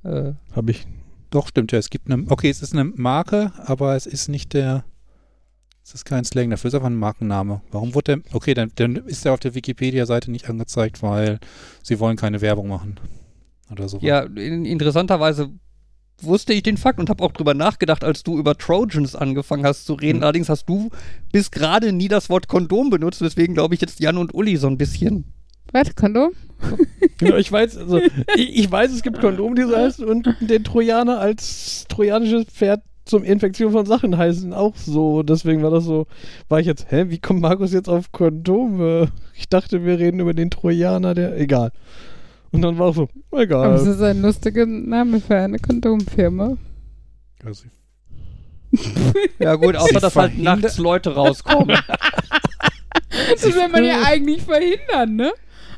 äh, 0.03 0.33
Hab 0.51 0.69
ich. 0.69 0.87
Doch, 1.29 1.47
stimmt 1.47 1.71
ja. 1.71 1.79
Es 1.79 1.89
gibt 1.89 2.11
eine, 2.11 2.29
okay, 2.29 2.49
es 2.49 2.61
ist 2.61 2.73
eine 2.73 2.85
Marke, 2.85 3.51
aber 3.57 3.95
es 3.95 4.05
ist 4.05 4.29
nicht 4.29 4.53
der, 4.53 4.83
es 5.83 5.93
ist 5.93 6.05
kein 6.05 6.23
Slang, 6.23 6.49
dafür 6.49 6.67
ist 6.67 6.75
einfach 6.75 6.87
ein 6.87 6.95
Markenname. 6.95 7.61
Warum 7.71 7.95
wurde 7.95 8.17
der, 8.17 8.35
okay, 8.35 8.53
dann, 8.53 8.71
dann 8.75 8.95
ist 8.95 9.25
der 9.25 9.33
auf 9.33 9.39
der 9.39 9.55
Wikipedia-Seite 9.55 10.29
nicht 10.29 10.49
angezeigt, 10.49 11.01
weil 11.01 11.39
sie 11.81 11.99
wollen 11.99 12.17
keine 12.17 12.41
Werbung 12.41 12.67
machen. 12.67 12.99
Oder 13.71 13.87
so. 13.87 13.99
ja, 14.01 14.21
in, 14.21 14.65
interessanterweise 14.65 15.51
wusste 16.21 16.53
ich 16.53 16.63
den 16.63 16.77
Fakt 16.77 16.99
und 16.99 17.09
habe 17.09 17.23
auch 17.23 17.31
drüber 17.31 17.53
nachgedacht, 17.53 18.03
als 18.03 18.23
du 18.23 18.37
über 18.37 18.57
Trojans 18.57 19.15
angefangen 19.15 19.65
hast 19.65 19.85
zu 19.85 19.93
reden. 19.93 20.17
Mhm. 20.17 20.23
Allerdings 20.23 20.49
hast 20.49 20.65
du 20.67 20.89
bis 21.31 21.51
gerade 21.51 21.93
nie 21.93 22.07
das 22.07 22.29
Wort 22.29 22.47
Kondom 22.47 22.89
benutzt, 22.89 23.21
deswegen 23.21 23.53
glaube 23.53 23.75
ich 23.75 23.81
jetzt 23.81 23.99
Jan 23.99 24.17
und 24.17 24.33
Uli 24.33 24.57
so 24.57 24.67
ein 24.67 24.77
bisschen. 24.77 25.25
Warte, 25.71 25.93
Kondom? 25.93 26.31
Genau, 27.17 27.35
ich 27.35 27.51
weiß, 27.51 27.77
also, 27.77 27.99
ich, 28.35 28.59
ich 28.59 28.71
weiß, 28.71 28.91
es 28.91 29.03
gibt 29.03 29.19
Kondome, 29.19 29.53
die 29.55 29.63
so 29.63 29.75
heißen 29.75 30.05
und 30.05 30.37
den 30.39 30.63
Trojaner 30.63 31.19
als 31.19 31.85
trojanisches 31.89 32.45
Pferd 32.45 32.81
zum 33.09 33.23
Infektion 33.23 33.71
von 33.71 33.85
Sachen 33.85 34.17
heißen 34.17 34.53
auch 34.53 34.75
so. 34.75 35.23
Deswegen 35.23 35.63
war 35.63 35.71
das 35.71 35.83
so, 35.85 36.07
war 36.47 36.59
ich 36.59 36.67
jetzt, 36.67 36.91
hä, 36.91 37.05
wie 37.09 37.19
kommt 37.19 37.41
Markus 37.41 37.73
jetzt 37.73 37.89
auf 37.89 38.11
Kondome? 38.11 39.09
Ich 39.35 39.49
dachte, 39.49 39.83
wir 39.85 39.99
reden 39.99 40.19
über 40.19 40.33
den 40.33 40.49
Trojaner, 40.51 41.13
der, 41.13 41.37
egal. 41.39 41.71
Und 42.51 42.61
dann 42.61 42.77
war 42.77 42.87
auch 42.87 42.95
so, 42.95 43.09
Aber 43.31 43.41
es 43.41 43.81
egal. 43.81 43.87
ist 43.87 44.01
ein 44.01 44.21
lustiger 44.21 44.65
Name 44.65 45.19
für 45.19 45.35
eine 45.35 45.59
Kondomfirma. 45.59 46.57
Also, 47.43 47.65
Ja 49.39 49.55
gut, 49.55 49.75
außer 49.75 49.87
Sie 49.95 49.99
dass 49.99 50.15
halt 50.15 50.37
nachts 50.37 50.77
Leute 50.77 51.13
rauskommen. 51.15 51.77
Das 53.31 53.43
will 53.43 53.67
man 53.71 53.83
ja 53.83 54.03
eigentlich 54.05 54.43
verhindern, 54.43 55.15
ne? 55.15 55.31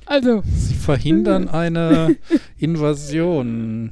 Also, 0.05 0.43
sie 0.53 0.73
verhindern 0.73 1.47
eine 1.47 2.17
Invasion. 2.57 3.91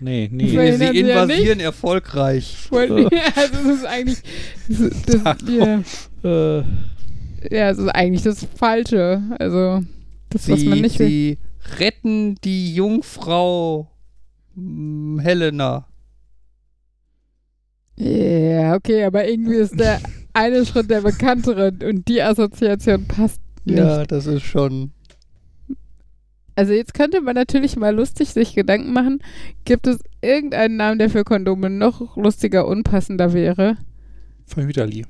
Nee, 0.00 0.28
nee. 0.32 0.56
Weil- 0.56 0.72
Sie 0.72 0.78
sie 0.78 0.84
ja 0.84 1.22
invasieren 1.22 1.60
erfolgreich. 1.60 2.66
wollte- 2.70 3.10
also 3.36 3.70
es 3.70 3.76
ist 3.78 3.84
eigentlich 3.86 4.18
das, 4.68 5.22
das, 5.24 5.36
ja, 5.48 5.82
Äh, 6.22 6.64
ja, 7.50 7.70
es 7.70 7.78
ist 7.78 7.88
eigentlich 7.88 8.22
das 8.22 8.46
Falsche. 8.56 9.22
Also 9.38 9.80
das, 10.30 10.48
was 10.48 10.62
man 10.64 10.74
Sie, 10.76 10.80
nicht 10.82 10.98
will. 10.98 11.08
sie 11.08 11.38
retten 11.78 12.34
die 12.44 12.74
Jungfrau 12.74 13.90
hm, 14.54 15.18
Helena. 15.22 15.86
Ja, 17.96 18.74
okay, 18.76 19.04
aber 19.04 19.28
irgendwie 19.28 19.56
ist 19.56 19.78
der 19.78 20.00
eine 20.32 20.64
Schritt 20.64 20.90
der 20.90 21.02
bekanntere 21.02 21.72
und 21.86 22.08
die 22.08 22.22
Assoziation 22.22 23.04
passt 23.06 23.40
nicht. 23.64 23.78
Ja, 23.78 24.04
das 24.04 24.26
ist 24.26 24.42
schon. 24.42 24.92
Also 26.60 26.74
jetzt 26.74 26.92
könnte 26.92 27.22
man 27.22 27.36
natürlich 27.36 27.76
mal 27.76 27.94
lustig 27.96 28.34
sich 28.34 28.54
Gedanken 28.54 28.92
machen, 28.92 29.22
gibt 29.64 29.86
es 29.86 29.98
irgendeinen 30.20 30.76
Namen, 30.76 30.98
der 30.98 31.08
für 31.08 31.24
Kondome 31.24 31.70
noch 31.70 32.18
lustiger, 32.18 32.68
unpassender 32.68 33.32
wäre? 33.32 33.78
Verhüterli. 34.44 35.06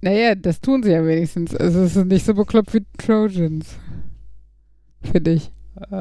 Naja, 0.00 0.36
das 0.36 0.60
tun 0.60 0.84
sie 0.84 0.92
ja 0.92 1.04
wenigstens. 1.04 1.56
Also 1.56 1.80
es 1.80 1.96
ist 1.96 2.04
nicht 2.04 2.24
so 2.24 2.34
bekloppt 2.34 2.72
wie 2.72 2.86
Trojans. 2.98 3.66
Finde 5.02 5.32
ich. 5.32 5.50
Äh, 5.90 5.96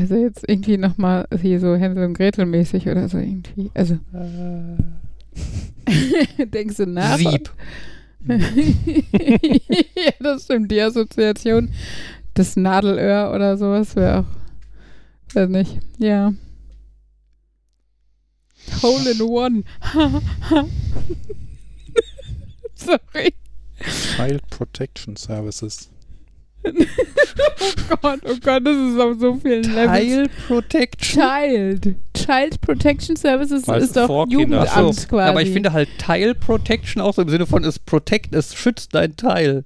Also 0.00 0.14
jetzt 0.16 0.48
irgendwie 0.48 0.78
nochmal 0.78 1.26
hier 1.38 1.60
so 1.60 1.76
Hänsel 1.76 2.06
und 2.06 2.14
Gretel 2.14 2.46
mäßig 2.46 2.88
oder 2.88 3.06
so 3.10 3.18
irgendwie. 3.18 3.70
Also 3.74 3.98
äh, 4.14 4.78
denkst 6.46 6.78
du 6.78 6.86
nach? 6.86 7.18
Sieb. 7.18 7.50
ja, 8.28 10.12
das 10.20 10.44
stimmt. 10.44 10.70
Die 10.70 10.80
Assoziation. 10.80 11.70
Das 12.34 12.56
Nadelöhr 12.56 13.32
oder 13.34 13.56
sowas 13.56 13.94
wäre 13.96 14.20
auch. 14.20 15.34
Weiß 15.34 15.48
nicht. 15.48 15.78
Ja. 15.98 16.32
Hole 18.82 19.10
in 19.10 19.22
one. 19.22 19.64
Sorry. 22.74 23.34
Child 24.16 24.48
Protection 24.50 25.16
Services. 25.16 25.90
Oh 26.66 27.96
Gott, 28.00 28.20
oh 28.24 28.36
Gott, 28.42 28.66
das 28.66 28.76
ist 28.76 28.98
auf 29.00 29.16
so 29.18 29.34
vielen 29.34 29.62
Levels. 29.64 30.00
Tile 30.00 30.28
Protection. 30.46 31.22
Child. 31.22 31.94
Child 32.14 32.60
Protection 32.60 33.16
Services 33.16 33.66
Weil 33.68 33.82
ist 33.82 33.96
doch 33.96 34.26
Jugendamt 34.28 34.94
so, 34.94 35.08
quasi. 35.08 35.28
Aber 35.28 35.42
ich 35.42 35.50
finde 35.50 35.72
halt 35.72 35.88
Tile 35.98 36.34
Protection 36.34 37.02
auch 37.02 37.14
so 37.14 37.22
im 37.22 37.28
Sinne 37.28 37.46
von 37.46 37.64
es 37.64 37.78
protect, 37.78 38.34
es 38.34 38.54
schützt 38.54 38.94
dein 38.94 39.16
Teil. 39.16 39.64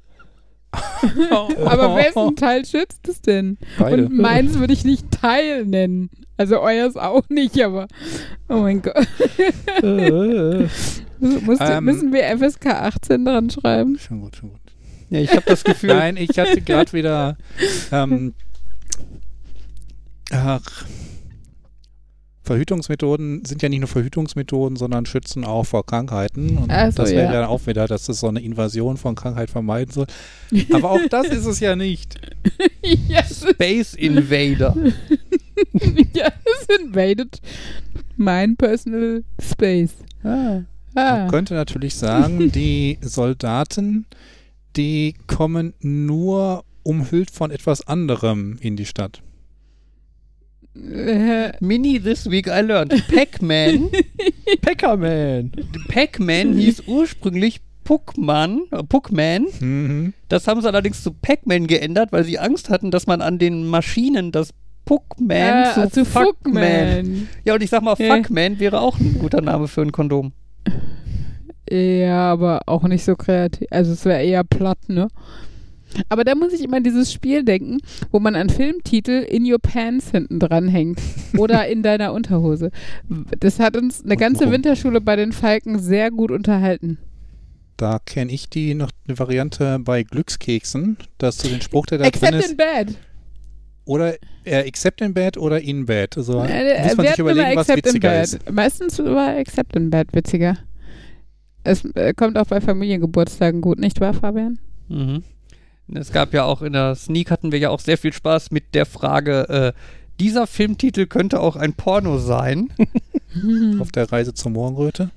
aber 1.64 1.96
wessen 1.96 2.36
Teil 2.36 2.64
schützt 2.66 3.09
es 3.09 3.22
denn? 3.22 3.57
Beide. 3.78 4.07
Und 4.07 4.18
meins 4.18 4.59
würde 4.59 4.72
ich 4.72 4.84
nicht 4.84 5.11
Teil 5.11 5.64
nennen. 5.64 6.11
Also 6.36 6.61
euers 6.61 6.96
auch 6.96 7.28
nicht, 7.30 7.61
aber 7.62 7.88
oh 8.49 8.59
mein 8.59 8.82
Gott. 8.82 8.94
Musst, 11.20 11.61
Ähm. 11.61 11.84
müssen 11.84 12.12
wir 12.12 12.24
FSK 12.38 12.66
18 12.66 13.24
dran 13.24 13.51
schreiben? 13.51 13.99
Schon 13.99 14.20
gut, 14.20 14.36
schon 14.36 14.51
gut. 14.51 14.61
Ja, 15.11 15.20
ich 15.20 15.30
habe 15.30 15.42
das 15.46 15.64
Gefühl, 15.64 15.90
Nein, 15.90 16.16
ich 16.16 16.38
hatte 16.38 16.61
gerade 16.61 16.92
wieder. 16.92 17.36
Ähm, 17.90 18.34
ach, 20.30 20.84
Verhütungsmethoden 22.42 23.44
sind 23.44 23.61
ja 23.62 23.68
nicht 23.68 23.80
nur 23.80 23.88
Verhütungsmethoden, 23.88 24.76
sondern 24.76 25.04
schützen 25.04 25.44
auch 25.44 25.64
vor 25.64 25.84
Krankheiten. 25.84 26.56
Und 26.56 26.70
Ach 26.70 26.90
so, 26.90 27.02
das 27.02 27.11
wäre 27.11 27.32
ja. 27.32 27.40
ja 27.42 27.46
auch 27.48 27.66
wieder, 27.66 27.86
dass 27.86 28.09
es 28.09 28.20
so 28.20 28.28
eine 28.28 28.40
Invasion 28.40 28.96
von 28.96 29.14
Krankheit 29.14 29.50
vermeiden 29.50 29.92
soll. 29.92 30.06
Aber 30.72 30.90
auch 30.92 31.06
das 31.11 31.26
ist 31.28 31.44
es 31.44 31.61
ja 31.61 31.76
nicht. 31.76 32.14
ja, 32.82 33.20
es 33.20 33.42
ist- 33.42 33.50
Space 33.50 33.94
Invader. 33.94 34.74
ja, 36.14 36.28
es 36.28 36.80
invaded 36.80 37.40
mein 38.16 38.56
personal 38.56 39.24
space. 39.40 39.94
Ah. 40.24 40.62
Ah. 40.94 41.16
Man 41.18 41.30
könnte 41.30 41.52
natürlich 41.54 41.94
sagen, 41.96 42.50
die 42.50 42.98
Soldaten, 43.02 44.06
die 44.76 45.14
kommen 45.26 45.74
nur 45.80 46.64
umhüllt 46.82 47.30
von 47.30 47.50
etwas 47.50 47.86
anderem 47.86 48.56
in 48.60 48.76
die 48.76 48.86
Stadt. 48.86 49.22
Äh, 50.76 51.52
Mini 51.60 52.00
This 52.00 52.30
Week 52.30 52.46
I 52.46 52.60
Learned. 52.60 53.06
Pac-Man. 53.08 53.90
Peckerman. 54.60 55.52
Pac-Man 55.88 56.54
hieß 56.54 56.84
ursprünglich 56.86 57.60
Puckman, 57.84 58.62
äh, 58.70 58.82
Puckman. 58.84 59.46
Mhm. 59.60 60.12
Das 60.28 60.46
haben 60.46 60.60
sie 60.60 60.68
allerdings 60.68 61.02
zu 61.02 61.12
Pac-Man 61.12 61.66
geändert, 61.66 62.12
weil 62.12 62.24
sie 62.24 62.38
Angst 62.38 62.70
hatten, 62.70 62.90
dass 62.90 63.06
man 63.06 63.22
an 63.22 63.38
den 63.38 63.66
Maschinen 63.66 64.30
das 64.30 64.50
Puckman 64.84 65.64
äh, 65.64 65.72
zu, 65.74 65.90
zu 65.90 66.04
Fuckman. 66.04 66.26
Fuckman. 67.04 67.28
Ja, 67.44 67.54
und 67.54 67.62
ich 67.62 67.70
sag 67.70 67.82
mal, 67.82 67.96
Ja. 67.98 68.14
Fuckman 68.14 68.60
wäre 68.60 68.80
auch 68.80 68.98
ein 69.00 69.18
guter 69.18 69.40
Name 69.40 69.68
für 69.68 69.82
ein 69.82 69.92
Kondom. 69.92 70.32
Ja, 71.70 72.32
aber 72.32 72.62
auch 72.66 72.84
nicht 72.84 73.04
so 73.04 73.16
kreativ. 73.16 73.66
Also 73.70 73.92
es 73.92 74.04
wäre 74.04 74.22
eher 74.22 74.44
platt, 74.44 74.78
ne? 74.88 75.08
Aber 76.08 76.24
da 76.24 76.34
muss 76.34 76.52
ich 76.52 76.62
immer 76.62 76.76
an 76.76 76.84
dieses 76.84 77.12
Spiel 77.12 77.44
denken, 77.44 77.78
wo 78.10 78.20
man 78.20 78.36
an 78.36 78.50
Filmtitel 78.50 79.24
in 79.28 79.50
your 79.50 79.58
pants 79.58 80.10
hinten 80.10 80.38
dran 80.38 80.68
hängt. 80.68 81.00
Oder 81.38 81.66
in 81.68 81.82
deiner 81.82 82.12
Unterhose. 82.12 82.70
Das 83.40 83.58
hat 83.58 83.76
uns 83.76 84.04
eine 84.04 84.16
ganze? 84.16 84.50
Winterschule 84.50 85.00
bei 85.00 85.16
den 85.16 85.32
Falken 85.32 85.78
sehr 85.78 86.10
gut 86.10 86.30
unterhalten. 86.30 86.98
Da 87.76 88.00
kenne 88.04 88.32
ich 88.32 88.48
die 88.50 88.74
noch 88.74 88.90
eine 89.06 89.18
Variante 89.18 89.78
bei 89.78 90.02
Glückskeksen, 90.02 90.96
dass 91.16 91.38
du 91.38 91.48
den 91.48 91.60
Spruch, 91.62 91.86
der 91.86 91.98
da 91.98 92.04
drin 92.04 92.12
Except 92.12 92.34
ist, 92.34 92.50
in 92.50 92.56
bed. 92.56 92.98
oder 93.84 94.14
äh, 94.44 94.60
except 94.66 95.00
in 95.00 95.14
bed 95.14 95.38
oder 95.38 95.60
in 95.60 95.86
bed. 95.86 96.16
Also 96.18 96.40
Äh, 96.42 96.84
muss 96.84 96.96
man 96.96 97.06
sich 97.06 97.18
überlegen, 97.18 97.56
was 97.56 97.68
witziger 97.68 98.20
ist. 98.20 98.50
Meistens 98.50 98.98
war 98.98 99.36
Except 99.38 99.76
in 99.76 99.90
bed 99.90 100.08
witziger. 100.12 100.58
Es 101.68 101.84
äh, 101.94 102.14
kommt 102.14 102.38
auch 102.38 102.46
bei 102.46 102.60
Familiengeburtstagen 102.60 103.60
gut, 103.60 103.78
nicht 103.78 104.00
wahr, 104.00 104.14
Fabian? 104.14 104.58
Mhm. 104.88 105.22
Es 105.94 106.12
gab 106.12 106.34
ja 106.34 106.44
auch 106.44 106.62
in 106.62 106.72
der 106.74 106.94
Sneak 106.94 107.30
hatten 107.30 107.52
wir 107.52 107.58
ja 107.58 107.70
auch 107.70 107.80
sehr 107.80 107.98
viel 107.98 108.12
Spaß 108.12 108.50
mit 108.50 108.74
der 108.74 108.86
Frage, 108.86 109.48
äh, 109.48 109.72
dieser 110.20 110.46
Filmtitel 110.46 111.06
könnte 111.06 111.40
auch 111.40 111.56
ein 111.56 111.74
Porno 111.74 112.18
sein. 112.18 112.70
Auf 113.78 113.92
der 113.92 114.10
Reise 114.10 114.34
zur 114.34 114.50
Morgenröte. 114.50 115.10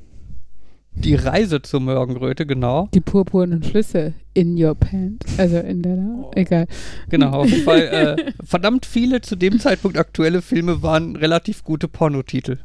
Die 0.93 1.15
Reise 1.15 1.61
zur 1.61 1.79
Morgenröte, 1.79 2.45
genau. 2.45 2.89
Die 2.93 2.99
purpurnen 2.99 3.63
Flüsse 3.63 4.13
in 4.33 4.61
your 4.61 4.75
pants. 4.75 5.39
Also 5.39 5.57
in 5.57 5.81
deiner. 5.81 6.29
Egal. 6.35 6.67
Genau, 7.09 7.31
auf 7.31 7.49
jeden 7.49 7.63
Fall. 7.63 7.81
Äh, 7.81 8.31
verdammt 8.45 8.85
viele 8.85 9.21
zu 9.21 9.35
dem 9.35 9.59
Zeitpunkt 9.59 9.97
aktuelle 9.97 10.41
Filme 10.41 10.83
waren 10.83 11.15
relativ 11.15 11.63
gute 11.63 11.87
Pornotitel. 11.87 12.59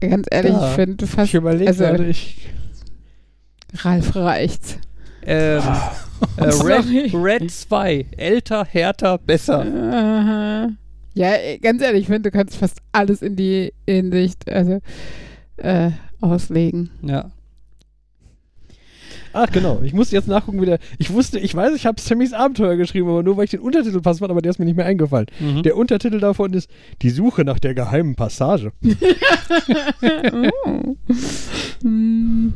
Ganz 0.00 0.26
ehrlich, 0.30 0.52
Ja. 0.52 0.68
ich 0.68 0.74
finde 0.74 1.06
fast. 1.06 1.28
Ich 1.28 1.34
überlege 1.34 1.68
also, 1.68 1.84
gerade, 1.84 2.06
ich. 2.06 2.48
Ralf 3.74 4.14
reicht's. 4.16 4.78
Ähm, 5.26 5.62
äh. 6.36 6.44
Red, 6.44 7.14
Red 7.14 7.50
2. 7.50 8.06
Älter, 8.16 8.64
härter, 8.64 9.18
besser. 9.18 9.60
Aha. 9.60 10.68
Ja, 11.14 11.34
äh, 11.34 11.58
ganz 11.58 11.80
ehrlich, 11.80 12.02
ich 12.02 12.06
finde, 12.06 12.30
du 12.30 12.36
kannst 12.36 12.56
fast 12.56 12.78
alles 12.92 13.22
in 13.22 13.36
die 13.36 13.72
Hinsicht 13.86 14.50
also, 14.50 14.80
äh, 15.56 15.90
auslegen. 16.20 16.90
Ja. 17.02 17.30
Ach 19.36 19.50
genau, 19.50 19.80
ich 19.82 19.92
musste 19.92 20.14
jetzt 20.14 20.28
nachgucken 20.28 20.62
wieder. 20.62 20.78
Ich 20.98 21.12
wusste, 21.12 21.40
ich 21.40 21.52
weiß, 21.54 21.74
ich 21.74 21.86
habe 21.86 22.00
Sammys 22.00 22.32
Abenteuer 22.32 22.76
geschrieben, 22.76 23.08
aber 23.08 23.24
nur 23.24 23.36
weil 23.36 23.44
ich 23.44 23.50
den 23.50 23.60
Untertitel 23.60 24.00
passen 24.00 24.20
fand, 24.20 24.30
aber 24.30 24.40
der 24.40 24.50
ist 24.50 24.60
mir 24.60 24.64
nicht 24.64 24.76
mehr 24.76 24.86
eingefallen. 24.86 25.26
Mhm. 25.40 25.64
Der 25.64 25.76
Untertitel 25.76 26.20
davon 26.20 26.52
ist 26.52 26.70
Die 27.02 27.10
Suche 27.10 27.44
nach 27.44 27.58
der 27.58 27.74
geheimen 27.74 28.14
Passage. 28.14 28.72
Oh. 30.66 30.96
Mhm. 31.82 32.54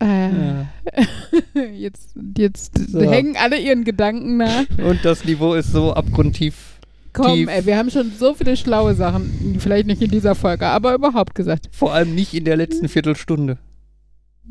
Äh, 0.00 0.30
Ja. 0.30 0.66
Jetzt, 1.72 2.14
jetzt 2.36 2.78
So. 2.90 3.00
hängen 3.00 3.36
alle 3.36 3.58
ihren 3.58 3.84
Gedanken 3.84 4.36
nach. 4.36 4.64
Und 4.78 5.04
das 5.04 5.24
Niveau 5.24 5.54
ist 5.54 5.72
so 5.72 5.92
abgrundtief. 5.94 6.74
Komm, 7.12 7.34
Tief. 7.34 7.48
ey, 7.48 7.64
wir 7.64 7.76
haben 7.78 7.90
schon 7.90 8.10
so 8.18 8.34
viele 8.34 8.56
schlaue 8.56 8.94
Sachen, 8.94 9.56
vielleicht 9.60 9.86
nicht 9.86 10.02
in 10.02 10.10
dieser 10.10 10.34
Folge, 10.34 10.66
aber 10.66 10.94
überhaupt 10.94 11.34
gesagt. 11.34 11.68
Vor 11.72 11.92
allem 11.94 12.14
nicht 12.14 12.34
in 12.34 12.44
der 12.44 12.56
letzten 12.56 12.88
Viertelstunde. 12.88 13.58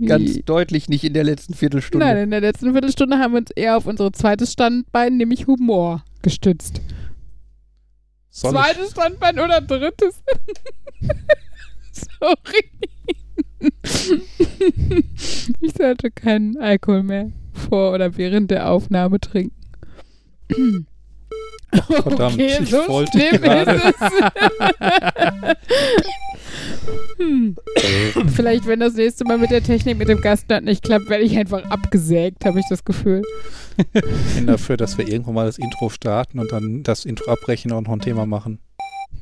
Ganz 0.05 0.39
deutlich 0.45 0.89
nicht 0.89 1.03
in 1.03 1.13
der 1.13 1.23
letzten 1.23 1.53
Viertelstunde. 1.53 2.05
Nein, 2.05 2.17
in 2.17 2.31
der 2.31 2.41
letzten 2.41 2.71
Viertelstunde 2.71 3.19
haben 3.19 3.33
wir 3.33 3.39
uns 3.39 3.51
eher 3.51 3.77
auf 3.77 3.85
unser 3.85 4.11
zweites 4.11 4.51
Standbein, 4.53 5.17
nämlich 5.17 5.45
Humor, 5.45 6.03
gestützt. 6.23 6.81
Soll 8.29 8.51
Zweites 8.53 8.91
Standbein 8.91 9.37
oder 9.39 9.61
drittes? 9.61 10.23
Sorry. 11.91 12.71
ich 15.61 15.74
sollte 15.78 16.11
keinen 16.11 16.57
Alkohol 16.57 17.03
mehr 17.03 17.32
vor 17.53 17.93
oder 17.93 18.18
während 18.18 18.51
der 18.51 18.70
Aufnahme 18.70 19.20
trinken. 19.20 19.55
verdammt, 21.72 22.34
okay, 22.36 22.57
ich 22.61 22.70
so 22.70 22.88
wollte 22.88 23.18
gerade- 23.18 23.82
hm. 27.18 27.55
Vielleicht, 28.34 28.68
wenn 28.68 28.80
das 28.80 28.93
nächste 28.95 29.24
Mal 29.26 29.38
mit 29.38 29.51
der 29.51 29.64
Technik 29.64 29.97
mit 29.97 30.09
dem 30.09 30.22
Gastnerd 30.22 30.64
nicht 30.64 30.84
klappt, 30.84 31.09
werde 31.09 31.24
ich 31.24 31.38
einfach 31.38 31.64
abgesägt, 31.70 32.45
habe 32.45 32.59
ich 32.59 32.66
das 32.70 32.84
Gefühl. 32.84 33.22
ich 33.93 34.36
bin 34.36 34.47
dafür, 34.47 34.78
dass 34.78 34.97
wir 34.97 35.07
irgendwann 35.07 35.36
mal 35.36 35.45
das 35.45 35.57
Intro 35.57 35.89
starten 35.89 36.39
und 36.39 36.51
dann 36.51 36.84
das 36.84 37.05
Intro 37.05 37.32
abbrechen 37.32 37.72
und 37.72 37.88
noch 37.88 37.93
ein 37.93 38.01
Thema 38.01 38.26
machen. 38.26 38.59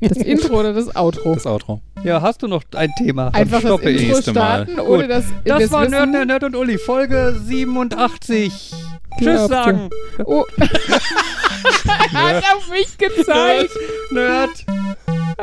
Das 0.00 0.18
Intro 0.24 0.58
oder 0.60 0.72
das 0.72 0.94
Outro? 0.96 1.34
Das 1.34 1.46
Outro. 1.46 1.80
Ja, 2.02 2.20
hast 2.20 2.42
du 2.42 2.48
noch 2.48 2.62
ein 2.74 2.90
Thema? 2.98 3.26
Dann 3.30 3.34
Einfach 3.42 3.60
das 3.60 3.68
stoppe 3.70 3.90
ich. 3.90 4.02
Intro 4.02 4.14
Nächste 4.16 4.32
Mal. 4.32 4.64
starten, 4.66 4.80
ohne 4.80 5.06
Das 5.08 5.24
wir's 5.44 5.70
war. 5.70 5.88
Nerd, 5.88 6.10
Nerd, 6.10 6.26
Nerd 6.26 6.44
und 6.44 6.56
Uli, 6.56 6.78
Folge 6.78 7.36
87. 7.44 8.72
Tschüss 9.18 9.46
sagen. 9.46 9.90
Oh. 10.24 10.44
er 10.58 10.68
hat 12.36 12.44
auf 12.56 12.68
mich 12.70 12.96
gezeigt. 12.98 13.70
Nerd. 14.10 14.50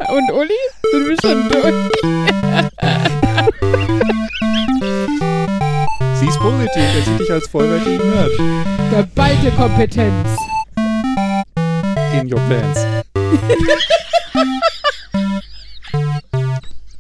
Und 0.10 0.32
Uli? 0.32 0.50
Sind 0.92 1.08
wir 1.08 1.18
schon 1.22 1.50
durch? 1.50 1.74
Sie 6.16 6.28
ist 6.28 6.40
positiv, 6.40 6.76
er 6.96 7.02
sieht 7.04 7.20
dich 7.20 7.32
als 7.32 7.48
vollwertigen 7.48 8.10
Nerd. 8.10 8.32
Geballte 8.92 9.52
Kompetenz. 9.52 10.30
In 12.14 12.34
your 12.34 12.40
pants. 12.50 12.86
ha 14.34 14.42
ha 14.42 14.44
ha 14.44 14.79